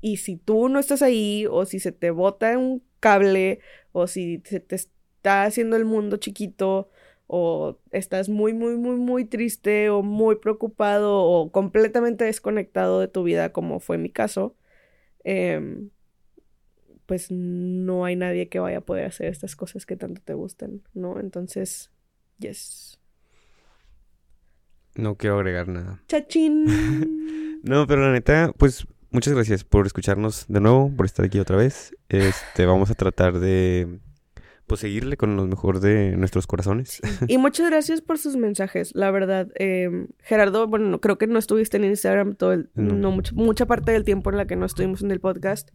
Y 0.01 0.17
si 0.17 0.35
tú 0.37 0.69
no 0.69 0.79
estás 0.79 1.01
ahí 1.01 1.45
o 1.49 1.65
si 1.65 1.79
se 1.79 1.91
te 1.91 2.11
bota 2.11 2.57
un 2.57 2.83
cable 2.99 3.59
o 3.91 4.07
si 4.07 4.41
se 4.45 4.59
te 4.59 4.75
está 4.75 5.43
haciendo 5.43 5.77
el 5.77 5.85
mundo 5.85 6.17
chiquito 6.17 6.89
o 7.27 7.79
estás 7.91 8.29
muy, 8.29 8.53
muy, 8.53 8.75
muy, 8.75 8.97
muy 8.97 9.25
triste 9.25 9.89
o 9.89 10.03
muy 10.03 10.35
preocupado 10.37 11.23
o 11.23 11.51
completamente 11.51 12.25
desconectado 12.25 12.99
de 12.99 13.07
tu 13.07 13.23
vida, 13.23 13.53
como 13.53 13.79
fue 13.79 13.97
mi 13.97 14.09
caso, 14.09 14.55
em, 15.23 15.89
pues 17.05 17.31
no 17.31 18.05
hay 18.05 18.15
nadie 18.15 18.49
que 18.49 18.59
vaya 18.59 18.79
a 18.79 18.81
poder 18.81 19.05
hacer 19.05 19.27
estas 19.27 19.55
cosas 19.55 19.85
que 19.85 19.95
tanto 19.95 20.21
te 20.23 20.33
gustan, 20.33 20.81
¿no? 20.93 21.19
Entonces, 21.19 21.91
yes. 22.39 22.92
No 24.95 25.15
quiero 25.15 25.37
agregar 25.37 25.67
nada. 25.67 26.01
Chachín. 26.07 27.59
no, 27.63 27.87
pero 27.87 28.01
la 28.01 28.11
neta, 28.11 28.53
pues 28.57 28.85
muchas 29.11 29.33
gracias 29.33 29.63
por 29.63 29.85
escucharnos 29.85 30.45
de 30.47 30.59
nuevo, 30.59 30.91
por 30.95 31.05
estar 31.05 31.25
aquí 31.25 31.39
otra 31.39 31.57
vez. 31.57 31.95
Este, 32.09 32.65
vamos 32.65 32.91
a 32.91 32.95
tratar 32.95 33.39
de 33.39 33.99
pues 34.67 34.79
seguirle 34.79 35.17
con 35.17 35.35
lo 35.35 35.45
mejor 35.45 35.81
de 35.81 36.15
nuestros 36.15 36.47
corazones. 36.47 37.01
Y 37.27 37.37
muchas 37.37 37.69
gracias 37.69 38.01
por 38.01 38.17
sus 38.17 38.35
mensajes, 38.37 38.95
la 38.95 39.11
verdad. 39.11 39.49
Eh, 39.59 40.07
Gerardo, 40.19 40.67
bueno, 40.67 40.99
creo 41.01 41.17
que 41.17 41.27
no 41.27 41.37
estuviste 41.37 41.77
en 41.77 41.85
Instagram 41.85 42.35
todo 42.35 42.53
el, 42.53 42.69
no, 42.75 43.15
mucha 43.33 43.65
parte 43.65 43.91
del 43.91 44.03
tiempo 44.03 44.29
en 44.29 44.37
la 44.37 44.45
que 44.45 44.55
no 44.55 44.65
estuvimos 44.65 45.01
en 45.03 45.11
el 45.11 45.19
podcast, 45.19 45.69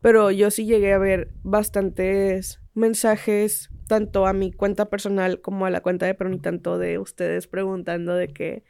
pero 0.00 0.30
yo 0.30 0.50
sí 0.50 0.64
llegué 0.64 0.92
a 0.92 0.98
ver 0.98 1.32
bastantes 1.42 2.60
mensajes, 2.74 3.69
tanto 3.90 4.24
a 4.24 4.32
mi 4.32 4.52
cuenta 4.52 4.88
personal 4.88 5.40
como 5.40 5.66
a 5.66 5.70
la 5.70 5.80
cuenta 5.80 6.06
de 6.06 6.14
Peroni, 6.14 6.38
tanto 6.38 6.78
de 6.78 7.00
ustedes 7.00 7.48
preguntando 7.48 8.14
de 8.14 8.28
que, 8.28 8.62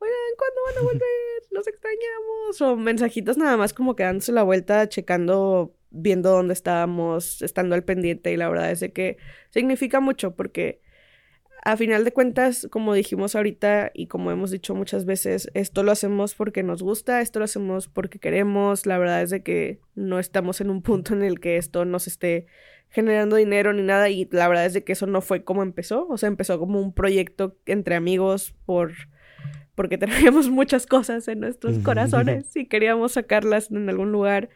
oigan, 0.00 0.34
¿cuándo 0.36 0.60
van 0.66 0.78
a 0.78 0.80
volver? 0.92 1.42
Los 1.52 1.68
extrañamos. 1.68 2.60
O 2.60 2.76
mensajitos 2.76 3.36
nada 3.36 3.56
más 3.56 3.72
como 3.72 3.94
que 3.94 4.02
dándose 4.02 4.32
la 4.32 4.42
vuelta, 4.42 4.88
checando 4.88 5.76
viendo 5.90 6.30
dónde 6.30 6.54
estábamos, 6.54 7.40
estando 7.40 7.76
al 7.76 7.84
pendiente 7.84 8.32
y 8.32 8.36
la 8.36 8.48
verdad 8.48 8.72
es 8.72 8.80
de 8.80 8.92
que 8.92 9.18
significa 9.50 10.00
mucho 10.00 10.34
porque 10.34 10.80
a 11.62 11.76
final 11.76 12.04
de 12.04 12.12
cuentas, 12.12 12.66
como 12.68 12.94
dijimos 12.94 13.36
ahorita 13.36 13.92
y 13.94 14.08
como 14.08 14.32
hemos 14.32 14.50
dicho 14.50 14.74
muchas 14.74 15.04
veces, 15.04 15.50
esto 15.54 15.84
lo 15.84 15.92
hacemos 15.92 16.34
porque 16.34 16.64
nos 16.64 16.82
gusta, 16.82 17.20
esto 17.20 17.38
lo 17.38 17.44
hacemos 17.44 17.86
porque 17.86 18.18
queremos, 18.18 18.86
la 18.86 18.98
verdad 18.98 19.22
es 19.22 19.30
de 19.30 19.44
que 19.44 19.78
no 19.94 20.18
estamos 20.18 20.60
en 20.60 20.70
un 20.70 20.82
punto 20.82 21.14
en 21.14 21.22
el 21.22 21.38
que 21.38 21.58
esto 21.58 21.84
nos 21.84 22.08
esté 22.08 22.46
generando 22.90 23.36
dinero 23.36 23.72
ni 23.72 23.82
nada 23.82 24.08
y 24.08 24.28
la 24.30 24.48
verdad 24.48 24.66
es 24.66 24.72
de 24.72 24.84
que 24.84 24.92
eso 24.92 25.06
no 25.06 25.20
fue 25.20 25.44
como 25.44 25.62
empezó, 25.62 26.06
o 26.08 26.16
sea, 26.16 26.28
empezó 26.28 26.58
como 26.58 26.80
un 26.80 26.92
proyecto 26.92 27.56
entre 27.66 27.94
amigos 27.94 28.54
por 28.64 28.92
porque 29.74 29.96
teníamos 29.98 30.50
muchas 30.50 30.86
cosas 30.86 31.28
en 31.28 31.40
nuestros 31.40 31.78
corazones 31.78 32.54
y 32.56 32.66
queríamos 32.66 33.12
sacarlas 33.12 33.70
en 33.70 33.88
algún 33.88 34.10
lugar. 34.10 34.48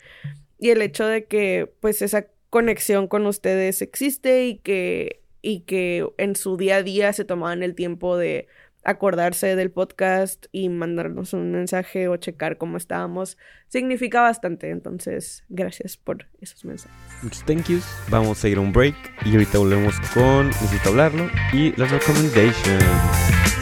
Y 0.59 0.71
el 0.71 0.83
hecho 0.83 1.07
de 1.07 1.27
que 1.27 1.73
pues 1.79 2.03
esa 2.03 2.27
conexión 2.51 3.07
con 3.07 3.25
ustedes 3.27 3.83
existe 3.83 4.47
y 4.47 4.59
que, 4.59 5.23
y 5.41 5.61
que 5.61 6.07
en 6.19 6.35
su 6.35 6.57
día 6.57 6.77
a 6.77 6.83
día 6.83 7.13
se 7.13 7.25
tomaban 7.25 7.63
el 7.63 7.77
tiempo 7.77 8.17
de 8.17 8.49
acordarse 8.85 9.57
del 9.57 9.71
podcast 9.71 10.47
y 10.53 10.69
mandarnos 10.69 11.33
un 11.33 11.53
mensaje 11.53 12.09
o 12.09 12.17
checar 12.17 12.59
cómo 12.59 12.77
estábamos 12.77 13.39
significa 13.69 14.21
bastante. 14.23 14.71
Entonces, 14.71 15.45
gracias 15.49 15.97
por 15.97 16.27
esos 16.41 16.65
mensajes. 16.65 16.97
Muchos 17.23 17.45
thank 17.45 17.69
yous. 17.69 17.85
Vamos 18.09 18.43
a 18.45 18.49
ir 18.49 18.59
a 18.59 18.61
un 18.61 18.73
break 18.73 18.95
y 19.25 19.33
ahorita 19.33 19.59
volvemos 19.59 19.95
con 20.15 20.49
Necesito 20.49 20.91
hablarlo 20.91 21.29
y 21.53 21.73
las 21.77 21.91
recommendations. 21.91 22.85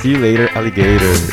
See 0.03 0.13
you 0.13 0.19
later, 0.19 0.49
alligators. 0.55 1.31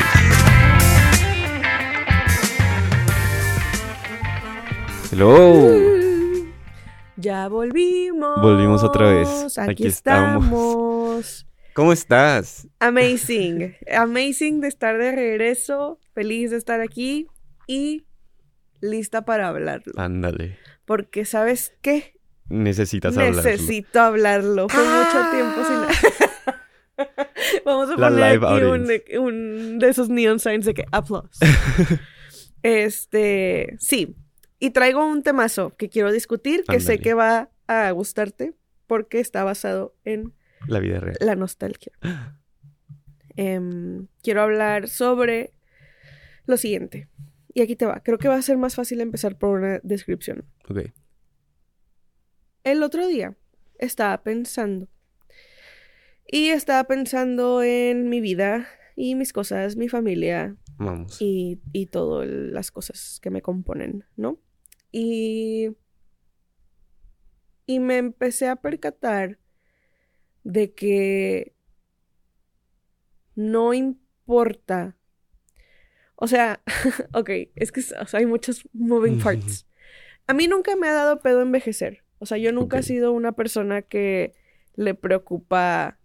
Hello. 5.10 5.98
Ya 7.16 7.48
volvimos. 7.48 8.40
Volvimos 8.40 8.84
otra 8.84 9.10
vez. 9.10 9.58
Aquí, 9.58 9.86
estamos. 9.86 11.46
¿Cómo 11.78 11.92
estás? 11.92 12.66
Amazing. 12.80 13.76
Amazing 13.96 14.60
de 14.60 14.66
estar 14.66 14.98
de 14.98 15.12
regreso. 15.12 16.00
Feliz 16.12 16.50
de 16.50 16.56
estar 16.56 16.80
aquí 16.80 17.28
y 17.68 18.04
lista 18.80 19.24
para 19.24 19.46
hablarlo. 19.46 19.92
Ándale. 19.96 20.58
Porque, 20.84 21.24
¿sabes 21.24 21.72
qué? 21.80 22.18
Necesitas 22.48 23.16
hablarlo. 23.16 23.44
Necesito 23.44 24.00
hablarlo. 24.00 24.68
Fue 24.68 24.82
mucho 24.82 25.30
tiempo 25.30 25.64
sin. 25.64 27.06
Vamos 27.64 27.90
a 27.90 27.96
poner 27.96 28.24
aquí 28.24 28.62
un, 28.64 29.24
un, 29.24 29.78
de 29.78 29.88
esos 29.88 30.08
neon 30.08 30.40
signs 30.40 30.64
de 30.64 30.74
que 30.74 30.84
applause. 30.90 31.38
este, 32.64 33.76
sí, 33.78 34.16
y 34.58 34.70
traigo 34.70 35.06
un 35.06 35.22
temazo 35.22 35.76
que 35.76 35.88
quiero 35.88 36.10
discutir, 36.10 36.64
que 36.64 36.80
sé 36.80 36.98
que 36.98 37.14
va 37.14 37.50
a 37.68 37.88
gustarte, 37.92 38.54
porque 38.88 39.20
está 39.20 39.44
basado 39.44 39.94
en 40.02 40.34
la 40.66 40.80
vida 40.80 41.00
real. 41.00 41.16
La 41.20 41.36
nostalgia. 41.36 41.92
Em, 43.36 44.08
quiero 44.22 44.42
hablar 44.42 44.88
sobre 44.88 45.52
lo 46.46 46.56
siguiente. 46.56 47.08
Y 47.54 47.60
aquí 47.60 47.76
te 47.76 47.86
va. 47.86 48.00
Creo 48.02 48.18
que 48.18 48.28
va 48.28 48.34
a 48.34 48.42
ser 48.42 48.56
más 48.58 48.74
fácil 48.74 49.00
empezar 49.00 49.38
por 49.38 49.58
una 49.58 49.80
descripción. 49.82 50.44
Ok. 50.68 50.90
El 52.64 52.82
otro 52.82 53.06
día 53.06 53.36
estaba 53.78 54.22
pensando. 54.22 54.88
Y 56.26 56.48
estaba 56.48 56.84
pensando 56.84 57.62
en 57.62 58.08
mi 58.08 58.20
vida 58.20 58.66
y 58.96 59.14
mis 59.14 59.32
cosas, 59.32 59.76
mi 59.76 59.88
familia. 59.88 60.56
Vamos. 60.76 61.20
Y, 61.22 61.60
y 61.72 61.86
todas 61.86 62.28
las 62.28 62.70
cosas 62.70 63.18
que 63.22 63.30
me 63.30 63.40
componen, 63.40 64.04
¿no? 64.16 64.38
Y, 64.90 65.70
y 67.66 67.80
me 67.80 67.98
empecé 67.98 68.48
a 68.48 68.56
percatar 68.56 69.38
de 70.48 70.72
que 70.72 71.52
no 73.34 73.74
importa. 73.74 74.96
O 76.16 76.26
sea, 76.26 76.62
ok, 77.12 77.30
es 77.54 77.70
que 77.70 77.82
hay 78.14 78.24
muchos 78.24 78.66
moving 78.72 79.20
parts. 79.20 79.66
A 80.26 80.32
mí 80.32 80.48
nunca 80.48 80.74
me 80.74 80.88
ha 80.88 80.94
dado 80.94 81.20
pedo 81.20 81.42
envejecer. 81.42 82.02
O 82.18 82.24
sea, 82.24 82.38
yo 82.38 82.50
nunca 82.52 82.78
he 82.78 82.82
sido 82.82 83.12
una 83.12 83.32
persona 83.32 83.82
que 83.82 84.34
le 84.74 84.94
preocupa 84.94 85.98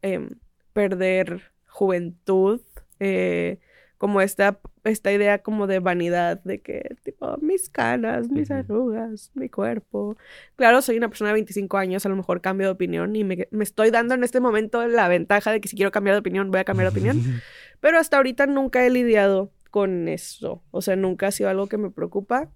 em, 0.00 0.30
perder 0.72 1.52
juventud. 1.66 2.62
Eh, 3.00 3.60
como 4.00 4.22
esta, 4.22 4.58
esta 4.84 5.12
idea 5.12 5.42
como 5.42 5.66
de 5.66 5.78
vanidad, 5.78 6.42
de 6.42 6.62
que 6.62 6.96
tipo 7.02 7.36
mis 7.42 7.68
canas, 7.68 8.30
mis 8.30 8.50
arrugas, 8.50 9.30
mi 9.34 9.50
cuerpo. 9.50 10.16
Claro, 10.56 10.80
soy 10.80 10.96
una 10.96 11.08
persona 11.08 11.28
de 11.28 11.34
25 11.34 11.76
años, 11.76 12.06
a 12.06 12.08
lo 12.08 12.16
mejor 12.16 12.40
cambio 12.40 12.68
de 12.68 12.72
opinión 12.72 13.14
y 13.14 13.24
me, 13.24 13.46
me 13.50 13.62
estoy 13.62 13.90
dando 13.90 14.14
en 14.14 14.24
este 14.24 14.40
momento 14.40 14.88
la 14.88 15.06
ventaja 15.06 15.52
de 15.52 15.60
que 15.60 15.68
si 15.68 15.76
quiero 15.76 15.90
cambiar 15.90 16.14
de 16.14 16.20
opinión, 16.20 16.50
voy 16.50 16.60
a 16.60 16.64
cambiar 16.64 16.90
de 16.90 16.98
opinión. 16.98 17.42
Pero 17.80 17.98
hasta 17.98 18.16
ahorita 18.16 18.46
nunca 18.46 18.86
he 18.86 18.88
lidiado 18.88 19.52
con 19.70 20.08
eso. 20.08 20.64
O 20.70 20.80
sea, 20.80 20.96
nunca 20.96 21.26
ha 21.26 21.30
sido 21.30 21.50
algo 21.50 21.66
que 21.66 21.76
me 21.76 21.90
preocupa. 21.90 22.50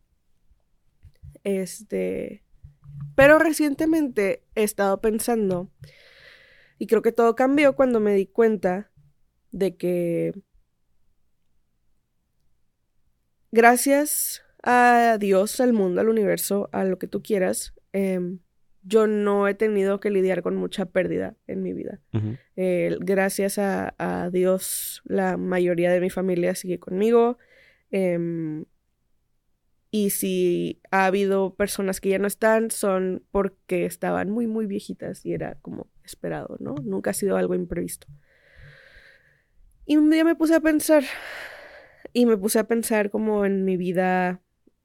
Este. 1.43 2.43
Pero 3.17 3.39
recientemente 3.39 4.47
he 4.55 4.63
estado 4.63 5.03
pensando, 5.03 5.71
y 6.79 6.87
creo 6.87 7.03
que 7.03 7.13
todo 7.13 7.37
cambió 7.37 7.77
cuando 7.77 8.01
me 8.01 8.15
di 8.15 8.25
cuenta 8.25 8.91
de 9.53 9.77
que 9.77 10.33
gracias 13.55 14.43
a 14.63 15.17
Dios, 15.19 15.61
al 15.61 15.73
mundo, 15.73 16.01
al 16.01 16.09
universo, 16.09 16.69
a 16.73 16.85
lo 16.85 16.99
que 16.99 17.07
tú 17.07 17.23
quieras, 17.23 17.73
em, 17.93 18.41
yo 18.83 19.07
no 19.07 19.49
he 19.49 19.55
tenido 19.55 20.01
que 20.01 20.11
lidiar 20.11 20.43
con 20.43 20.57
mucha 20.57 20.87
pérdida 20.87 21.37
en 21.47 21.63
mi 21.63 21.73
vida. 21.73 22.01
Eh, 22.57 22.99
gracias 23.01 23.59
a, 23.59 24.29
Dios, 24.31 25.01
la 25.05 25.39
mayoría 25.39 25.91
de 25.91 26.01
mi 26.01 26.11
familia 26.11 26.55
sigue 26.55 26.79
conmigo. 26.79 27.39
Em, 27.91 28.67
y 29.91 30.11
si 30.11 30.83
ha 30.91 31.07
habido 31.07 31.55
personas 31.55 32.01
que 32.01 32.11
ya 32.11 32.19
no 32.19 32.27
están, 32.27 32.71
son 32.71 33.23
porque 33.31 33.87
estaban 33.87 34.29
muy, 34.31 34.47
muy 34.47 34.67
viejitas 34.67 35.25
y 35.25 35.33
era 35.33 35.57
como 35.63 35.89
esperado, 36.03 36.57
¿no? 36.59 36.75
Nunca 36.83 37.11
ha 37.11 37.15
sido 37.15 37.37
algo 37.37 37.55
imprevisto. 37.55 38.09
Y 39.87 39.97
un 39.97 40.11
día 40.11 40.25
me 40.25 40.35
puse 40.35 40.55
a 40.55 40.61
pensar, 40.61 41.05
y 42.15 42.27
me 42.27 42.39
puse 42.39 42.61
a 42.61 42.69
pensar 42.69 43.11
como 43.11 43.45
en 43.45 43.65
mi 43.65 43.77
vida 43.77 44.41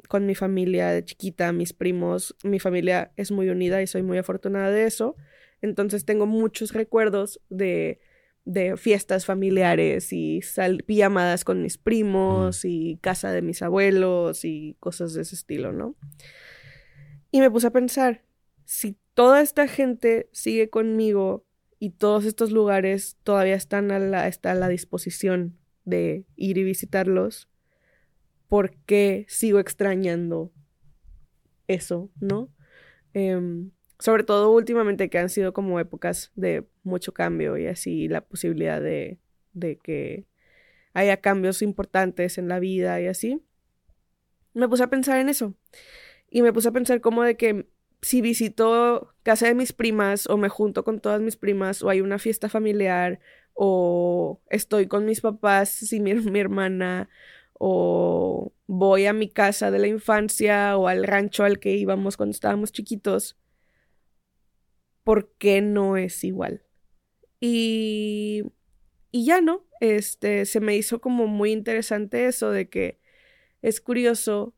con 0.09 0.25
mi 0.25 0.33
familia 0.33 0.89
de 0.89 1.05
chiquita, 1.05 1.51
mis 1.51 1.73
primos, 1.73 2.35
mi 2.43 2.59
familia 2.59 3.11
es 3.15 3.31
muy 3.31 3.49
unida 3.49 3.81
y 3.83 3.87
soy 3.87 4.01
muy 4.01 4.17
afortunada 4.17 4.71
de 4.71 4.87
eso. 4.87 5.15
Entonces 5.61 6.05
tengo 6.05 6.25
muchos 6.25 6.73
recuerdos 6.73 7.39
de, 7.49 8.01
de 8.45 8.75
fiestas 8.77 9.27
familiares 9.27 10.11
y 10.11 10.41
sal 10.41 10.83
pijamadas 10.83 11.45
con 11.45 11.61
mis 11.61 11.77
primos 11.77 12.65
y 12.65 12.97
casa 13.01 13.31
de 13.31 13.43
mis 13.43 13.61
abuelos 13.61 14.43
y 14.43 14.75
cosas 14.79 15.13
de 15.13 15.21
ese 15.21 15.35
estilo, 15.35 15.71
¿no? 15.71 15.95
Y 17.29 17.41
me 17.41 17.51
puse 17.51 17.67
a 17.67 17.71
pensar, 17.71 18.23
si 18.65 18.97
toda 19.13 19.41
esta 19.41 19.67
gente 19.67 20.29
sigue 20.31 20.71
conmigo 20.71 21.45
y 21.77 21.91
todos 21.91 22.25
estos 22.25 22.51
lugares 22.51 23.17
todavía 23.21 23.53
están 23.53 23.91
a 23.91 23.99
la, 23.99 24.27
está 24.27 24.53
a 24.53 24.55
la 24.55 24.67
disposición 24.67 25.59
de 25.85 26.25
ir 26.35 26.57
y 26.57 26.63
visitarlos, 26.63 27.49
porque 28.47 29.25
sigo 29.27 29.59
extrañando 29.59 30.51
eso, 31.67 32.09
¿no? 32.19 32.49
Em, 33.13 33.71
sobre 33.99 34.23
todo 34.23 34.51
últimamente 34.51 35.09
que 35.09 35.19
han 35.19 35.29
sido 35.29 35.53
como 35.53 35.79
épocas 35.79 36.31
de 36.35 36.65
mucho 36.83 37.13
cambio 37.13 37.57
y 37.57 37.67
así 37.67 38.07
la 38.07 38.21
posibilidad 38.21 38.81
de, 38.81 39.19
de 39.53 39.77
que 39.77 40.25
haya 40.93 41.17
cambios 41.17 41.61
importantes 41.61 42.37
en 42.37 42.47
la 42.47 42.59
vida 42.59 42.99
y 43.01 43.07
así, 43.07 43.43
me 44.53 44.67
puse 44.67 44.83
a 44.83 44.89
pensar 44.89 45.19
en 45.19 45.29
eso. 45.29 45.53
Y 46.29 46.41
me 46.41 46.53
puse 46.53 46.69
a 46.69 46.71
pensar 46.71 47.01
como 47.01 47.23
de 47.23 47.37
que 47.37 47.67
si 48.01 48.21
visito 48.21 49.13
casa 49.23 49.47
de 49.47 49.55
mis 49.55 49.73
primas 49.73 50.27
o 50.27 50.37
me 50.37 50.49
junto 50.49 50.83
con 50.83 50.99
todas 50.99 51.21
mis 51.21 51.35
primas 51.35 51.83
o 51.83 51.89
hay 51.89 52.01
una 52.01 52.19
fiesta 52.19 52.49
familiar 52.49 53.19
o 53.53 54.41
estoy 54.49 54.87
con 54.87 55.05
mis 55.05 55.21
papás, 55.21 55.69
si 55.69 55.99
mi, 55.99 56.13
mi 56.15 56.39
hermana 56.39 57.09
o 57.59 58.53
voy 58.67 59.05
a 59.05 59.13
mi 59.13 59.29
casa 59.29 59.69
de 59.69 59.79
la 59.79 59.87
infancia 59.87 60.77
o 60.77 60.87
al 60.87 61.03
rancho 61.03 61.43
al 61.43 61.59
que 61.59 61.75
íbamos 61.75 62.15
cuando 62.15 62.31
estábamos 62.31 62.71
chiquitos, 62.71 63.37
¿por 65.03 65.33
qué 65.37 65.61
no 65.61 65.97
es 65.97 66.23
igual? 66.23 66.63
Y, 67.41 68.43
y 69.11 69.25
ya 69.25 69.41
no, 69.41 69.65
este, 69.81 70.45
se 70.45 70.61
me 70.61 70.75
hizo 70.77 71.01
como 71.01 71.27
muy 71.27 71.51
interesante 71.51 72.27
eso 72.27 72.51
de 72.51 72.69
que 72.69 72.99
es 73.61 73.81
curioso 73.81 74.55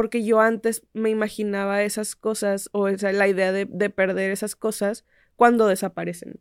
porque 0.00 0.24
yo 0.24 0.40
antes 0.40 0.82
me 0.94 1.10
imaginaba 1.10 1.82
esas 1.82 2.16
cosas 2.16 2.70
o 2.72 2.88
esa, 2.88 3.12
la 3.12 3.28
idea 3.28 3.52
de, 3.52 3.66
perder 3.90 4.30
esas 4.30 4.56
cosas 4.56 5.04
cuando 5.36 5.66
desaparecen. 5.66 6.40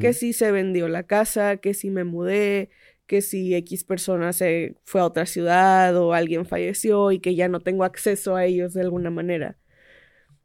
Que 0.00 0.14
si 0.14 0.32
se 0.32 0.50
vendió 0.50 0.88
la 0.88 1.02
casa, 1.02 1.58
que 1.58 1.74
si 1.74 1.90
me 1.90 2.04
mudé, 2.04 2.70
que 3.06 3.20
si 3.20 3.54
X 3.54 3.84
persona 3.84 4.32
se 4.32 4.76
fue 4.84 5.02
a 5.02 5.04
otra 5.04 5.26
ciudad 5.26 5.94
o 5.98 6.14
alguien 6.14 6.46
falleció 6.46 7.12
y 7.12 7.18
que 7.18 7.34
ya 7.34 7.48
no 7.48 7.60
tengo 7.60 7.84
acceso 7.84 8.34
a 8.34 8.46
ellos 8.46 8.72
de 8.72 8.80
alguna 8.80 9.10
manera. 9.10 9.58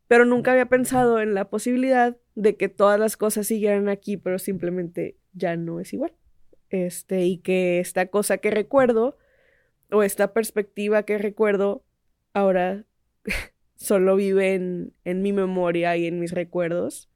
Pero 0.10 0.26
nunca 0.26 0.52
había 0.52 0.66
pensado 0.66 1.22
en 1.22 1.34
la 1.34 1.50
posibilidad 1.50 2.18
de 2.36 2.58
que 2.58 2.68
todas 2.68 3.00
las 3.00 3.16
cosas 3.16 3.48
siguieran 3.48 3.88
aquí, 3.88 4.18
pero 4.18 4.40
simplemente 4.40 5.16
ya 5.32 5.56
no 5.56 5.80
es 5.80 5.94
igual. 5.94 6.12
Este, 6.70 7.24
y 7.24 7.38
que 7.38 7.80
esta 7.80 8.08
cosa 8.08 8.40
que 8.40 8.52
recuerdo 8.52 9.18
o 9.90 10.04
esta 10.04 10.34
perspectiva 10.34 11.04
que 11.04 11.18
recuerdo 11.18 11.86
ahora 12.34 12.86
solo 13.76 14.16
vive 14.16 14.54
en, 14.54 14.94
en 15.06 15.22
mi 15.22 15.34
memoria 15.34 15.98
y 15.98 16.08
en 16.08 16.20
mis 16.20 16.32
recuerdos. 16.32 17.10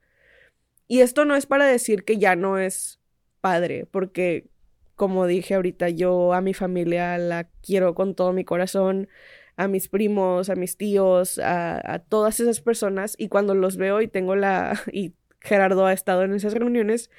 Y 0.87 1.01
esto 1.01 1.25
no 1.25 1.35
es 1.35 1.45
para 1.45 1.65
decir 1.65 2.03
que 2.03 2.17
ya 2.17 2.35
no 2.35 2.57
es 2.57 2.99
padre, 3.41 3.87
porque 3.89 4.47
como 4.95 5.27
dije 5.27 5.55
ahorita, 5.55 5.89
yo 5.89 6.33
a 6.33 6.41
mi 6.41 6.53
familia 6.53 7.17
la 7.17 7.49
quiero 7.61 7.95
con 7.95 8.15
todo 8.15 8.33
mi 8.33 8.45
corazón, 8.45 9.09
a 9.57 9.67
mis 9.67 9.87
primos, 9.87 10.49
a 10.49 10.55
mis 10.55 10.77
tíos, 10.77 11.39
a, 11.39 11.93
a, 11.93 11.99
todas 11.99 12.39
esas 12.39 12.61
personas 12.61 13.15
y 13.17 13.29
cuando 13.29 13.55
los 13.55 13.77
veo 13.77 14.01
y 14.01 14.07
tengo 14.07 14.35
la, 14.35 14.79
y 14.91 15.13
Gerardo 15.41 15.85
ha 15.85 15.93
estado 15.93 16.23
en 16.23 16.33
esas 16.33 16.53
reuniones, 16.53 17.09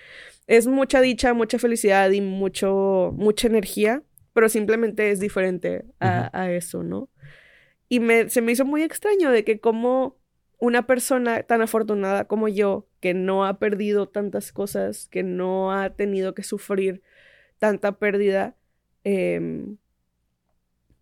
es 0.47 0.67
mucha 0.67 1.01
dicha, 1.01 1.35
mucha 1.35 1.59
felicidad 1.59 2.11
y 2.11 2.21
mucho, 2.21 3.13
mucha 3.17 3.47
energía, 3.47 4.03
pero 4.33 4.49
simplemente 4.49 5.11
es 5.11 5.21
diferente 5.21 5.85
a, 6.01 6.31
a 6.39 6.51
eso, 6.51 6.83
¿no? 6.83 7.09
Y 7.89 8.01
se 8.29 8.41
me 8.41 8.53
hizo 8.53 8.65
muy 8.65 8.83
extraño 8.83 9.31
de 9.31 9.45
que 9.45 9.61
como 9.61 10.17
una 10.59 10.87
persona 10.87 11.43
tan 11.43 11.63
afortunada 11.63 12.27
como 12.27 12.49
yo, 12.49 12.89
que 13.01 13.15
no 13.15 13.45
ha 13.45 13.59
perdido 13.59 14.09
tantas 14.09 14.53
cosas, 14.53 15.07
que 15.09 15.23
no 15.23 15.73
ha 15.73 15.91
tenido 15.91 16.35
que 16.35 16.43
sufrir 16.43 17.03
tanta 17.59 17.99
pérdida, 17.99 18.57
eh, 19.05 19.67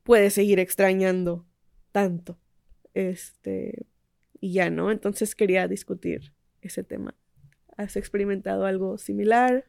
puede 0.02 0.30
seguir 0.30 0.60
extrañando 0.60 1.46
tanto. 1.92 2.38
Este, 2.92 3.86
y 4.40 4.52
ya, 4.52 4.70
¿no? 4.70 4.90
Entonces 4.90 5.34
quería 5.34 5.66
discutir 5.66 6.32
ese 6.60 6.84
tema. 6.84 7.14
¿Has 7.76 7.96
experimentado 7.96 8.66
algo 8.66 8.98
similar? 8.98 9.64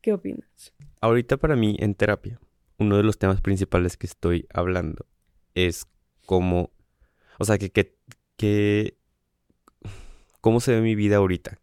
¿Qué 0.00 0.12
opinas? 0.12 0.72
Ahorita 1.00 1.36
para 1.36 1.54
mí 1.54 1.76
en 1.78 1.94
terapia, 1.94 2.40
uno 2.78 2.96
de 2.96 3.04
los 3.04 3.18
temas 3.18 3.40
principales 3.40 3.96
que 3.96 4.06
estoy 4.06 4.46
hablando 4.52 5.06
es 5.54 5.86
cómo, 6.26 6.70
o 7.38 7.44
sea, 7.44 7.58
que, 7.58 7.70
que, 7.70 7.96
que 8.36 8.96
cómo 10.40 10.60
se 10.60 10.72
ve 10.72 10.80
mi 10.80 10.94
vida 10.94 11.16
ahorita. 11.16 11.60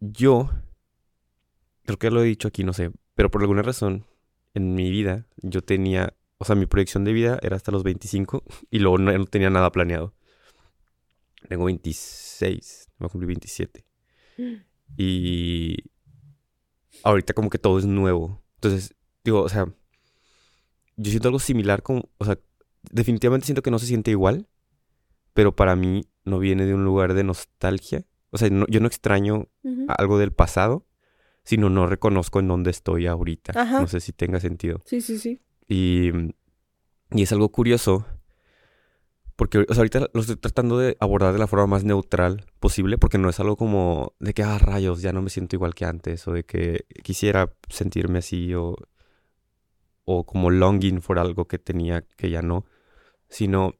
Yo, 0.00 0.50
creo 1.84 1.98
que 1.98 2.10
lo 2.10 2.22
he 2.22 2.26
dicho 2.26 2.48
aquí, 2.48 2.64
no 2.64 2.72
sé, 2.72 2.90
pero 3.14 3.30
por 3.30 3.42
alguna 3.42 3.62
razón, 3.62 4.06
en 4.54 4.74
mi 4.74 4.90
vida, 4.90 5.26
yo 5.36 5.62
tenía, 5.62 6.14
o 6.38 6.44
sea, 6.44 6.56
mi 6.56 6.66
proyección 6.66 7.04
de 7.04 7.12
vida 7.12 7.38
era 7.42 7.56
hasta 7.56 7.72
los 7.72 7.82
25 7.82 8.44
y 8.70 8.78
luego 8.78 8.98
no, 8.98 9.26
tenía 9.26 9.50
nada 9.50 9.72
planeado. 9.72 10.14
Tengo 11.48 11.64
26, 11.64 12.88
me 12.98 13.04
voy 13.04 13.06
a 13.06 13.10
cumplir 13.10 13.26
27. 13.28 13.84
Y 14.96 15.76
ahorita 17.02 17.32
como 17.34 17.50
que 17.50 17.58
todo 17.58 17.78
es 17.78 17.86
nuevo. 17.86 18.42
Entonces, 18.56 18.94
digo, 19.24 19.42
o 19.42 19.48
sea, 19.48 19.66
yo 20.96 21.10
siento 21.10 21.28
algo 21.28 21.38
similar 21.38 21.82
como, 21.82 22.08
o 22.18 22.24
sea, 22.24 22.38
definitivamente 22.82 23.46
siento 23.46 23.62
que 23.62 23.70
no 23.70 23.78
se 23.78 23.86
siente 23.86 24.10
igual, 24.10 24.48
pero 25.34 25.54
para 25.54 25.76
mí 25.76 26.06
no 26.24 26.38
viene 26.38 26.66
de 26.66 26.74
un 26.74 26.84
lugar 26.84 27.14
de 27.14 27.24
nostalgia. 27.24 28.04
O 28.30 28.38
sea, 28.38 28.48
yo 28.48 28.80
no 28.80 28.86
extraño 28.86 29.48
algo 29.88 30.18
del 30.18 30.32
pasado, 30.32 30.86
sino 31.44 31.68
no 31.70 31.86
reconozco 31.86 32.40
en 32.40 32.48
dónde 32.48 32.70
estoy 32.70 33.06
ahorita. 33.06 33.64
No 33.64 33.88
sé 33.88 34.00
si 34.00 34.12
tenga 34.12 34.40
sentido. 34.40 34.80
Sí, 34.84 35.00
sí, 35.00 35.18
sí. 35.18 35.40
Y, 35.68 36.10
y 37.12 37.22
es 37.22 37.32
algo 37.32 37.50
curioso, 37.50 38.06
porque 39.36 39.58
o 39.58 39.64
sea, 39.68 39.78
ahorita 39.78 40.10
lo 40.12 40.20
estoy 40.20 40.36
tratando 40.36 40.78
de 40.78 40.96
abordar 41.00 41.32
de 41.32 41.38
la 41.38 41.46
forma 41.46 41.66
más 41.66 41.84
neutral 41.84 42.44
posible, 42.60 42.98
porque 42.98 43.18
no 43.18 43.28
es 43.30 43.40
algo 43.40 43.56
como 43.56 44.14
de 44.20 44.34
que, 44.34 44.42
ah, 44.42 44.58
rayos, 44.58 45.00
ya 45.00 45.12
no 45.12 45.22
me 45.22 45.30
siento 45.30 45.56
igual 45.56 45.74
que 45.74 45.86
antes, 45.86 46.28
o 46.28 46.32
de 46.32 46.44
que 46.44 46.84
quisiera 47.02 47.52
sentirme 47.68 48.18
así, 48.18 48.54
o 48.54 48.76
o 50.12 50.24
como 50.24 50.50
longing 50.50 51.00
for 51.02 51.18
algo 51.20 51.46
que 51.46 51.58
tenía 51.58 52.02
que 52.02 52.30
ya 52.30 52.42
no, 52.42 52.64
sino 53.28 53.74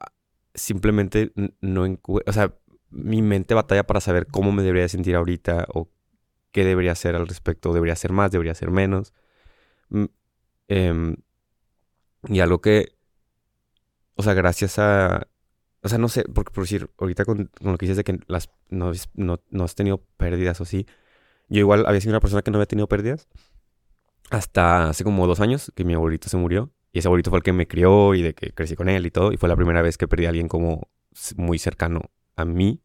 ah, 0.00 0.12
simplemente 0.54 1.32
no 1.60 1.98
o 2.04 2.32
sea, 2.32 2.54
mi 2.90 3.20
mente 3.22 3.54
batalla 3.54 3.84
para 3.86 4.00
saber 4.00 4.26
cómo 4.26 4.52
me 4.52 4.62
debería 4.62 4.88
sentir 4.88 5.16
ahorita 5.16 5.66
o 5.74 5.90
qué 6.52 6.64
debería 6.64 6.92
hacer 6.92 7.14
al 7.14 7.28
respecto, 7.28 7.74
debería 7.74 7.92
hacer 7.92 8.12
más, 8.12 8.32
debería 8.32 8.52
hacer 8.52 8.70
menos. 8.70 9.12
Em, 10.68 11.16
y 12.28 12.40
algo 12.40 12.60
que, 12.60 12.96
o 14.14 14.22
sea, 14.22 14.34
gracias 14.34 14.78
a, 14.78 15.28
o 15.82 15.88
sea, 15.88 15.98
no 15.98 16.08
sé, 16.08 16.24
porque 16.24 16.52
por 16.52 16.64
decir, 16.64 16.90
ahorita 16.98 17.24
con, 17.24 17.50
lo 17.60 17.78
que 17.78 17.86
dices 17.86 17.96
de 17.98 18.04
que 18.04 18.20
las, 18.28 18.50
no, 18.70 18.92
no, 19.14 19.40
no 19.50 19.64
has 19.64 19.74
tenido 19.74 19.98
pérdidas 20.16 20.60
o 20.60 20.64
sí, 20.64 20.86
yo 21.48 21.60
igual 21.60 21.84
había 21.86 22.00
sido 22.00 22.12
una 22.12 22.20
persona 22.20 22.42
que 22.42 22.50
no 22.50 22.58
había 22.58 22.66
tenido 22.66 22.88
pérdidas 22.88 23.28
hasta 24.30 24.88
hace 24.88 25.04
como 25.04 25.26
dos 25.26 25.40
años 25.40 25.72
que 25.74 25.84
mi 25.84 25.94
abuelito 25.94 26.28
se 26.28 26.36
murió. 26.36 26.70
Y 26.92 27.00
ese 27.00 27.08
abuelito 27.08 27.30
fue 27.30 27.38
el 27.38 27.42
que 27.42 27.52
me 27.52 27.68
crió 27.68 28.14
y 28.14 28.22
de 28.22 28.34
que 28.34 28.52
crecí 28.52 28.74
con 28.76 28.88
él 28.88 29.06
y 29.06 29.10
todo. 29.10 29.32
Y 29.32 29.36
fue 29.36 29.48
la 29.48 29.56
primera 29.56 29.82
vez 29.82 29.98
que 29.98 30.08
perdí 30.08 30.26
a 30.26 30.30
alguien 30.30 30.48
como 30.48 30.88
muy 31.36 31.58
cercano 31.58 32.10
a 32.36 32.44
mí. 32.44 32.80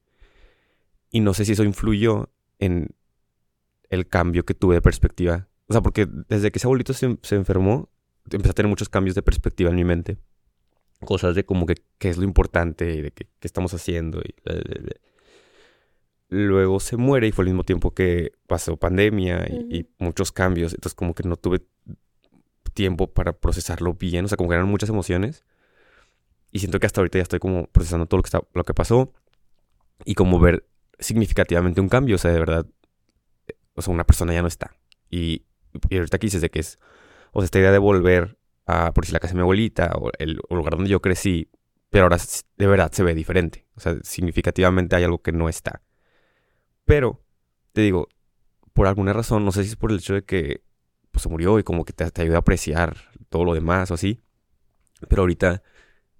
Y 1.09 1.21
no 1.21 1.33
sé 1.33 1.45
si 1.45 1.53
eso 1.53 1.63
influyó 1.63 2.29
en 2.59 2.89
el 3.89 4.07
cambio 4.07 4.43
que 4.43 4.53
tuve 4.53 4.75
de 4.75 4.81
perspectiva. 4.81 5.47
O 5.67 5.73
sea, 5.73 5.81
porque 5.81 6.07
desde 6.27 6.51
que 6.51 6.59
ese 6.59 6.67
abuelito 6.67 6.93
se, 6.93 7.05
enfermó, 7.35 7.89
empecé 8.29 8.51
a 8.51 8.53
tener 8.53 8.69
muchos 8.69 8.89
cambios 8.89 9.15
de 9.15 9.21
perspectiva 9.21 9.69
en 9.69 9.75
mi 9.75 9.83
mente. 9.83 10.17
Cosas 11.01 11.35
de 11.35 11.45
como 11.45 11.65
que 11.65 11.75
qué 11.97 12.09
es 12.09 12.17
lo 12.17 12.23
importante 12.23 12.93
y 12.95 13.01
de 13.01 13.11
qué, 13.11 13.27
estamos 13.41 13.73
haciendo. 13.73 14.21
Luego 16.29 16.79
se 16.79 16.97
muere 16.97 17.27
y 17.27 17.31
fue 17.31 17.43
al 17.43 17.49
mismo 17.49 17.63
tiempo 17.63 17.93
que 17.93 18.31
pasó 18.47 18.77
pandemia 18.77 19.45
y, 19.47 19.87
muchos 19.99 20.31
cambios. 20.31 20.73
Entonces 20.73 20.95
como 20.95 21.13
que 21.13 21.27
no 21.27 21.35
tuve 21.35 21.61
tiempo 22.73 23.07
para 23.07 23.33
procesarlo 23.33 23.93
bien. 23.93 24.25
O 24.25 24.27
sea, 24.27 24.37
como 24.37 24.49
que 24.49 24.55
eran 24.55 24.67
muchas 24.67 24.89
emociones. 24.89 25.43
Y 26.51 26.59
siento 26.59 26.79
que 26.79 26.85
hasta 26.85 27.01
ahorita 27.01 27.19
ya 27.19 27.23
estoy 27.23 27.39
como 27.39 27.67
procesando 27.67 28.05
todo 28.05 28.17
lo 28.17 28.23
que, 28.23 28.27
está, 28.27 28.41
lo 28.53 28.63
que 28.63 28.73
pasó. 28.73 29.13
Y 30.03 30.15
como 30.15 30.39
ver 30.39 30.67
significativamente 30.99 31.81
un 31.81 31.89
cambio. 31.89 32.15
O 32.15 32.19
sea, 32.19 32.31
de 32.31 32.39
verdad. 32.39 32.65
O 33.75 33.81
sea, 33.81 33.93
una 33.93 34.05
persona 34.05 34.33
ya 34.33 34.41
no 34.41 34.47
está. 34.47 34.75
Y, 35.09 35.45
ahorita 35.91 36.17
aquí 36.17 36.27
dices 36.27 36.41
de 36.41 36.49
que 36.49 36.59
es... 36.59 36.79
O 37.33 37.41
sea, 37.41 37.45
esta 37.45 37.59
idea 37.59 37.71
de 37.71 37.77
volver 37.77 38.37
a, 38.65 38.93
por 38.93 39.05
si 39.05 39.11
la 39.11 39.19
casa 39.19 39.33
de 39.33 39.35
mi 39.35 39.41
abuelita 39.41 39.91
o 39.95 40.09
el, 40.17 40.39
el 40.49 40.57
lugar 40.57 40.75
donde 40.75 40.89
yo 40.89 41.01
crecí. 41.01 41.49
Pero 41.89 42.05
ahora 42.05 42.17
de 42.57 42.67
verdad 42.67 42.91
se 42.91 43.03
ve 43.03 43.13
diferente. 43.13 43.67
O 43.75 43.79
sea, 43.81 43.97
significativamente 44.03 44.95
hay 44.95 45.03
algo 45.03 45.21
que 45.21 45.31
no 45.31 45.49
está. 45.49 45.81
Pero, 46.85 47.23
te 47.73 47.81
digo, 47.81 48.07
por 48.73 48.87
alguna 48.87 49.13
razón, 49.13 49.45
no 49.45 49.51
sé 49.51 49.63
si 49.63 49.71
es 49.71 49.75
por 49.75 49.91
el 49.91 49.97
hecho 49.97 50.13
de 50.13 50.23
que 50.23 50.63
pues, 51.11 51.23
se 51.23 51.29
murió 51.29 51.59
y 51.59 51.63
como 51.63 51.85
que 51.85 51.93
te, 51.93 52.09
te 52.11 52.21
ayuda 52.21 52.37
a 52.37 52.39
apreciar 52.39 52.97
todo 53.29 53.43
lo 53.43 53.53
demás 53.53 53.91
o 53.91 53.95
así. 53.95 54.21
Pero 55.09 55.23
ahorita 55.23 55.63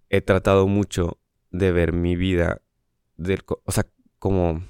he 0.09 0.21
tratado 0.21 0.67
mucho 0.67 1.19
de 1.51 1.71
ver 1.71 1.93
mi 1.93 2.15
vida, 2.15 2.61
del, 3.17 3.43
o 3.47 3.71
sea, 3.71 3.85
como 4.19 4.63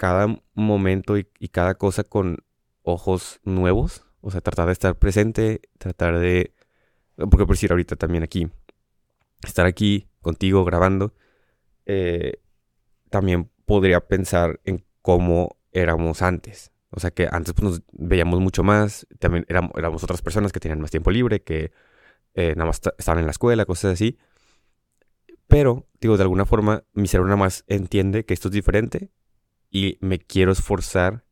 cada 0.00 0.26
momento 0.54 1.18
y, 1.18 1.24
cada 1.52 1.74
cosa 1.74 2.04
con 2.04 2.38
ojos 2.82 3.40
nuevos. 3.44 4.06
O 4.22 4.30
sea, 4.30 4.40
tratar 4.40 4.66
de 4.66 4.72
estar 4.72 4.98
presente, 4.98 5.60
tratar 5.78 6.18
de... 6.18 6.54
Porque 7.16 7.44
por 7.44 7.50
decir 7.50 7.70
ahorita 7.70 7.96
también 7.96 8.22
aquí, 8.22 8.48
estar 9.42 9.66
aquí 9.66 10.08
contigo 10.22 10.64
grabando, 10.64 11.14
eh, 11.84 12.40
también 13.10 13.49
podría 13.70 14.00
pensar 14.00 14.58
en 14.64 14.84
cómo 15.00 15.56
éramos 15.70 16.22
antes. 16.22 16.72
O 16.90 16.98
sea 16.98 17.12
que 17.12 17.28
antes 17.30 17.54
pues, 17.54 17.62
nos 17.62 17.82
veíamos 17.92 18.40
mucho 18.40 18.64
más, 18.64 19.06
también 19.20 19.46
éramos, 19.48 19.70
éramos 19.76 20.02
otras 20.02 20.22
personas 20.22 20.50
que 20.50 20.58
tenían 20.58 20.80
más 20.80 20.90
tiempo 20.90 21.12
libre, 21.12 21.44
que 21.44 21.70
eh, 22.34 22.54
nada 22.56 22.66
más 22.66 22.80
estaban 22.98 23.20
en 23.20 23.26
la 23.26 23.30
escuela, 23.30 23.64
cosas 23.66 23.92
así. 23.92 24.18
Pero, 25.46 25.86
digo, 26.00 26.16
de 26.16 26.24
alguna 26.24 26.46
forma 26.46 26.82
mi 26.94 27.06
cerebro 27.06 27.28
nada 27.28 27.36
más 27.36 27.62
entiende 27.68 28.24
que 28.24 28.34
esto 28.34 28.48
es 28.48 28.54
diferente 28.54 29.12
y 29.70 29.98
me 30.00 30.18
quiero 30.18 30.50
esforzar 30.50 31.24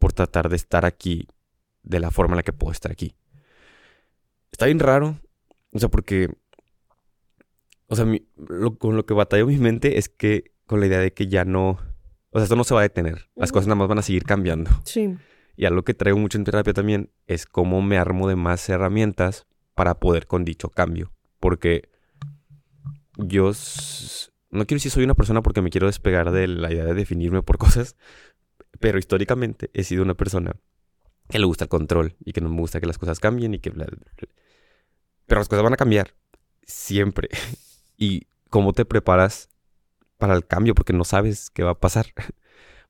por 0.00 0.12
tratar 0.12 0.48
de 0.48 0.56
estar 0.56 0.84
aquí 0.84 1.28
de 1.84 2.00
la 2.00 2.10
forma 2.10 2.32
en 2.32 2.38
la 2.38 2.42
que 2.42 2.52
puedo 2.52 2.72
estar 2.72 2.90
aquí. 2.90 3.14
Está 4.50 4.66
bien 4.66 4.80
raro, 4.80 5.20
o 5.70 5.78
sea, 5.78 5.88
porque, 5.88 6.30
o 7.86 7.94
sea, 7.94 8.06
con 8.80 8.96
lo 8.96 9.06
que 9.06 9.14
batallo 9.14 9.46
mi 9.46 9.58
mente 9.58 9.98
es 9.98 10.08
que 10.08 10.50
con 10.70 10.78
la 10.78 10.86
idea 10.86 11.00
de 11.00 11.12
que 11.12 11.26
ya 11.26 11.44
no, 11.44 11.70
o 12.30 12.38
sea, 12.38 12.44
esto 12.44 12.54
no 12.54 12.62
se 12.62 12.74
va 12.74 12.78
a 12.78 12.84
detener, 12.84 13.28
las 13.34 13.50
cosas 13.50 13.66
nada 13.66 13.74
más 13.74 13.88
van 13.88 13.98
a 13.98 14.02
seguir 14.02 14.22
cambiando. 14.22 14.70
Sí. 14.84 15.16
Y 15.56 15.64
algo 15.64 15.82
que 15.82 15.94
traigo 15.94 16.16
mucho 16.16 16.38
en 16.38 16.44
terapia 16.44 16.72
también 16.72 17.10
es 17.26 17.44
cómo 17.44 17.82
me 17.82 17.98
armo 17.98 18.28
de 18.28 18.36
más 18.36 18.68
herramientas 18.68 19.48
para 19.74 19.98
poder 19.98 20.28
con 20.28 20.44
dicho 20.44 20.68
cambio. 20.68 21.12
Porque 21.40 21.88
yo 23.16 23.50
no 24.50 24.64
quiero 24.64 24.76
decir 24.76 24.92
soy 24.92 25.02
una 25.02 25.14
persona 25.14 25.42
porque 25.42 25.60
me 25.60 25.70
quiero 25.70 25.88
despegar 25.88 26.30
de 26.30 26.46
la 26.46 26.72
idea 26.72 26.84
de 26.84 26.94
definirme 26.94 27.42
por 27.42 27.58
cosas, 27.58 27.96
pero 28.78 29.00
históricamente 29.00 29.70
he 29.74 29.82
sido 29.82 30.04
una 30.04 30.14
persona 30.14 30.54
que 31.28 31.40
le 31.40 31.46
gusta 31.46 31.64
el 31.64 31.68
control 31.68 32.14
y 32.24 32.32
que 32.32 32.40
no 32.40 32.48
me 32.48 32.60
gusta 32.60 32.78
que 32.78 32.86
las 32.86 32.98
cosas 32.98 33.18
cambien 33.18 33.54
y 33.54 33.58
que... 33.58 33.72
Pero 33.72 35.40
las 35.40 35.48
cosas 35.48 35.64
van 35.64 35.72
a 35.72 35.76
cambiar 35.76 36.14
siempre. 36.62 37.28
y 37.96 38.28
cómo 38.50 38.72
te 38.72 38.84
preparas 38.84 39.49
para 40.20 40.34
el 40.34 40.46
cambio 40.46 40.76
porque 40.76 40.92
no 40.92 41.02
sabes 41.04 41.50
qué 41.50 41.64
va 41.64 41.72
a 41.72 41.80
pasar. 41.80 42.06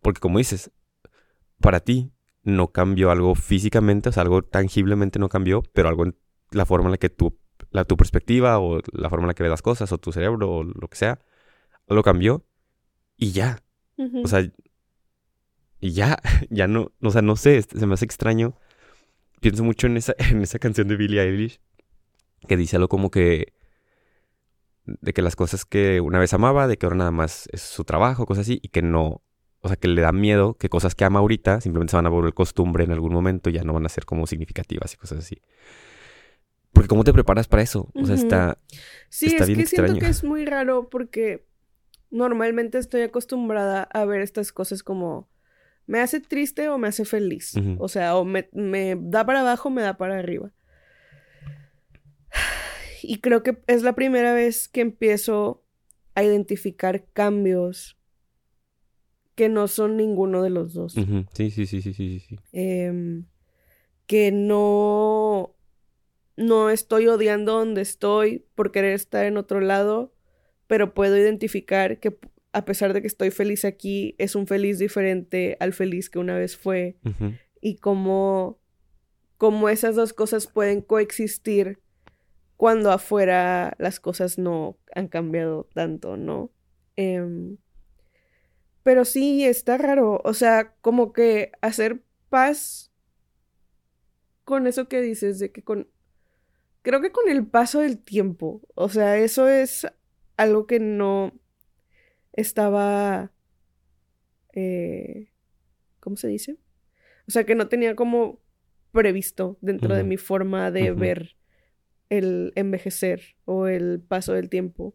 Porque 0.03 0.21
como 0.21 0.39
dices, 0.39 0.71
para 1.61 1.81
ti 1.81 2.11
no 2.43 2.69
cambió 2.69 3.11
algo 3.11 3.35
físicamente, 3.35 4.09
o 4.09 4.13
sea, 4.13 4.23
algo 4.23 4.41
tangiblemente 4.41 5.19
no 5.19 5.29
cambió, 5.29 5.63
pero 5.75 5.91
algo 5.91 6.05
en 6.05 6.17
la 6.53 6.65
forma 6.65 6.87
en 6.87 6.93
la 6.93 6.97
que 6.97 7.11
tú, 7.11 7.39
la, 7.71 7.85
tu 7.85 7.99
perspectiva 7.99 8.59
o 8.59 8.81
la 8.93 9.11
forma 9.11 9.25
en 9.25 9.29
la 9.29 9.35
que 9.35 9.43
ves 9.43 9.51
las 9.51 9.61
cosas 9.61 9.93
o 9.93 9.99
tu 9.99 10.11
cerebro 10.11 10.51
o 10.51 10.65
lo 10.65 10.89
que 10.89 10.97
sea, 10.97 11.19
lo 11.87 12.03
cambió 12.03 12.47
y 13.17 13.33
ya. 13.33 13.63
O 14.25 14.27
sea, 14.27 14.51
y 15.81 15.93
ya, 15.93 16.19
ya 16.51 16.67
no, 16.67 16.93
o 17.03 17.11
sea, 17.11 17.23
no 17.23 17.37
sé, 17.37 17.61
se 17.63 17.87
me 17.87 17.95
hace 17.95 18.05
extraño. 18.05 18.57
Pienso 19.41 19.65
mucho 19.65 19.87
en 19.87 19.97
esa, 19.97 20.15
en 20.31 20.43
esa 20.43 20.59
canción 20.59 20.89
de 20.89 20.97
Billie 20.97 21.21
Eilish, 21.21 21.61
que 22.49 22.57
dice 22.57 22.77
algo 22.77 22.89
como 22.89 23.11
que, 23.11 23.53
de 25.01 25.13
que 25.13 25.23
las 25.23 25.37
cosas 25.37 25.65
que 25.65 26.01
una 26.01 26.19
vez 26.19 26.33
amaba, 26.33 26.67
de 26.67 26.77
que 26.77 26.87
ahora 26.87 26.97
nada 26.97 27.11
más 27.11 27.49
es 27.53 27.63
su 27.63 27.85
trabajo, 27.85 28.27
cosas 28.27 28.43
así, 28.43 28.61
y 28.63 28.69
que 28.69 28.83
no, 28.83 29.23
o 29.61 29.69
sea, 29.69 29.77
que 29.77 29.89
le 29.89 30.01
da 30.01 30.13
miedo 30.13 30.55
que 30.55 30.69
cosas 30.69 30.95
que 30.95 31.05
ama 31.05 31.21
ahorita 31.21 31.61
simplemente 31.61 31.91
se 31.93 31.97
van 31.97 32.07
a 32.07 32.11
volver 32.11 32.35
costumbre 32.35 32.85
en 32.85 32.93
algún 32.93 33.13
momento 33.13 33.51
y 33.51 33.55
ya 33.55 33.65
no 33.65 33.73
van 33.73 33.87
a 33.87 33.89
ser 33.89 34.05
como 34.05 34.27
significativas 34.27 34.95
y 34.95 34.97
cosas 34.97 35.19
así. 35.19 35.43
Porque 36.73 36.89
¿cómo 36.89 37.05
te 37.05 37.13
preparas 37.13 37.49
para 37.49 37.63
eso? 37.63 37.91
O 37.95 38.07
sea, 38.07 38.15
está, 38.15 38.59
sí, 39.09 39.27
es 39.27 39.35
que 39.35 39.67
siento 39.67 39.99
que 39.99 40.07
es 40.07 40.25
muy 40.25 40.45
raro 40.45 40.89
porque 40.89 41.47
normalmente 42.11 42.79
estoy 42.79 43.03
acostumbrada 43.03 43.83
a 43.83 44.05
ver 44.05 44.21
estas 44.21 44.53
cosas 44.53 44.83
como 44.83 45.29
me 45.87 46.01
hace 46.01 46.21
triste 46.21 46.69
o 46.69 46.79
me 46.79 46.89
hace 46.89 47.05
feliz. 47.05 47.55
O 47.79 47.89
sea, 47.89 48.17
o 48.17 48.25
me, 48.25 48.49
da 49.01 49.27
para 49.27 49.41
abajo 49.41 49.69
o 49.69 49.73
me 49.73 49.83
da 49.83 49.97
para 49.97 50.19
arriba. 50.19 50.53
Y 53.03 53.21
creo 53.21 53.43
que 53.43 53.59
es 53.67 53.83
la 53.83 53.95
primera 53.95 54.35
vez 54.35 54.69
que 54.69 54.81
empiezo 54.81 55.65
a 56.15 56.25
identificar 56.25 57.07
cambios 57.13 57.97
que 59.35 59.49
no 59.49 59.69
son 59.69 59.97
ninguno 59.97 60.43
de 60.43 60.51
los 60.51 60.75
dos. 60.75 60.95
Sí, 61.33 61.51
sí, 61.51 61.67
sí, 61.67 61.81
sí, 61.81 61.95
sí, 61.95 62.21
sí. 62.21 62.39
Em, 62.53 63.27
que 64.07 64.33
no, 64.33 65.57
no 66.37 66.71
estoy 66.71 67.07
odiando 67.07 67.53
donde 67.53 67.81
estoy 67.81 68.45
por 68.55 68.73
querer 68.73 68.93
estar 68.93 69.25
en 69.25 69.37
otro 69.37 69.61
lado, 69.61 70.13
pero 70.67 70.95
puedo 70.95 71.17
identificar 71.17 72.01
que 72.01 72.19
a 72.53 72.65
pesar 72.65 72.93
de 72.93 73.01
que 73.01 73.07
estoy 73.07 73.31
feliz 73.31 73.65
aquí, 73.65 74.15
es 74.19 74.35
un 74.35 74.47
feliz 74.47 74.79
diferente 74.79 75.57
al 75.61 75.73
feliz 75.73 76.11
que 76.11 76.19
una 76.19 76.37
vez 76.37 76.57
fue. 76.57 76.97
Y 77.61 77.77
cómo, 77.77 78.61
cómo 79.37 79.69
esas 79.69 79.95
dos 79.95 80.13
cosas 80.13 80.47
pueden 80.49 80.81
coexistir 80.81 81.79
cuando 82.61 82.93
afuera 82.93 83.75
las 83.79 84.01
cosas 84.01 84.37
no 84.37 84.77
han 84.95 85.09
cambiado 85.09 85.71
tanto, 85.73 86.19
¿no? 86.19 86.51
Em, 86.95 87.57
pero 88.83 89.07
sí, 89.07 89.47
está 89.47 89.79
raro. 89.79 90.21
O 90.25 90.35
sea, 90.35 90.75
como 90.83 91.15
que 91.15 91.53
hacer 91.63 92.03
paz 92.29 92.93
con 94.45 94.67
eso 94.67 94.89
que 94.89 95.01
dices, 95.01 95.39
de 95.39 95.53
que 95.53 95.65
con... 95.65 95.89
Creo 96.83 97.01
que 97.01 97.13
con 97.13 97.31
el 97.31 97.47
paso 97.47 97.81
del 97.81 97.97
tiempo. 97.99 98.61
O 98.75 98.91
sea, 98.91 99.17
eso 99.17 99.49
es 99.49 99.87
algo 100.37 100.67
que 100.67 100.81
no 100.81 101.33
estaba... 102.35 103.33
Eh, 104.53 105.31
¿Cómo 105.99 106.17
se 106.17 106.29
dice? 106.29 106.59
O 107.27 107.31
sea, 107.31 107.45
que 107.45 107.55
no 107.55 107.69
tenía 107.69 107.97
como 107.97 108.39
previsto 108.93 109.57
dentro 109.63 109.95
de 109.95 110.05
mi 110.05 110.19
forma 110.19 110.71
de 110.71 110.93
ver 110.93 111.40
el 112.11 112.53
envejecer 112.57 113.23
o 113.47 113.67
el 113.67 114.01
paso 114.01 114.35
del 114.35 114.51
tiempo. 114.51 114.95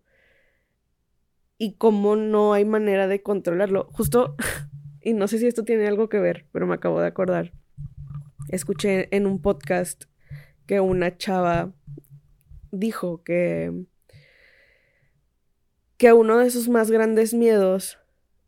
Y 1.58 1.76
cómo 1.78 2.16
no 2.16 2.54
hay 2.54 2.66
manera 2.66 3.08
de 3.08 3.24
controlarlo. 3.24 3.88
Justo, 3.92 4.36
y 5.02 5.14
no 5.14 5.28
sé 5.28 5.40
si 5.40 5.48
esto 5.48 5.64
tiene 5.64 5.88
algo 5.88 6.10
que 6.10 6.20
ver, 6.20 6.46
pero 6.52 6.68
me 6.68 6.76
acabo 6.76 7.02
de 7.02 7.08
acordar. 7.08 7.54
Escuché 8.50 9.08
en 9.16 9.26
un 9.26 9.42
podcast 9.42 10.04
que 10.68 10.80
una 10.80 11.18
chava 11.18 11.74
dijo 12.72 13.24
que 13.24 13.86
que 15.98 16.12
uno 16.12 16.38
de 16.40 16.50
sus 16.50 16.68
más 16.68 16.92
grandes 16.92 17.34
miedos 17.34 18.00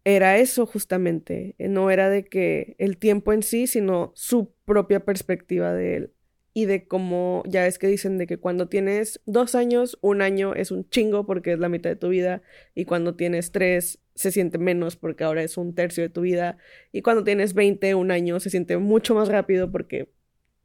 era 0.03 0.37
eso 0.37 0.65
justamente, 0.65 1.55
no 1.59 1.89
era 1.91 2.09
de 2.09 2.25
que 2.25 2.75
el 2.77 2.97
tiempo 2.97 3.31
en 3.31 3.41
sí, 3.41 3.67
sino 3.67 4.11
su 4.15 4.53
propia 4.65 5.05
perspectiva 5.05 5.73
de 5.73 5.95
él 5.95 6.13
y 6.57 6.65
de 6.65 6.87
cómo, 6.87 7.43
ya 7.45 7.67
es 7.67 7.77
que 7.77 7.85
dicen 7.85 8.17
de 8.17 8.25
que 8.25 8.39
cuando 8.39 8.67
tienes 8.67 9.21
dos 9.27 9.53
años, 9.53 9.99
un 10.01 10.23
año 10.23 10.55
es 10.55 10.71
un 10.71 10.89
chingo 10.89 11.23
porque 11.27 11.53
es 11.53 11.59
la 11.59 11.69
mitad 11.69 11.91
de 11.91 11.97
tu 11.97 12.09
vida 12.09 12.41
y 12.73 12.85
cuando 12.85 13.13
tienes 13.13 13.51
tres 13.51 13.99
se 14.15 14.31
siente 14.31 14.57
menos 14.57 14.95
porque 14.95 15.23
ahora 15.23 15.43
es 15.43 15.55
un 15.57 15.75
tercio 15.75 16.01
de 16.01 16.09
tu 16.09 16.21
vida 16.21 16.57
y 16.91 17.03
cuando 17.03 17.23
tienes 17.23 17.53
20, 17.53 17.93
un 17.93 18.09
año 18.09 18.39
se 18.39 18.49
siente 18.49 18.75
mucho 18.77 19.13
más 19.13 19.27
rápido 19.27 19.71
porque 19.71 20.09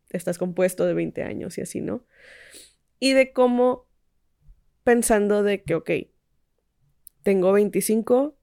estás 0.09 0.39
compuesto 0.39 0.87
de 0.87 0.95
20 0.95 1.25
años 1.25 1.59
y 1.59 1.61
así, 1.61 1.83
¿no? 1.83 2.07
Y 2.99 3.13
de 3.13 3.35
cómo 3.35 3.87
pensando 4.85 5.43
de 5.43 5.63
que, 5.63 5.75
ok, 5.75 5.91
tengo 7.23 7.53
25, 7.53 8.35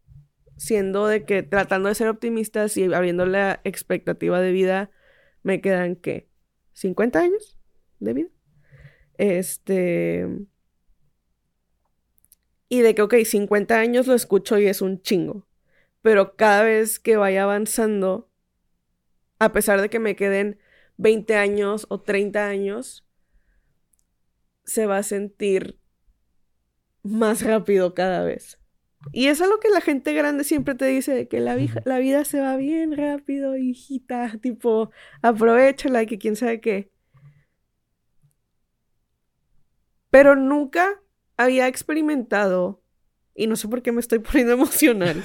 siendo 0.56 1.08
de 1.08 1.26
que 1.26 1.42
tratando 1.42 1.90
de 1.90 1.96
ser 1.96 2.10
optimistas 2.10 2.78
y 2.78 2.94
abriendo 2.94 3.26
la 3.26 3.60
expectativa 3.64 4.40
de 4.40 4.52
vida, 4.52 4.92
me 5.42 5.62
quedan 5.62 5.96
que 5.96 6.29
50 6.74 7.20
años 7.20 7.58
de 8.00 8.14
vida. 8.14 8.30
Este. 9.18 10.28
Y 12.70 12.82
de 12.82 12.96
que, 12.96 13.02
ok, 13.02 13.16
50 13.26 13.80
años 13.80 14.08
lo 14.08 14.14
escucho 14.14 14.58
y 14.60 14.68
es 14.68 14.82
un 14.82 15.02
chingo. 15.02 15.48
Pero 16.02 16.36
cada 16.36 16.64
vez 16.64 17.00
que 17.00 17.18
vaya 17.18 17.44
avanzando, 17.44 18.30
a 19.40 19.52
pesar 19.52 19.82
de 19.82 19.90
que 19.90 20.00
me 20.00 20.16
queden 20.16 20.60
20 20.98 21.36
años 21.36 21.86
o 21.90 22.02
30 22.02 22.48
años, 22.48 23.06
se 24.66 24.86
va 24.86 24.98
a 24.98 25.04
sentir 25.04 25.80
más 27.04 27.42
rápido 27.42 27.94
cada 27.94 28.24
vez. 28.24 28.59
Y 29.14 29.28
es 29.28 29.42
algo 29.42 29.60
que 29.60 29.70
la 29.70 29.82
gente 29.82 30.14
grande 30.14 30.44
siempre 30.44 30.76
te 30.76 30.86
dice, 30.86 31.28
que 31.28 31.40
la, 31.40 31.58
la 31.86 32.00
vida 32.00 32.26
se 32.26 32.42
va 32.42 32.58
bien 32.58 32.96
rápido, 32.96 33.58
hijita, 33.58 34.38
tipo, 34.42 34.92
aprovechala, 35.22 36.06
que 36.06 36.18
quién 36.18 36.36
sabe 36.36 36.62
qué. 36.62 36.92
Pero 40.10 40.36
nunca 40.36 41.02
había 41.38 41.68
experimentado, 41.68 42.84
y 43.36 43.48
no 43.48 43.56
sé 43.56 43.68
por 43.68 43.82
qué 43.82 43.92
me 43.92 44.02
estoy 44.02 44.20
poniendo 44.20 44.54
emocional, 44.54 45.22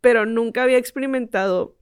pero 0.00 0.24
nunca 0.26 0.62
había 0.62 0.78
experimentado 0.78 1.76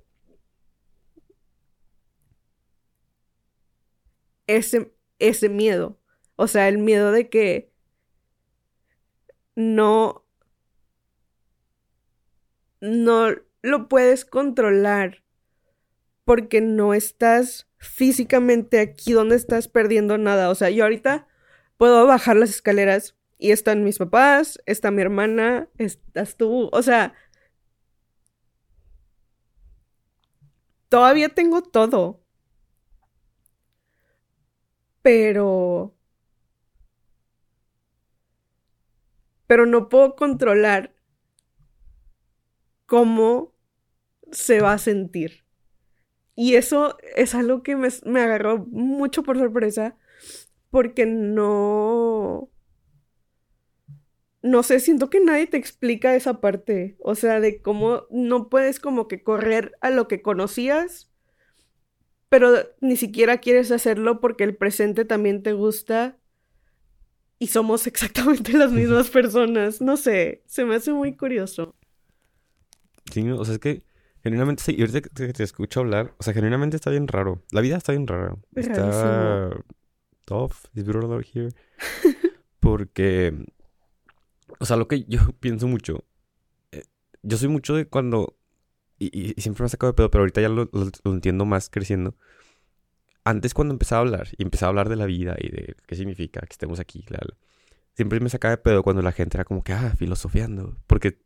ese, 4.47 4.93
ese 5.21 5.49
miedo. 5.49 6.01
O 6.37 6.49
sea, 6.49 6.69
el 6.69 6.79
miedo 6.79 7.13
de 7.13 7.29
que 7.29 7.73
no 9.55 10.28
no 12.81 13.31
lo 13.63 13.89
puedes 13.89 14.25
controlar 14.25 15.25
porque 16.25 16.61
no 16.61 16.95
estás 16.95 17.69
físicamente 17.79 18.81
aquí 18.81 19.13
donde 19.13 19.37
estás 19.37 19.69
perdiendo 19.69 20.19
nada. 20.19 20.51
O 20.51 20.55
sea, 20.55 20.71
yo 20.71 20.85
ahorita 20.85 21.27
puedo 21.77 22.07
bajar 22.07 22.37
las 22.37 22.51
escaleras 22.51 23.17
Y 23.39 23.53
están 23.53 23.85
mis 23.85 23.99
papás, 23.99 24.61
está 24.67 24.91
mi 24.91 25.01
hermana, 25.03 25.69
estás 25.79 26.37
tú, 26.37 26.69
o 26.73 26.83
sea, 26.83 27.15
todavía 30.89 31.29
tengo 31.31 31.63
todo. 31.63 32.21
Pero... 35.03 35.95
Pero 39.49 39.67
no 39.67 39.89
puedo 39.89 40.15
controlar 40.15 40.95
cómo 42.89 43.55
se 44.33 44.61
va 44.63 44.75
a 44.75 44.79
sentir. 44.79 45.45
Y 46.37 46.57
eso 46.57 46.99
es 47.17 47.35
algo 47.35 47.63
que 47.63 47.77
me, 47.77 47.89
me 48.07 48.21
agarró 48.23 48.59
mucho 48.71 49.23
por 49.25 49.39
sorpresa 49.39 49.97
porque 50.71 51.07
no 51.07 52.51
no 54.43 54.63
sé, 54.63 54.81
siento 54.81 55.11
que 55.11 55.21
nadie 55.21 55.47
te 55.47 55.57
explica 55.57 56.15
esa 56.15 56.41
parte, 56.41 56.97
o 57.01 57.15
sea, 57.15 57.41
de 57.41 57.61
cómo 57.61 58.05
no 58.11 58.49
puedes 58.49 58.81
como 58.81 59.09
que 59.09 59.23
correr 59.23 59.73
a 59.81 59.91
lo 59.91 60.07
que 60.09 60.23
conocías, 60.23 61.11
pero 62.29 62.53
ni 62.81 62.97
siquiera 62.97 63.39
quieres 63.39 63.71
hacerlo 63.71 64.21
porque 64.21 64.45
el 64.45 64.57
presente 64.57 65.05
también 65.05 65.43
te 65.43 65.53
gusta 65.53 66.19
y 67.39 67.49
somos 67.49 67.87
exactamente 67.87 68.53
las 68.53 68.73
mismas 68.73 69.11
personas, 69.11 69.81
no 69.81 69.97
sé, 69.97 70.43
se 70.47 70.65
me 70.65 70.77
hace 70.77 70.93
muy 70.93 71.17
curioso. 71.17 71.78
Sí, 73.13 73.29
o 73.31 73.45
sea, 73.45 73.55
es 73.55 73.61
que 73.61 73.83
genuinamente, 74.23 74.63
sí, 74.63 74.75
y 74.77 74.81
ahorita 74.81 75.01
que 75.03 75.33
te, 75.33 75.43
escucho 75.43 75.81
hablar, 75.81 76.15
o 76.19 76.23
sea, 76.23 76.35
genuinamente 76.35 76.77
está 76.77 76.91
bien 76.91 77.09
raro, 77.09 77.43
la 77.53 77.61
vida 77.61 77.77
está 77.77 77.93
bien 77.93 78.07
rara, 78.07 78.37
está 78.55 79.51
tough, 80.25 80.53
it's 80.75 80.85
brutal 80.85 81.13
out 81.13 81.27
here, 81.35 81.51
porque 82.61 83.35
o 84.59 84.65
sea, 84.65 84.77
lo 84.77 84.89
que 84.89 85.05
yo 85.05 85.21
pienso 85.41 85.69
mucho. 85.69 86.05
Eh, 86.73 86.85
yo 87.23 87.37
soy 87.37 87.49
mucho 87.49 87.75
de 87.75 87.87
cuando. 87.87 88.37
Y, 88.99 89.35
siempre 89.41 89.63
me 89.63 89.67
ha 89.67 89.69
sacado 89.69 89.93
de 89.93 89.97
pedo, 89.97 90.11
pero 90.11 90.23
ahorita 90.23 90.41
ya 90.41 90.49
lo, 90.49 90.69
entiendo 91.05 91.45
más 91.45 91.71
creciendo. 91.71 92.17
Antes, 93.25 93.55
cuando 93.55 93.75
empezaba 93.75 94.01
a 94.01 94.05
hablar, 94.05 94.29
y 94.37 94.43
empezaba 94.43 94.69
a 94.69 94.71
hablar 94.71 94.89
de 94.89 94.97
la 94.97 95.07
vida 95.07 95.37
y 95.39 95.51
de 95.51 95.77
qué 95.87 95.95
significa 95.95 96.41
que 96.41 96.53
estemos 96.53 96.81
aquí, 96.81 97.03
claro. 97.03 97.37
Siempre 97.95 98.19
me 98.21 98.29
sacaba 98.29 98.53
de 98.53 98.59
pedo 98.59 98.83
cuando 98.83 99.03
la 99.03 99.13
gente 99.13 99.37
era 99.37 99.45
como 99.45 99.63
que, 99.63 99.73
ah, 99.73 99.95
filosofiando. 99.97 100.77
Porque. 100.87 101.19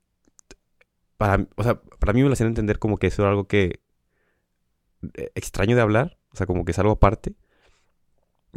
Para, 1.23 1.47
o 1.55 1.63
sea, 1.63 1.81
para 1.81 2.13
mí 2.13 2.23
me 2.23 2.29
lo 2.29 2.33
hacían 2.33 2.49
entender 2.49 2.81
como 2.81 2.99
que 2.99 3.07
eso 3.07 3.23
era 3.23 3.31
algo 3.31 3.47
que. 3.47 3.81
Eh, 5.15 5.31
extraño 5.37 5.77
de 5.77 5.83
hablar. 5.83 6.19
O 6.33 6.37
sea, 6.37 6.47
como 6.47 6.65
que 6.65 6.73
es 6.73 6.79
algo 6.79 6.93
aparte. 6.93 7.35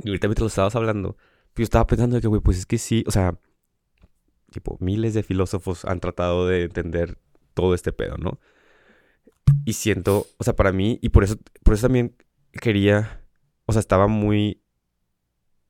Y 0.04 0.10
ahorita 0.10 0.28
mientras 0.28 0.42
lo 0.42 0.48
estabas 0.48 0.76
hablando, 0.76 1.16
pues 1.54 1.58
yo 1.58 1.64
estaba 1.64 1.88
pensando 1.88 2.20
que, 2.20 2.28
güey, 2.28 2.42
pues 2.42 2.58
es 2.58 2.66
que 2.66 2.78
sí, 2.78 3.04
o 3.08 3.12
sea 3.12 3.38
tipo, 4.56 4.78
miles 4.80 5.14
de 5.14 5.22
filósofos 5.22 5.84
han 5.84 6.00
tratado 6.00 6.48
de 6.48 6.64
entender 6.64 7.18
todo 7.54 7.74
este 7.76 7.92
pedo, 7.92 8.18
¿no? 8.18 8.40
Y 9.66 9.74
siento, 9.74 10.28
o 10.38 10.44
sea, 10.46 10.56
para 10.56 10.72
mí, 10.72 10.98
y 11.02 11.10
por 11.10 11.26
eso, 11.26 11.36
por 11.64 11.74
eso 11.74 11.88
también 11.88 12.16
quería, 12.62 13.22
o 13.66 13.74
sea, 13.74 13.82
estaba 13.82 14.08
muy, 14.08 14.62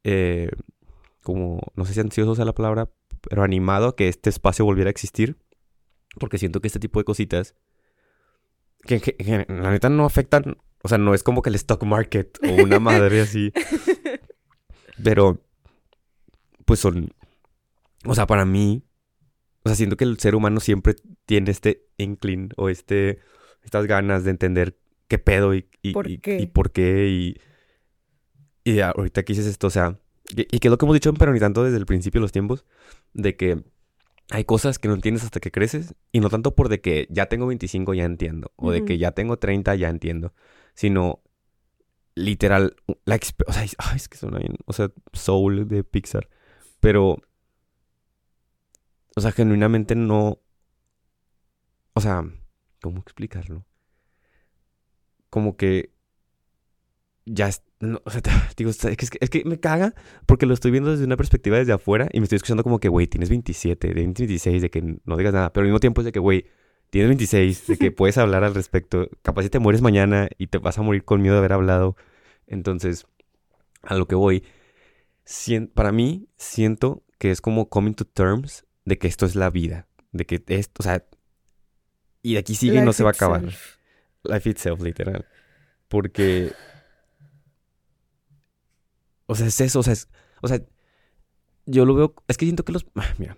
eh, 0.04 0.52
como, 1.24 1.62
no 1.76 1.86
sé 1.86 1.96
si 1.96 2.00
ansioso 2.00 2.36
sea 2.36 2.46
la 2.46 2.54
palabra, 2.54 2.91
pero 3.28 3.41
animado 3.41 3.88
a 3.88 3.96
que 3.96 4.08
este 4.08 4.30
espacio 4.30 4.66
volviera 4.66 4.89
a 4.89 4.91
existir, 4.91 5.36
porque 6.20 6.38
siento 6.38 6.61
que 6.61 6.68
este 6.68 6.80
tipo 6.80 6.99
de 6.99 7.05
cositas, 7.05 7.55
que, 8.84 9.01
que 9.01 9.45
la 9.49 9.72
neta 9.72 9.89
no 9.89 10.05
afectan, 10.05 10.57
o 10.84 10.88
sea, 10.88 10.97
no 10.97 11.13
es 11.13 11.24
como 11.24 11.41
que 11.41 11.49
el 11.49 11.55
stock 11.55 11.84
market 11.84 12.38
o 12.43 12.63
una 12.63 12.80
madre 12.80 13.22
así, 13.22 13.51
pero, 15.03 15.41
pues 16.66 16.80
son 16.80 17.11
o 18.05 18.16
sea, 18.16 18.28
para 18.28 18.45
mí, 18.45 18.84
o 19.63 19.70
sea, 19.70 19.76
siento 19.76 19.97
que 19.97 20.03
el 20.03 20.20
ser 20.20 20.36
humano 20.36 20.59
siempre 20.59 20.95
tiene 21.26 21.51
este 21.51 21.86
inclin 21.97 22.49
o 22.55 22.70
este, 22.70 23.20
estas 23.63 23.88
ganas 23.88 24.24
de 24.24 24.32
entender 24.32 24.78
qué 25.07 25.18
pedo 25.18 25.55
y, 25.55 25.68
y, 25.82 25.93
¿Por, 25.93 26.20
qué? 26.20 26.39
y, 26.39 26.47
por 26.47 26.72
qué. 26.72 27.07
Y, 27.09 27.41
y 28.63 28.80
ahorita 28.80 29.24
que 29.24 29.34
dices 29.34 29.47
esto, 29.47 29.68
o 29.68 29.72
sea, 29.72 29.99
y, 30.36 30.45
que 30.45 30.68
es 30.68 30.72
lo 30.72 30.78
que 30.78 30.86
hemos 30.86 30.95
dicho 30.95 31.13
Pero 31.13 31.34
ni 31.34 31.39
tanto 31.39 31.63
desde 31.63 31.78
el 31.78 31.86
principio 31.86 32.20
de 32.20 32.24
los 32.24 32.32
tiempos, 32.32 32.66
de 33.13 33.36
que 33.36 33.63
hay 34.32 34.45
cosas 34.45 34.80
que 34.80 34.88
no 34.88 34.95
entiendes 34.95 35.23
hasta 35.23 35.39
que 35.39 35.51
creces, 35.51 35.95
y 36.11 36.19
no 36.19 36.30
tanto 36.30 36.55
por 36.55 36.69
de 36.69 36.82
que 36.82 37.07
ya 37.09 37.28
tengo 37.28 37.47
25 37.47 37.93
ya 37.93 38.05
entiendo, 38.05 38.51
o 38.55 38.71
de 38.71 38.86
que 38.86 38.97
ya 38.97 39.11
tengo 39.11 39.38
30 39.38 39.76
ya 39.76 39.89
entiendo, 39.89 40.34
sino 40.73 41.21
literal, 42.15 42.76
la 43.05 43.19
o 43.47 43.53
sea, 43.53 43.63
es 43.95 44.07
que 44.09 44.17
suena 44.17 44.39
bien, 44.39 44.55
o 44.65 44.73
sea, 44.73 44.91
Soul 45.13 45.67
de 45.67 45.84
Pixar, 45.84 46.30
pero 46.80 47.19
o 49.15 49.21
sea, 49.21 49.32
genuinamente 49.32 49.95
no. 49.95 50.39
O 51.93 52.01
sea, 52.01 52.23
¿cómo 52.82 52.99
explicarlo? 52.99 53.65
Como 55.30 55.55
que. 55.55 55.93
Ya. 57.26 57.49
O 58.03 58.09
sea, 58.09 58.21
digo, 58.57 58.69
es 58.69 58.79
que, 58.79 59.17
es 59.19 59.29
que 59.29 59.43
me 59.45 59.59
caga 59.59 59.93
porque 60.25 60.45
lo 60.45 60.53
estoy 60.53 60.71
viendo 60.71 60.91
desde 60.91 61.05
una 61.05 61.17
perspectiva 61.17 61.57
desde 61.57 61.73
afuera 61.73 62.07
y 62.11 62.19
me 62.19 62.25
estoy 62.25 62.38
escuchando 62.38 62.63
como 62.63 62.79
que, 62.79 62.89
güey, 62.89 63.07
tienes 63.07 63.29
27, 63.29 63.88
de 63.89 63.93
26, 63.93 64.61
de 64.61 64.69
que 64.69 64.81
no 65.03 65.17
digas 65.17 65.33
nada. 65.33 65.51
Pero 65.53 65.63
al 65.63 65.67
mismo 65.67 65.79
tiempo 65.79 66.01
es 66.01 66.05
de 66.05 66.11
que, 66.11 66.19
güey, 66.19 66.45
tienes 66.89 67.09
26, 67.09 67.67
de 67.67 67.77
que 67.77 67.91
puedes 67.91 68.17
hablar 68.17 68.43
al 68.43 68.55
respecto. 68.55 69.09
Capaz 69.21 69.43
si 69.43 69.49
te 69.49 69.59
mueres 69.59 69.81
mañana 69.81 70.29
y 70.38 70.47
te 70.47 70.57
vas 70.57 70.77
a 70.77 70.81
morir 70.81 71.03
con 71.03 71.21
miedo 71.21 71.36
de 71.36 71.39
haber 71.39 71.53
hablado. 71.53 71.95
Entonces, 72.47 73.07
a 73.83 73.95
lo 73.95 74.07
que 74.07 74.15
voy, 74.15 74.43
para 75.73 75.91
mí, 75.91 76.27
siento 76.38 77.03
que 77.17 77.31
es 77.31 77.41
como 77.41 77.69
coming 77.69 77.93
to 77.93 78.05
terms 78.05 78.65
de 78.83 78.97
que 78.97 79.07
esto 79.07 79.25
es 79.25 79.36
la 79.36 79.49
vida, 79.49 79.88
de 80.11 80.25
que 80.25 80.43
esto, 80.47 80.81
o 80.81 80.83
sea, 80.83 81.03
y 82.21 82.33
de 82.33 82.39
aquí 82.39 82.55
sigue 82.55 82.79
y 82.79 82.81
no 82.81 82.93
se 82.93 83.03
va 83.03 83.11
a 83.11 83.13
acabar. 83.13 83.43
Life 84.23 84.49
itself, 84.49 84.81
literal. 84.81 85.25
Porque, 85.88 86.51
o 89.28 89.36
sea, 89.36 89.47
es 89.47 89.61
eso, 89.61 89.80
o 89.80 89.84
sea, 89.84 89.93
es, 89.93 90.09
o 90.41 90.47
sea, 90.47 90.61
yo 91.65 91.86
lo 91.86 91.95
veo, 91.95 92.15
es 92.28 92.38
que 92.38 92.45
siento 92.45 92.63
que 92.63 92.71
los, 92.71 92.86
mira, 93.17 93.38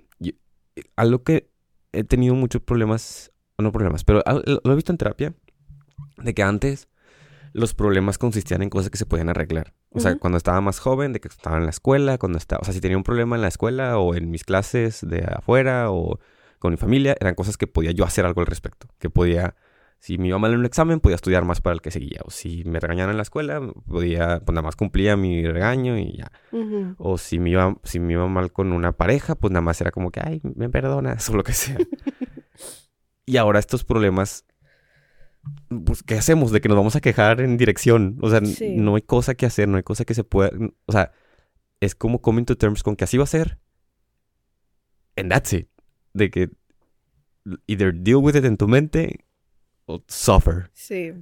algo 0.96 1.24
que 1.24 1.50
he 1.92 2.04
tenido 2.04 2.36
muchos 2.36 2.62
problemas, 2.62 3.32
no 3.58 3.72
problemas, 3.72 4.04
pero 4.04 4.24
lo 4.46 4.72
he 4.72 4.76
visto 4.76 4.92
en 4.92 4.98
terapia, 4.98 5.34
de 6.18 6.34
que 6.34 6.44
antes 6.44 6.90
los 7.54 7.74
problemas 7.74 8.18
consistían 8.18 8.62
en 8.62 8.70
cosas 8.70 8.92
que 8.92 8.98
se 8.98 9.06
podían 9.06 9.30
arreglar. 9.30 9.74
O 9.92 10.00
sea, 10.00 10.16
cuando 10.18 10.38
estaba 10.38 10.62
más 10.62 10.80
joven, 10.80 11.12
de 11.12 11.20
que 11.20 11.28
estaba 11.28 11.58
en 11.58 11.64
la 11.64 11.72
escuela, 11.72 12.20
cuando 12.20 12.38
estaba, 12.38 12.60
o 12.62 12.66
sea, 12.66 12.74
si 12.74 12.82
tenía 12.82 12.98
un 12.98 13.04
problema 13.04 13.36
en 13.36 13.42
la 13.42 13.48
escuela 13.48 13.98
o 13.98 14.14
en 14.14 14.30
mis 14.30 14.44
clases 14.44 15.02
de 15.02 15.26
afuera 15.26 15.90
o 15.90 16.20
con 16.60 16.72
mi 16.72 16.78
familia, 16.78 17.16
eran 17.20 17.34
cosas 17.34 17.58
que 17.58 17.66
podía 17.66 17.92
yo 17.92 18.04
hacer 18.04 18.26
algo 18.26 18.42
al 18.42 18.48
respecto. 18.48 18.88
Que 19.00 19.10
podía, 19.10 19.56
si 20.00 20.18
me 20.18 20.28
iba 20.28 20.38
mal 20.38 20.54
en 20.54 20.60
un 20.60 20.66
examen, 20.66 21.00
podía 21.00 21.16
estudiar 21.16 21.44
más 21.44 21.62
para 21.62 21.74
el 21.74 21.82
que 21.82 21.92
seguía. 21.92 22.22
O 22.24 22.30
si 22.30 22.64
me 22.66 22.80
regañaban 22.80 23.12
en 23.12 23.18
la 23.18 23.24
escuela, 23.24 23.62
podía, 23.88 24.40
pues 24.40 24.54
nada 24.54 24.62
más 24.62 24.76
cumplía 24.76 25.18
mi 25.18 25.46
regaño 25.46 25.98
y 25.98 26.18
ya. 26.18 26.32
O 26.98 27.18
si 27.18 27.40
me, 27.40 27.50
iba, 27.52 27.78
si 27.84 28.00
me 28.00 28.14
iba 28.14 28.28
mal 28.28 28.52
con 28.52 28.74
una 28.74 28.92
pareja, 28.92 29.36
pues 29.36 29.52
nada 29.52 29.62
más 29.62 29.82
era 29.82 29.92
como 29.92 30.12
que, 30.12 30.22
ay, 30.24 30.42
me 30.44 30.70
perdonas 30.70 31.30
o 31.30 31.36
lo 31.36 31.44
que 31.44 31.54
sea. 31.54 31.78
y 33.26 33.38
ahora 33.38 33.60
estos 33.60 33.84
problemas 33.84 34.46
pues, 35.70 36.04
¿qué 36.04 36.16
hacemos? 36.16 36.52
De 36.52 36.62
que 36.62 36.70
nos 36.70 36.78
vamos 36.78 36.96
a 36.96 37.02
quejar 37.02 37.42
en 37.42 37.58
dirección. 37.58 38.18
O 38.22 38.30
sea, 38.30 38.42
no 38.42 38.96
hay 38.96 39.02
cosa 39.02 39.36
que 39.36 39.46
hacer, 39.46 39.68
no 39.68 39.78
hay 39.78 39.84
cosa 39.84 40.06
que 40.06 40.14
se 40.14 40.24
pueda. 40.24 40.52
O 40.86 40.92
sea, 40.92 41.12
es 41.80 41.96
como 41.96 42.22
coming 42.22 42.46
to 42.46 42.58
terms 42.58 42.84
con 42.84 42.96
que 42.96 43.04
así 43.04 43.18
va 43.18 43.24
a 43.24 43.28
ser. 43.28 43.60
And 45.16 45.32
that's 45.32 45.54
it. 45.54 45.70
De 46.14 46.30
que 46.30 46.50
either 47.66 47.94
deal 47.94 48.18
with 48.18 48.36
it 48.36 48.46
en 48.46 48.58
tu 48.58 48.68
mente 48.68 49.26
o 49.88 50.04
suffer. 50.08 50.70
Sí. 50.74 51.14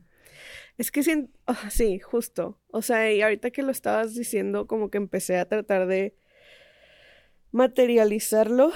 Es 0.78 0.91
que 0.91 1.03
sí, 1.03 1.30
ah, 1.47 1.70
sí, 1.70 1.99
justo. 1.99 2.59
O 2.72 2.82
sea, 2.82 3.11
y 3.11 3.22
ahorita 3.22 3.51
que 3.51 3.63
lo 3.63 3.72
estabas 3.72 4.13
diciendo, 4.13 4.68
como 4.68 4.89
que 4.89 4.97
empecé 4.97 5.38
a 5.38 5.47
tratar 5.47 5.88
de 5.88 6.16
materializarlo. 7.51 8.72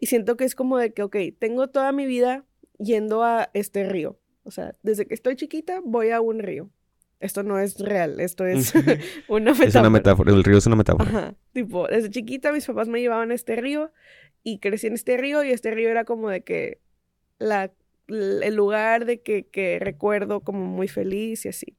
Y 0.00 0.06
siento 0.06 0.36
que 0.36 0.44
es 0.44 0.56
como 0.56 0.78
de 0.78 0.92
que, 0.92 1.02
ok, 1.02 1.16
tengo 1.38 1.68
toda 1.68 1.92
mi 1.92 2.06
vida 2.06 2.44
yendo 2.78 3.22
a 3.22 3.50
este 3.54 3.84
río. 3.84 4.18
O 4.42 4.50
sea, 4.50 4.74
desde 4.82 5.06
que 5.06 5.14
estoy 5.14 5.36
chiquita 5.36 5.80
voy 5.84 6.10
a 6.10 6.20
un 6.20 6.40
río. 6.40 6.70
Esto 7.20 7.42
no 7.42 7.58
es 7.58 7.78
real, 7.78 8.18
esto 8.18 8.46
es 8.46 8.72
una 9.28 9.52
metáfora. 9.52 9.68
Es 9.68 9.74
una 9.76 9.90
metáfora, 9.90 10.32
el 10.32 10.42
río 10.42 10.56
es 10.56 10.66
una 10.66 10.76
metáfora. 10.76 11.08
Ajá. 11.08 11.34
Tipo, 11.52 11.86
desde 11.86 12.08
chiquita 12.08 12.50
mis 12.50 12.66
papás 12.66 12.88
me 12.88 13.00
llevaban 13.00 13.30
a 13.30 13.34
este 13.34 13.56
río 13.56 13.92
y 14.42 14.58
crecí 14.58 14.86
en 14.86 14.94
este 14.94 15.18
río 15.18 15.44
y 15.44 15.50
este 15.50 15.70
río 15.70 15.90
era 15.90 16.04
como 16.04 16.30
de 16.30 16.42
que 16.42 16.80
la, 17.38 17.70
el 18.10 18.54
lugar 18.54 19.04
de 19.04 19.22
que, 19.22 19.46
que 19.46 19.78
recuerdo 19.80 20.40
como 20.40 20.66
muy 20.66 20.88
feliz 20.88 21.44
y 21.46 21.48
así. 21.48 21.76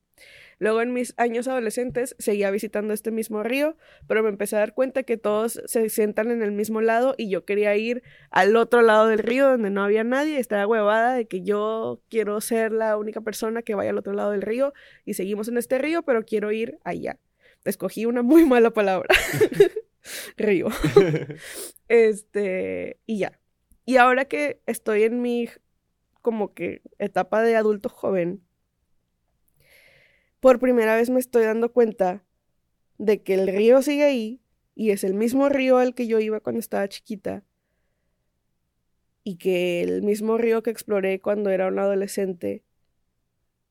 Luego 0.62 0.84
en 0.84 0.94
mis 0.94 1.16
años 1.18 1.48
adolescentes 1.48 2.16
seguía 2.20 2.52
visitando 2.52 2.94
este 2.94 3.10
mismo 3.10 3.42
río, 3.42 3.78
pero 4.06 4.22
me 4.22 4.30
empecé 4.30 4.58
a 4.58 4.60
dar 4.60 4.76
cuenta 4.76 5.02
que 5.02 5.18
todos 5.18 5.60
se 5.66 5.90
sientan 5.90 6.30
en 6.30 6.44
el 6.44 6.52
mismo 6.52 6.82
lado 6.82 7.16
y 7.18 7.32
yo 7.32 7.46
quería 7.46 7.76
ir 7.78 8.04
al 8.30 8.56
otro 8.56 8.84
lado 8.84 9.08
del 9.08 9.18
río 9.18 9.50
donde 9.50 9.72
no 9.72 9.84
había 9.84 10.04
nadie. 10.04 10.38
Estaba 10.38 10.68
huevada 10.68 11.16
de 11.16 11.26
que 11.26 11.42
yo 11.42 12.04
quiero 12.10 12.40
ser 12.42 12.74
la 12.74 12.96
única 12.98 13.22
persona 13.22 13.64
que 13.64 13.74
vaya 13.74 13.90
al 13.90 13.98
otro 13.98 14.14
lado 14.14 14.30
del 14.30 14.44
río 14.44 14.72
y 15.04 15.16
seguimos 15.16 15.48
en 15.48 15.58
este 15.58 15.80
río, 15.80 16.04
pero 16.04 16.24
quiero 16.26 16.52
ir 16.52 16.78
allá. 16.84 17.18
Escogí 17.66 18.06
una 18.06 18.22
muy 18.22 18.46
mala 18.48 18.70
palabra. 18.70 19.10
río. 20.38 20.68
este, 21.88 23.00
y 23.08 23.18
ya. 23.18 23.40
Y 23.84 23.98
ahora 23.98 24.26
que 24.26 24.62
estoy 24.68 25.04
en 25.06 25.24
mi 25.24 25.50
como 26.22 26.54
que 26.54 26.82
etapa 27.00 27.42
de 27.42 27.56
adulto 27.56 27.90
joven, 27.90 28.42
por 30.40 30.60
primera 30.60 30.96
vez 30.96 31.10
me 31.10 31.20
estoy 31.20 31.44
dando 31.44 31.72
cuenta 31.72 32.24
de 32.98 33.22
que 33.22 33.34
el 33.36 33.48
río 33.48 33.82
sigue 33.82 34.04
ahí 34.04 34.42
y 34.76 34.92
es 34.92 35.04
el 35.04 35.14
mismo 35.14 35.50
río 35.50 35.78
al 35.78 35.94
que 35.94 36.08
yo 36.08 36.20
iba 36.20 36.40
cuando 36.40 36.60
estaba 36.60 36.88
chiquita 36.88 37.44
y 39.24 39.38
que 39.38 39.82
el 39.82 40.02
mismo 40.02 40.38
río 40.38 40.64
que 40.64 40.72
exploré 40.72 41.20
cuando 41.20 41.50
era 41.50 41.68
un 41.68 41.78
adolescente, 41.80 42.64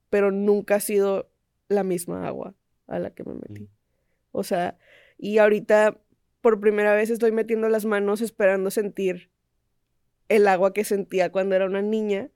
pero 0.09 0.31
nunca 0.31 0.77
ha 0.77 0.81
sido 0.81 1.31
la 1.69 1.83
misma 1.83 2.27
agua 2.27 2.55
a 2.87 2.99
la 2.99 3.11
que 3.11 3.25
me 3.25 3.35
metí. 3.35 3.65
Mm. 3.65 3.69
O 4.33 4.45
sea, 4.45 4.79
y 5.19 5.39
ahorita 5.39 6.01
por 6.41 6.61
primera 6.61 6.95
vez 6.95 7.11
estoy 7.11 7.33
metiendo 7.33 7.69
las 7.69 7.85
manos 7.85 8.21
esperando 8.21 8.71
sentir 8.71 9.31
el 10.29 10.47
agua 10.47 10.73
que 10.73 10.85
sentía 10.85 11.33
cuando 11.33 11.55
era 11.55 11.67
una 11.67 11.83
niña. 11.83 12.31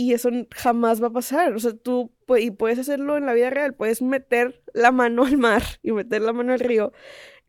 Y 0.00 0.12
eso 0.12 0.30
jamás 0.54 1.02
va 1.02 1.08
a 1.08 1.12
pasar. 1.12 1.54
O 1.54 1.58
sea, 1.58 1.72
tú 1.72 2.12
y 2.38 2.52
puedes 2.52 2.78
hacerlo 2.78 3.16
en 3.16 3.26
la 3.26 3.34
vida 3.34 3.50
real. 3.50 3.74
Puedes 3.74 4.00
meter 4.00 4.62
la 4.72 4.92
mano 4.92 5.24
al 5.24 5.38
mar 5.38 5.64
y 5.82 5.90
meter 5.90 6.22
la 6.22 6.32
mano 6.32 6.52
al 6.52 6.60
río. 6.60 6.92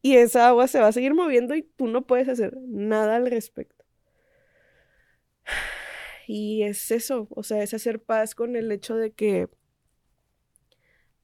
Y 0.01 0.15
esa 0.15 0.47
agua 0.47 0.67
se 0.67 0.79
va 0.79 0.87
a 0.87 0.91
seguir 0.91 1.13
moviendo 1.13 1.53
y 1.53 1.61
tú 1.61 1.85
no 1.85 2.07
puedes 2.07 2.27
hacer 2.27 2.57
nada 2.67 3.17
al 3.17 3.29
respecto. 3.29 3.85
Y 6.27 6.63
es 6.63 6.89
eso. 6.89 7.27
O 7.29 7.43
sea, 7.43 7.61
es 7.61 7.75
hacer 7.75 8.01
paz 8.01 8.33
con 8.33 8.55
el 8.55 8.71
hecho 8.71 8.95
de 8.95 9.11
que 9.11 9.47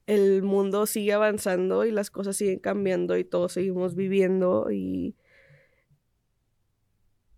el 0.06 0.42
mundo 0.42 0.86
sigue 0.86 1.12
avanzando 1.12 1.84
y 1.84 1.90
las 1.90 2.12
cosas 2.12 2.36
siguen 2.36 2.60
cambiando 2.60 3.16
y 3.16 3.24
todos 3.24 3.52
seguimos 3.52 3.96
viviendo 3.96 4.70
y, 4.70 5.16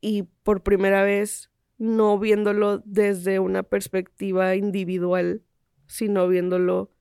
y 0.02 0.24
por 0.42 0.62
primera 0.62 1.02
vez 1.04 1.50
no 1.78 2.18
viéndolo 2.18 2.82
desde 2.84 3.38
una 3.38 3.62
perspectiva 3.62 4.56
individual, 4.56 5.42
sino 5.86 6.28
viéndolo 6.28 6.92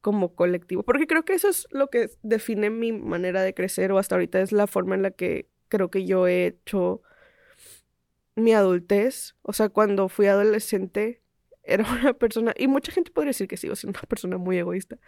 como 0.00 0.34
colectivo. 0.34 0.82
Porque 0.82 1.06
creo 1.06 1.24
que 1.24 1.34
eso 1.34 1.48
es 1.48 1.66
lo 1.70 1.88
que 1.88 2.10
define 2.22 2.70
mi 2.70 2.92
manera 2.92 3.42
de 3.42 3.54
crecer 3.54 3.92
o 3.92 3.98
hasta 3.98 4.14
ahorita 4.14 4.40
es 4.40 4.52
la 4.52 4.66
forma 4.66 4.94
en 4.94 5.02
la 5.02 5.10
que 5.10 5.48
creo 5.68 5.90
que 5.90 6.04
yo 6.04 6.26
he 6.26 6.46
hecho 6.46 7.02
mi 8.36 8.52
adultez. 8.52 9.36
O 9.42 9.52
sea, 9.52 9.68
cuando 9.68 10.08
fui 10.08 10.26
adolescente, 10.26 11.22
era 11.62 11.84
una 11.90 12.14
persona, 12.14 12.54
y 12.56 12.68
mucha 12.68 12.92
gente 12.92 13.10
podría 13.10 13.30
decir 13.30 13.48
que 13.48 13.56
sigo 13.56 13.76
siendo 13.76 13.98
una 13.98 14.08
persona 14.08 14.38
muy 14.38 14.58
egoísta, 14.58 14.98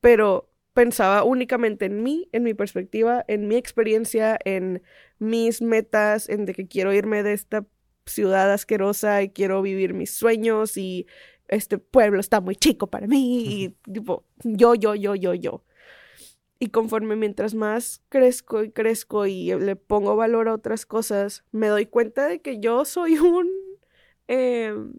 pero 0.00 0.50
pensaba 0.72 1.24
únicamente 1.24 1.86
en 1.86 2.02
mí, 2.02 2.28
en 2.32 2.44
mi 2.44 2.54
perspectiva, 2.54 3.24
en 3.28 3.48
mi 3.48 3.56
experiencia, 3.56 4.38
en 4.44 4.82
mis 5.18 5.60
metas, 5.60 6.28
en 6.28 6.44
de 6.44 6.54
que 6.54 6.68
quiero 6.68 6.92
irme 6.92 7.22
de 7.22 7.32
esta 7.32 7.66
ciudad 8.08 8.52
asquerosa 8.52 9.22
y 9.22 9.30
quiero 9.30 9.62
vivir 9.62 9.94
mis 9.94 10.12
sueños 10.12 10.76
y 10.76 11.06
este 11.48 11.78
pueblo 11.78 12.20
está 12.20 12.40
muy 12.40 12.56
chico 12.56 12.88
para 12.88 13.06
mí 13.06 13.74
y 13.86 13.92
tipo 13.92 14.24
yo, 14.44 14.74
yo, 14.74 14.94
yo, 14.94 15.14
yo, 15.14 15.34
yo. 15.34 15.64
Y 16.60 16.70
conforme 16.70 17.14
mientras 17.14 17.54
más 17.54 18.02
crezco 18.08 18.64
y 18.64 18.72
crezco 18.72 19.26
y 19.26 19.54
le 19.54 19.76
pongo 19.76 20.16
valor 20.16 20.48
a 20.48 20.54
otras 20.54 20.86
cosas, 20.86 21.44
me 21.52 21.68
doy 21.68 21.86
cuenta 21.86 22.26
de 22.26 22.40
que 22.40 22.58
yo 22.60 22.84
soy 22.84 23.18
un... 23.18 23.48
Em, 24.28 24.94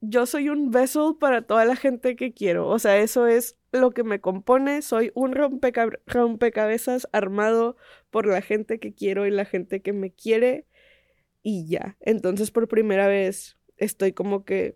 yo 0.00 0.26
soy 0.26 0.48
un 0.48 0.70
vessel 0.70 1.16
para 1.18 1.42
toda 1.42 1.64
la 1.64 1.76
gente 1.76 2.16
que 2.16 2.32
quiero. 2.32 2.68
O 2.68 2.78
sea, 2.78 2.98
eso 2.98 3.26
es 3.26 3.56
lo 3.72 3.90
que 3.90 4.04
me 4.04 4.20
compone. 4.20 4.82
Soy 4.82 5.10
un 5.14 5.34
rompecabezas 5.34 7.08
armado 7.12 7.76
por 8.10 8.26
la 8.26 8.40
gente 8.40 8.78
que 8.78 8.94
quiero 8.94 9.26
y 9.26 9.30
la 9.30 9.44
gente 9.44 9.82
que 9.82 9.92
me 9.92 10.12
quiere. 10.12 10.66
Y 11.50 11.64
ya. 11.66 11.96
Entonces, 12.00 12.50
por 12.50 12.68
primera 12.68 13.06
vez, 13.06 13.56
estoy 13.78 14.12
como 14.12 14.44
que 14.44 14.74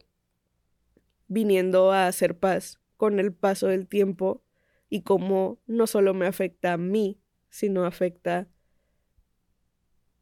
viniendo 1.28 1.92
a 1.92 2.06
hacer 2.06 2.38
paz 2.38 2.80
con 2.96 3.20
el 3.20 3.34
paso 3.34 3.66
del 3.66 3.86
tiempo 3.86 4.42
y 4.88 5.02
cómo 5.02 5.60
no 5.66 5.86
solo 5.86 6.14
me 6.14 6.26
afecta 6.26 6.72
a 6.72 6.78
mí, 6.78 7.20
sino 7.50 7.84
afecta 7.84 8.48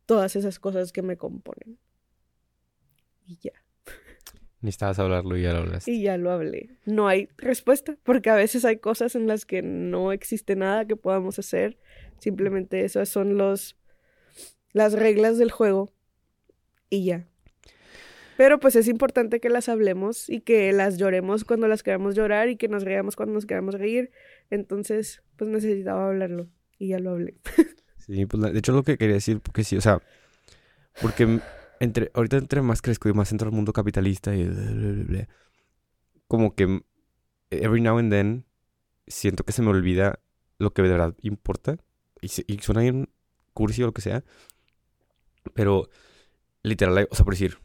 todas 0.07 0.35
esas 0.35 0.59
cosas 0.59 0.91
que 0.91 1.03
me 1.03 1.17
componen. 1.17 1.79
Y 3.25 3.37
ya. 3.37 3.53
Necesitabas 4.61 4.99
hablarlo 4.99 5.37
y 5.37 5.43
ya 5.43 5.53
lo 5.53 5.61
hablaste. 5.61 5.93
Y 5.93 6.03
ya 6.03 6.17
lo 6.17 6.33
hablé. 6.33 6.81
No 6.85 7.07
hay 7.07 7.29
respuesta, 7.37 7.97
porque 8.03 8.29
a 8.29 8.35
veces 8.35 8.65
hay 8.65 8.79
cosas 8.79 9.15
en 9.15 9.29
las 9.29 9.47
que 9.47 9.63
no 9.63 10.11
existe 10.11 10.57
nada 10.57 10.85
que 10.85 10.97
podamos 10.97 11.39
hacer. 11.39 11.79
Simplemente 12.19 12.85
esas 12.85 13.09
son 13.09 13.39
los 13.39 13.77
las 14.73 14.95
reglas 14.95 15.39
del 15.39 15.53
juego. 15.53 15.93
Y 16.91 17.05
ya. 17.05 17.27
Pero 18.37 18.59
pues 18.59 18.75
es 18.77 18.89
importante 18.89 19.41
que 19.41 19.49
las 19.51 19.69
hablemos 19.69 20.29
y 20.29 20.41
que 20.41 20.73
las 20.73 20.97
lloremos 20.99 21.45
cuando 21.45 21.69
las 21.69 21.83
queramos 21.83 22.15
llorar 22.15 22.49
y 22.49 22.57
que 22.57 22.69
nos 22.69 22.85
reamos 22.85 23.17
cuando 23.17 23.35
nos 23.35 23.47
queramos 23.47 23.75
reír. 23.75 24.11
Entonces, 24.51 25.23
pues 25.37 25.51
necesitaba 25.51 26.09
hablarlo 26.09 26.49
y 26.79 26.89
ya 26.89 26.99
lo 26.99 27.11
hablé. 27.11 27.37
Sí, 27.99 28.27
pues 28.27 28.43
de 28.43 28.59
hecho 28.59 28.73
lo 28.73 28.83
que 28.83 28.97
quería 28.97 29.15
decir, 29.15 29.41
porque 29.41 29.63
sí, 29.63 29.77
o 29.77 29.81
sea, 29.81 30.03
porque 31.01 31.39
entre, 31.81 32.11
ahorita 32.15 32.39
entre 32.39 32.63
más 32.63 32.83
crezco 32.83 33.09
y 33.09 33.13
más 33.13 33.31
entro 33.31 33.49
al 33.49 33.55
mundo 33.55 33.73
capitalista 33.73 34.35
y 34.35 34.51
como 36.27 36.55
que 36.55 36.83
every 37.51 37.81
now 37.81 37.99
and 37.99 38.11
then 38.11 38.47
siento 39.07 39.45
que 39.45 39.53
se 39.53 39.63
me 39.63 39.69
olvida 39.69 40.19
lo 40.59 40.73
que 40.73 40.83
de 40.83 40.89
verdad 40.89 41.15
importa 41.23 41.77
y, 42.21 42.29
suena 42.29 42.83
bien 42.83 43.09
cursi 43.55 43.83
o 43.83 43.87
lo 43.87 43.93
que 43.93 44.03
sea, 44.03 44.25
pero 45.55 45.89
literal, 46.63 47.09
o 47.11 47.15
sea, 47.15 47.25
por 47.25 47.35
decir, 47.35 47.59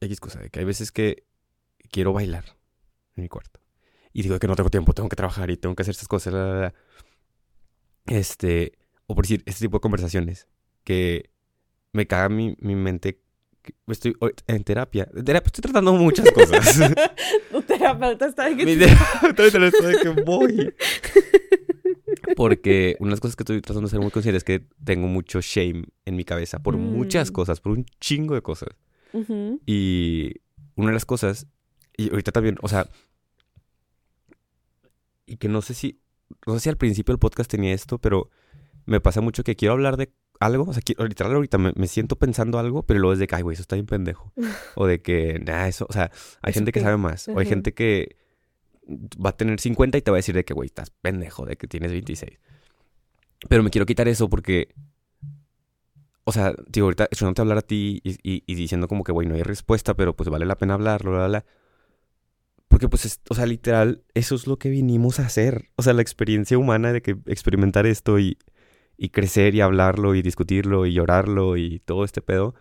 X 0.00 0.20
cosa, 0.20 0.40
de 0.40 0.50
que 0.50 0.60
hay 0.60 0.64
veces 0.64 0.92
que 0.92 1.24
quiero 1.90 2.12
bailar 2.12 2.44
en 3.16 3.22
mi 3.22 3.28
cuarto 3.28 3.60
y 4.12 4.22
digo 4.22 4.38
que 4.38 4.46
no 4.46 4.56
tengo 4.56 4.70
tiempo, 4.70 4.92
tengo 4.92 5.08
que 5.08 5.16
trabajar 5.16 5.50
y 5.50 5.56
tengo 5.56 5.74
que 5.74 5.82
hacer 5.82 5.92
estas 5.92 6.08
cosas, 6.08 6.72
este, 8.06 8.78
o 9.06 9.14
por 9.14 9.24
decir, 9.24 9.42
este 9.46 9.64
tipo 9.64 9.78
de 9.78 9.82
conversaciones 9.82 10.46
que 10.84 11.30
me 11.92 12.06
caga 12.06 12.28
mi, 12.28 12.56
mi 12.60 12.76
mente 12.76 13.20
estoy 13.88 14.16
en 14.46 14.64
terapia. 14.64 15.06
terapia 15.06 15.46
estoy 15.46 15.62
tratando 15.62 15.94
muchas 15.94 16.30
cosas. 16.32 16.78
tu 17.50 17.62
terapeuta 17.62 18.26
está 18.26 18.44
de 18.44 18.56
que... 18.56 18.64
Mi 18.66 18.76
terapeuta 18.76 19.66
está 19.66 19.86
de 19.88 19.96
que 19.98 20.08
voy. 20.22 20.74
Porque 22.36 22.96
una 23.00 23.10
de 23.10 23.12
las 23.12 23.20
cosas 23.20 23.36
que 23.36 23.42
estoy 23.42 23.60
tratando 23.60 23.86
de 23.86 23.90
ser 23.90 24.00
muy 24.00 24.10
consciente 24.10 24.36
es 24.38 24.44
que 24.44 24.66
tengo 24.84 25.06
mucho 25.06 25.40
shame 25.40 25.84
en 26.04 26.16
mi 26.16 26.24
cabeza 26.24 26.62
por 26.62 26.76
muchas 26.76 27.30
mm. 27.30 27.32
cosas, 27.32 27.60
por 27.60 27.72
un 27.72 27.84
chingo 28.00 28.34
de 28.34 28.42
cosas. 28.42 28.70
Y 29.66 30.32
una 30.74 30.88
de 30.88 30.94
las 30.94 31.06
cosas, 31.06 31.46
y 31.96 32.10
ahorita 32.10 32.32
también, 32.32 32.56
o 32.62 32.68
sea, 32.68 32.88
y 35.26 35.36
que 35.36 35.48
no 35.48 35.62
sé 35.62 35.74
si, 35.74 36.00
no 36.46 36.54
sé 36.54 36.60
si 36.60 36.68
al 36.68 36.76
principio 36.76 37.12
del 37.12 37.20
podcast 37.20 37.50
tenía 37.50 37.72
esto, 37.72 37.98
pero 37.98 38.30
me 38.86 39.00
pasa 39.00 39.20
mucho 39.20 39.44
que 39.44 39.54
quiero 39.54 39.74
hablar 39.74 39.96
de 39.96 40.12
algo, 40.40 40.64
o 40.64 40.72
sea, 40.72 40.82
literal 41.06 41.34
ahorita 41.34 41.58
me, 41.58 41.86
siento 41.86 42.16
pensando 42.16 42.58
algo, 42.58 42.84
pero 42.84 43.00
luego 43.00 43.12
es 43.12 43.18
de 43.18 43.26
que, 43.26 43.36
ay, 43.36 43.42
güey, 43.42 43.54
eso 43.54 43.62
está 43.62 43.76
bien 43.76 43.86
pendejo. 43.86 44.32
o 44.74 44.86
de 44.86 45.00
que, 45.00 45.38
nada, 45.38 45.68
eso, 45.68 45.86
o 45.88 45.92
sea, 45.92 46.10
hay 46.42 46.52
gente 46.52 46.72
que, 46.72 46.80
sabe 46.80 46.96
más, 46.96 47.28
o 47.28 47.38
hay 47.38 47.46
gente 47.46 47.72
que 47.72 48.16
va 48.86 49.30
a 49.30 49.36
tener 49.36 49.60
50 49.60 49.98
y 49.98 50.02
te 50.02 50.10
va 50.10 50.16
a 50.16 50.18
decir 50.18 50.34
de 50.34 50.44
que, 50.44 50.54
güey, 50.54 50.66
estás 50.66 50.90
pendejo, 50.90 51.46
de 51.46 51.56
que 51.56 51.66
tienes 51.66 51.92
26. 51.92 52.38
Pero 53.48 53.62
me 53.62 53.70
quiero 53.70 53.86
quitar 53.86 54.08
eso 54.08 54.28
porque, 54.28 54.74
o 56.24 56.32
sea, 56.32 56.54
digo, 56.68 56.86
ahorita 56.86 57.06
te 57.08 57.40
hablar 57.42 57.58
a 57.58 57.62
ti 57.62 58.00
y, 58.02 58.54
diciendo 58.54 58.88
como 58.88 59.04
que, 59.04 59.12
güey, 59.12 59.26
no 59.26 59.34
hay 59.34 59.42
respuesta, 59.42 59.94
pero 59.94 60.14
pues 60.16 60.28
vale 60.28 60.46
la 60.46 60.56
pena 60.56 60.74
hablarlo, 60.74 61.12
bla, 61.12 61.26
bla, 61.26 61.44
Porque, 62.68 62.88
pues, 62.88 63.20
o 63.28 63.34
sea, 63.34 63.46
literal, 63.46 64.02
eso 64.14 64.34
es 64.34 64.46
lo 64.46 64.58
que 64.58 64.70
vinimos 64.70 65.20
a 65.20 65.26
hacer. 65.26 65.70
O 65.76 65.82
sea, 65.82 65.92
la 65.92 66.02
experiencia 66.02 66.58
humana 66.58 66.92
de 66.92 67.02
que 67.02 67.16
experimentar 67.26 67.86
esto 67.86 68.18
y 68.18 68.38
y 68.96 69.10
crecer 69.10 69.54
y 69.54 69.60
hablarlo 69.60 70.14
y 70.14 70.22
discutirlo 70.22 70.86
y 70.86 70.92
llorarlo 70.92 71.56
y 71.56 71.80
todo 71.80 72.04
este 72.04 72.22
pedo, 72.22 72.54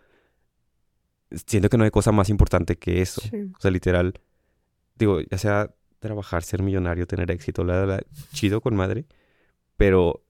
siento 1.45 1.69
que 1.69 1.77
no 1.77 1.83
hay 1.83 1.91
cosa 1.91 2.11
más 2.11 2.29
importante 2.29 2.77
que 2.77 3.01
eso. 3.01 3.21
O 3.55 3.59
sea, 3.59 3.71
literal, 3.71 4.19
digo, 4.95 5.21
ya 5.21 5.37
sea 5.37 5.73
trabajar, 6.03 6.43
ser 6.43 6.61
millonario, 6.61 7.07
tener 7.07 7.31
éxito, 7.31 7.63
la, 7.63 7.85
la, 7.85 8.03
chido 8.33 8.61
con 8.61 8.75
madre, 8.75 9.05
pero, 9.77 10.23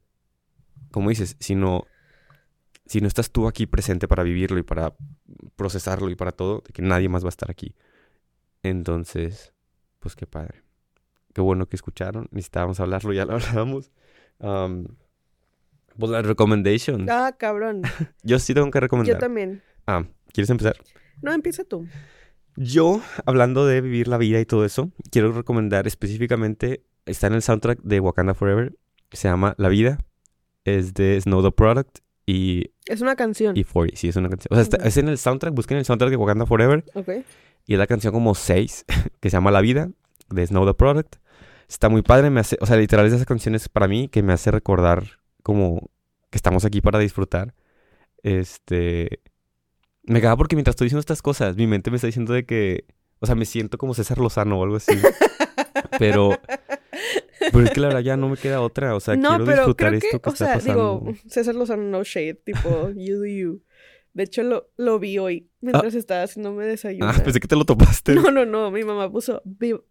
como 0.92 1.10
dices, 1.10 1.36
si 1.40 1.56
no, 1.56 1.86
si 2.86 3.02
no 3.02 3.08
estás 3.08 3.32
tú 3.32 3.48
aquí 3.48 3.66
presente 3.66 4.08
para 4.08 4.24
vivirlo 4.24 4.60
y 4.60 4.64
para 4.64 4.96
procesarlo 5.56 6.10
y 6.10 6.16
para 6.16 6.32
todo, 6.32 6.62
que 6.62 6.82
nadie 6.82 7.10
más 7.10 7.24
va 7.24 7.28
a 7.28 7.30
estar 7.30 7.50
aquí. 7.50 7.76
Entonces, 8.62 9.54
pues 10.00 10.16
qué 10.16 10.28
padre. 10.28 10.64
Qué 11.34 11.42
bueno 11.42 11.68
que 11.68 11.76
escucharon. 11.76 12.28
Necesitábamos 12.32 12.80
hablarlo, 12.80 13.14
ya 13.14 13.26
lo 13.26 13.34
hablábamos. 13.36 13.92
Pues 15.98 16.12
la 16.12 16.22
recommendation. 16.22 17.08
Ah, 17.10 17.36
cabrón. 17.38 17.82
Yo 18.24 18.40
sí 18.40 18.54
tengo 18.54 18.70
que 18.72 18.80
recomendar. 18.80 19.16
Yo 19.16 19.20
también. 19.20 19.62
Ah, 19.88 20.06
¿quieres 20.32 20.50
empezar? 20.50 20.78
No, 21.22 21.34
empieza 21.34 21.64
tú. 21.64 21.88
Yo, 22.56 23.02
hablando 23.26 23.66
de 23.66 23.82
vivir 23.82 24.08
la 24.08 24.18
vida 24.18 24.40
y 24.40 24.46
todo 24.46 24.66
eso, 24.66 24.92
quiero 25.12 25.32
recomendar 25.32 25.88
específicamente, 25.88 26.84
está 27.06 27.28
en 27.28 27.34
el 27.34 27.42
soundtrack 27.42 27.82
de 27.82 28.00
Wakanda 28.00 28.34
Forever, 28.34 28.76
se 29.12 29.28
llama 29.28 29.56
La 29.58 29.70
Vida, 29.70 30.00
es 30.66 30.94
de 30.94 31.20
Snow 31.20 31.42
the 31.44 31.52
Product 31.52 32.00
y, 32.26 32.72
Es 32.86 33.02
una 33.02 33.16
canción. 33.16 33.58
y 33.58 33.64
40. 33.64 33.98
Sí, 33.98 34.08
es 34.10 34.16
una 34.16 34.30
canción. 34.30 34.48
O 34.52 34.56
sea, 34.56 34.62
está- 34.62 34.78
Ok. 34.78 34.86
es 34.86 34.98
en 34.98 35.10
el 35.10 35.18
soundtrack. 35.18 35.54
Busquen 35.54 35.78
el 35.78 35.86
soundtrack 35.86 36.10
de 36.12 36.16
Wakanda 36.18 36.46
Forever. 36.46 36.86
Ok. 36.94 37.10
Y 37.66 37.74
es 37.74 37.80
la 37.80 37.88
canción 37.88 38.14
como 38.14 38.36
6, 38.36 38.86
que 39.20 39.30
se 39.30 39.36
llama 39.38 39.52
La 39.52 39.62
Vida, 39.62 39.90
de 40.30 40.46
Snow 40.48 40.66
the 40.66 40.74
Product. 40.74 41.16
Está 41.68 41.90
muy 41.90 42.02
padre, 42.02 42.30
me 42.30 42.40
hace, 42.42 42.58
o 42.62 42.66
sea, 42.66 42.78
literal 42.78 43.06
esas 43.08 43.26
canciones 43.26 43.68
para 43.68 43.88
mí 43.88 44.08
que 44.10 44.22
me 44.22 44.32
hace 44.34 44.52
recordar 44.52 45.04
como 45.42 45.90
que 46.30 46.38
estamos 46.38 46.66
aquí 46.66 46.82
para 46.82 47.00
disfrutar. 47.00 47.54
Este... 48.22 49.20
Me 50.04 50.22
caga 50.22 50.36
porque 50.38 50.56
mientras 50.56 50.74
estoy 50.74 50.86
diciendo 50.86 51.00
estas 51.00 51.22
cosas, 51.22 51.56
mi 51.56 51.68
mente 51.68 51.90
me 51.90 51.96
está 51.98 52.08
diciendo 52.08 52.34
de 52.34 52.46
que, 52.46 52.86
o 53.20 53.26
sea, 53.26 53.36
me 53.36 53.46
siento 53.46 53.78
como 53.78 53.94
César 53.94 54.18
Lozano 54.18 54.60
o 54.60 54.64
algo 54.64 54.76
así. 54.76 54.94
Pero, 56.00 56.32
pero 57.52 57.66
es 57.66 57.72
que 57.72 57.80
la 57.80 57.88
verdad 57.88 58.02
ya 58.02 58.18
no 58.18 58.28
me 58.30 58.38
queda 58.38 58.62
otra, 58.62 58.96
o 58.96 59.00
sea, 59.00 59.16
no, 59.16 59.30
quiero 59.30 59.46
pero 59.46 59.58
disfrutar 59.58 59.88
creo 59.90 59.98
esto 60.00 60.18
que, 60.18 60.22
que, 60.22 60.30
o 60.30 60.34
está 60.34 60.46
sea, 60.46 60.54
pasando. 60.56 61.02
digo, 61.04 61.18
César 61.28 61.54
Lozano 61.54 61.84
no 61.84 62.04
shade, 62.04 62.34
tipo, 62.36 62.90
you 62.96 63.18
do 63.18 63.26
you. 63.26 63.62
De 64.14 64.24
hecho, 64.24 64.44
lo, 64.44 64.70
lo 64.78 65.00
vi 65.00 65.18
hoy 65.20 65.50
mientras 65.62 65.94
estaba 65.96 66.24
haciéndome 66.24 66.66
desayuno. 66.66 67.08
ah, 67.10 67.16
pensé 67.24 67.40
que 67.40 67.48
te 67.48 67.56
lo 67.56 67.66
topaste. 67.66 68.16
No, 68.16 68.32
no, 68.32 68.46
no, 68.46 68.72
mi 68.72 68.84
mamá 68.84 69.12
puso, 69.12 69.42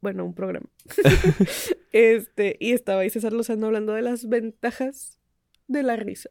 bueno, 0.01 0.25
un 0.25 0.35
programa. 0.35 0.67
este, 1.93 2.57
y 2.59 2.73
estaba 2.73 3.03
ahí 3.03 3.11
César 3.11 3.33
Lozano 3.33 3.67
hablando 3.67 3.93
de 3.93 4.03
las 4.03 4.29
ventajas 4.29 5.19
de 5.69 5.83
la 5.83 5.97
risa. 5.97 6.31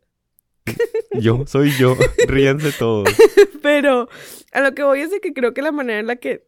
Yo, 1.19 1.45
soy 1.45 1.71
yo, 1.71 1.97
ríanse 2.27 2.71
todos. 2.71 3.09
Pero 3.61 4.07
a 4.51 4.61
lo 4.61 4.73
que 4.73 4.83
voy 4.83 5.01
es 5.01 5.11
de 5.11 5.19
que 5.19 5.33
creo 5.33 5.53
que 5.53 5.61
la 5.61 5.71
manera 5.71 5.99
en 5.99 6.07
la 6.07 6.15
que 6.15 6.47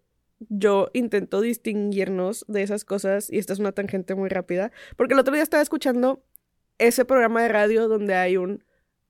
yo 0.50 0.90
intento 0.94 1.42
distinguirnos 1.42 2.46
de 2.48 2.64
esas 2.64 2.86
cosas, 2.86 3.30
y 3.30 3.38
esta 3.38 3.54
es 3.54 3.60
una 3.60 3.72
tangente 3.72 4.16
muy 4.16 4.30
rápida, 4.30 4.72
porque 4.98 5.14
el 5.14 5.20
otro 5.20 5.34
día 5.34 5.44
estaba 5.44 5.64
escuchando 5.64 6.24
ese 6.78 7.06
programa 7.06 7.42
de 7.44 7.50
radio 7.50 7.88
donde 7.88 8.16
hay 8.16 8.38
un 8.38 8.64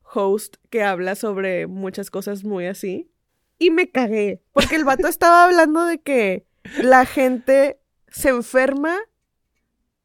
host 0.03 0.57
que 0.69 0.83
habla 0.83 1.15
sobre 1.15 1.67
muchas 1.67 2.11
cosas 2.11 2.43
muy 2.43 2.65
así, 2.65 3.11
y 3.57 3.69
me 3.69 3.89
cagué, 3.89 4.41
porque 4.51 4.75
el 4.75 4.85
vato 4.85 5.07
estaba 5.07 5.45
hablando 5.45 5.85
de 5.85 5.99
que 5.99 6.45
la 6.81 7.05
gente 7.05 7.79
se 8.09 8.29
enferma 8.29 8.97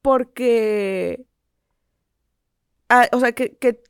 porque... 0.02 1.26
ah, 2.88 3.08
o 3.12 3.20
sea, 3.20 3.32
que, 3.32 3.56
que, 3.56 3.82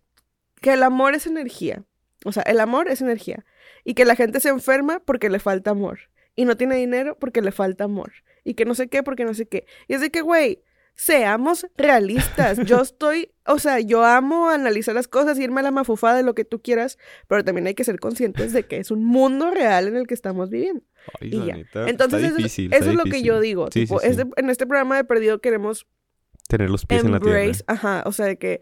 que 0.61 0.73
el 0.73 0.83
amor 0.83 1.15
es 1.15 1.27
energía. 1.27 1.85
O 2.25 2.33
sea, 2.33 2.43
el 2.45 2.61
amor 2.61 2.89
es 2.89 3.01
energía. 3.01 3.45
Y 3.85 3.95
que 3.95 4.05
la 4.05 4.17
gente 4.17 4.41
se 4.41 4.49
enferma 4.49 5.01
porque 5.01 5.31
le 5.31 5.39
falta 5.39 5.71
amor. 5.71 5.99
Y 6.35 6.45
no 6.45 6.57
tiene 6.57 6.77
dinero 6.77 7.17
porque 7.19 7.43
le 7.43 7.53
falta 7.53 7.85
amor. 7.85 8.13
Y 8.45 8.55
que 8.55 8.65
no 8.65 8.75
sé 8.75 8.89
qué 8.89 9.03
porque 9.03 9.25
no 9.25 9.35
sé 9.35 9.47
qué. 9.47 9.67
Y 9.89 9.95
es 9.95 10.01
de 10.01 10.11
que, 10.11 10.21
güey, 10.21 10.63
seamos 10.95 11.67
realistas. 11.77 12.59
Yo 12.67 12.81
estoy, 12.81 13.31
o 13.47 13.59
sea, 13.61 13.79
yo 13.79 14.05
amo 14.05 14.49
analizar 14.51 14.95
las 14.97 15.07
cosas, 15.07 15.39
irme 15.39 15.61
a 15.61 15.63
la 15.63 15.71
mafufada 15.71 16.17
de 16.17 16.23
lo 16.25 16.35
que 16.35 16.45
tú 16.45 16.61
quieras, 16.61 16.99
pero 17.29 17.45
también 17.45 17.67
hay 17.69 17.75
que 17.75 17.85
ser 17.85 18.01
conscientes 18.01 18.53
de 18.53 18.65
que 18.67 18.79
es 18.79 18.91
un 18.91 19.05
mundo 19.05 19.51
real 19.53 19.87
en 19.87 19.97
el 19.97 20.07
que 20.09 20.15
estamos 20.15 20.51
viviendo. 20.51 20.83
Ay, 21.21 21.31
Y 21.33 21.47
ya. 21.47 21.57
neta, 21.57 21.89
Entonces, 21.89 22.25
eso, 22.25 22.35
difícil, 22.37 22.73
eso 22.73 22.79
está 22.81 22.91
es 22.91 22.97
lo 22.97 23.05
que 23.05 23.23
yo 23.23 23.39
digo. 23.41 23.69
Sí, 23.73 23.83
tipo, 23.83 24.01
sí, 24.01 24.07
sí. 24.07 24.11
este- 24.21 24.27
en 24.37 24.51
este 24.51 24.67
programa 24.67 24.97
de 24.97 25.05
Perdido 25.05 25.41
queremos 25.41 25.87
Tener 26.49 26.69
los 26.71 26.85
pies 26.85 27.05
en 27.05 27.13
la 27.13 27.21
tierra. 27.21 27.43
ajá, 27.67 28.03
o 28.07 28.13
sea, 28.13 28.27
de 28.27 28.39
que 28.39 28.61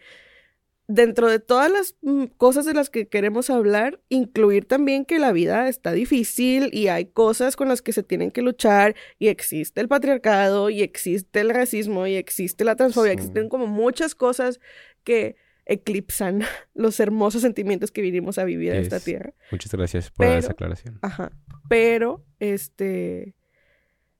dentro 0.89 1.28
de 1.28 1.41
todas 1.41 1.70
las 1.70 1.97
mm, 2.03 2.26
cosas 2.37 2.64
de 2.64 2.72
las 2.74 2.91
que 2.91 3.09
queremos 3.09 3.51
hablar, 3.51 4.01
incluir 4.09 4.66
también 4.66 5.05
que 5.05 5.18
la 5.18 5.32
vida 5.32 5.68
está 5.68 5.93
difícil 5.93 6.70
y 6.72 6.89
hay 6.89 7.07
cosas 7.07 7.57
con 7.57 7.68
las 7.68 7.82
que 7.82 7.93
se 7.93 8.03
tienen 8.03 8.30
que 8.30 8.43
luchar 8.43 8.95
y 9.18 9.28
existe 9.28 9.80
el 9.80 9.89
patriarcado 9.89 10.70
y 10.70 10.82
existe 10.82 11.41
el 11.41 11.51
racismo 11.51 12.07
y 12.07 12.14
existe 12.14 12.64
la 12.64 12.76
transfobia, 12.76 13.12
Sí. 13.12 13.18
existen 13.18 13.49
como 13.49 13.66
muchas 13.66 14.14
cosas 14.14 14.61
que 15.03 15.37
eclipsan 15.64 16.43
los 16.74 17.01
hermosos 17.01 17.43
sentimientos 17.43 17.91
que 17.91 18.01
vinimos 18.03 18.39
a 18.39 18.45
vivir 18.45 18.72
a 18.72 18.78
esta 18.78 19.01
tierra. 19.01 19.34
Muchas 19.51 19.72
gracias 19.72 20.11
por 20.12 20.26
esa 20.26 20.53
aclaración. 20.53 20.99
Ajá. 21.03 21.32
Pero, 21.68 22.24
este, 22.39 23.34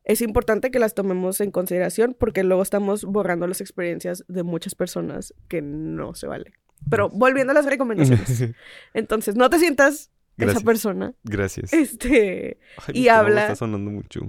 es 0.07 0.23
importante 0.23 0.71
que 0.71 0.79
las 0.79 0.95
tomemos 0.95 1.41
en 1.43 1.51
consideración 1.51 2.17
porque 2.19 2.43
luego 2.45 2.63
estamos 2.63 3.05
borrando 3.05 3.47
las 3.47 3.61
experiencias 3.61 4.25
de 4.29 4.43
muchas 4.45 4.75
personas 4.75 5.35
que 5.49 5.61
no 5.61 6.15
se 6.15 6.27
vale. 6.27 6.53
Pero 6.89 7.11
volviendo 7.11 7.51
a 7.51 7.55
las 7.55 7.67
recomendaciones. 7.67 8.55
Entonces, 8.95 9.35
no 9.37 9.51
te 9.51 9.59
sientas 9.59 10.11
Gracias. 10.37 10.57
esa 10.59 10.65
persona. 10.65 11.15
Gracias. 11.25 11.73
Este, 11.73 12.59
Ay, 12.87 13.01
y 13.03 13.09
habla- 13.09 13.43
Está 13.43 13.57
sonando 13.57 13.91
mucho. 13.91 14.21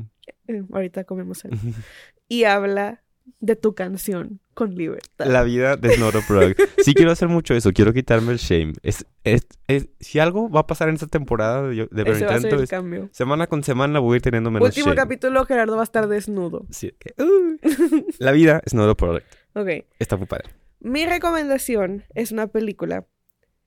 eh, 0.47 0.63
ahorita 0.73 1.03
comemos 1.05 1.45
algo. 1.45 1.57
Y 2.29 2.43
habla 2.43 3.03
de 3.39 3.55
tu 3.55 3.75
canción 3.75 4.39
con 4.53 4.75
libertad. 4.75 5.25
La 5.27 5.43
vida 5.43 5.75
de 5.77 5.95
Snoro 5.95 6.21
Product. 6.27 6.59
Sí 6.83 6.93
quiero 6.93 7.11
hacer 7.11 7.27
mucho 7.27 7.53
eso. 7.53 7.71
Quiero 7.71 7.93
quitarme 7.93 8.31
el 8.31 8.37
shame. 8.39 8.73
Es, 8.81 9.05
es, 9.23 9.47
es- 9.67 9.89
si 9.99 10.19
algo 10.19 10.49
va 10.49 10.61
a 10.61 10.67
pasar 10.67 10.89
en 10.89 10.95
esta 10.95 11.07
temporada 11.07 11.63
de, 11.67 11.87
de 11.91 12.01
Ese 12.11 12.25
va 12.25 12.35
a 12.35 12.39
ser 12.39 12.53
el 12.53 12.63
es 12.63 12.69
cambio. 12.69 13.09
semana 13.11 13.47
con 13.47 13.63
semana 13.63 13.99
voy 13.99 14.13
a 14.13 14.17
ir 14.17 14.21
teniendo 14.21 14.49
menos 14.49 14.67
Último 14.69 14.87
shame. 14.87 14.95
capítulo, 14.95 15.45
Gerardo 15.45 15.75
va 15.75 15.81
a 15.81 15.83
estar 15.83 16.07
desnudo. 16.07 16.65
Sí, 16.71 16.93
uh. 17.19 17.57
La 18.19 18.31
vida 18.31 18.61
es 18.65 18.71
Snoro 18.71 18.95
Product. 18.97 19.25
Ok. 19.53 19.69
Está 19.99 20.17
muy 20.17 20.25
padre. 20.27 20.49
Mi 20.79 21.05
recomendación 21.05 22.03
es 22.15 22.31
una 22.31 22.47
película 22.47 23.05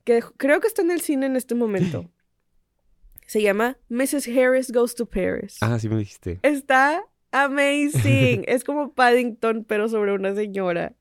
que 0.04 0.22
creo 0.36 0.60
que 0.60 0.66
está 0.66 0.82
en 0.82 0.90
el 0.90 1.00
cine 1.00 1.26
en 1.26 1.36
este 1.36 1.54
momento. 1.54 2.10
Se 3.26 3.40
llama 3.42 3.78
Mrs. 3.88 4.26
Harris 4.28 4.72
Goes 4.72 4.96
to 4.96 5.06
Paris. 5.06 5.58
Ah, 5.60 5.78
sí 5.78 5.88
me 5.88 5.96
dijiste. 5.96 6.40
Está 6.42 7.04
amazing. 7.32 8.44
es 8.48 8.64
como 8.64 8.94
Paddington, 8.94 9.64
pero 9.64 9.88
sobre 9.88 10.12
una 10.12 10.34
señora. 10.34 10.94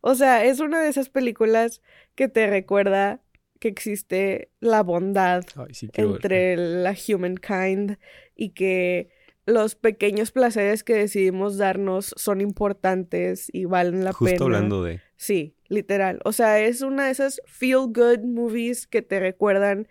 O 0.00 0.14
sea, 0.14 0.44
es 0.44 0.60
una 0.60 0.80
de 0.80 0.88
esas 0.88 1.08
películas 1.08 1.82
que 2.14 2.28
te 2.28 2.46
recuerda 2.46 3.20
que 3.58 3.68
existe 3.68 4.50
la 4.60 4.82
bondad 4.82 5.44
Ay, 5.56 5.72
sí 5.72 5.88
entre 5.94 6.56
la 6.56 6.94
humankind 7.08 7.98
y 8.34 8.50
que 8.50 9.10
los 9.46 9.76
pequeños 9.76 10.32
placeres 10.32 10.82
que 10.82 10.94
decidimos 10.94 11.56
darnos 11.56 12.12
son 12.16 12.40
importantes 12.40 13.48
y 13.52 13.64
valen 13.64 14.04
la 14.04 14.12
Justo 14.12 14.34
pena. 14.34 14.44
hablando 14.44 14.82
de... 14.82 15.00
Sí, 15.16 15.54
literal. 15.68 16.20
O 16.24 16.32
sea, 16.32 16.60
es 16.60 16.82
una 16.82 17.06
de 17.06 17.12
esas 17.12 17.40
feel 17.46 17.86
good 17.86 18.24
movies 18.24 18.86
que 18.86 19.02
te 19.02 19.20
recuerdan 19.20 19.88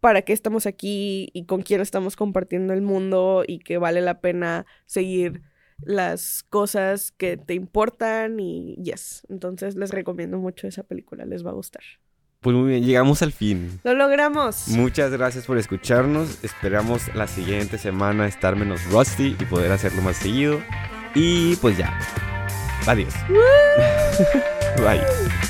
para 0.00 0.22
qué 0.22 0.32
estamos 0.32 0.66
aquí 0.66 1.28
y 1.32 1.44
con 1.44 1.62
quién 1.62 1.80
estamos 1.80 2.16
compartiendo 2.16 2.72
el 2.72 2.82
mundo 2.82 3.44
y 3.46 3.58
que 3.58 3.78
vale 3.78 4.00
la 4.00 4.20
pena 4.20 4.66
seguir 4.86 5.42
las 5.82 6.44
cosas 6.48 7.12
que 7.12 7.36
te 7.36 7.54
importan 7.54 8.40
y 8.40 8.76
yes. 8.76 9.26
Entonces 9.28 9.76
les 9.76 9.90
recomiendo 9.90 10.38
mucho 10.38 10.66
esa 10.66 10.82
película, 10.82 11.24
les 11.24 11.44
va 11.44 11.50
a 11.50 11.54
gustar. 11.54 11.82
Pues 12.40 12.56
muy 12.56 12.70
bien, 12.70 12.84
llegamos 12.84 13.20
al 13.20 13.32
fin. 13.32 13.80
¡Lo 13.84 13.92
logramos! 13.92 14.68
Muchas 14.68 15.10
gracias 15.10 15.44
por 15.44 15.58
escucharnos. 15.58 16.42
Esperamos 16.42 17.14
la 17.14 17.26
siguiente 17.26 17.76
semana 17.76 18.26
estar 18.26 18.56
menos 18.56 18.82
rusty 18.90 19.36
y 19.38 19.44
poder 19.44 19.70
hacerlo 19.72 20.00
más 20.00 20.16
seguido. 20.16 20.58
Y 21.14 21.56
pues 21.56 21.76
ya. 21.76 21.98
Adiós. 22.86 23.12
Bye. 24.78 25.49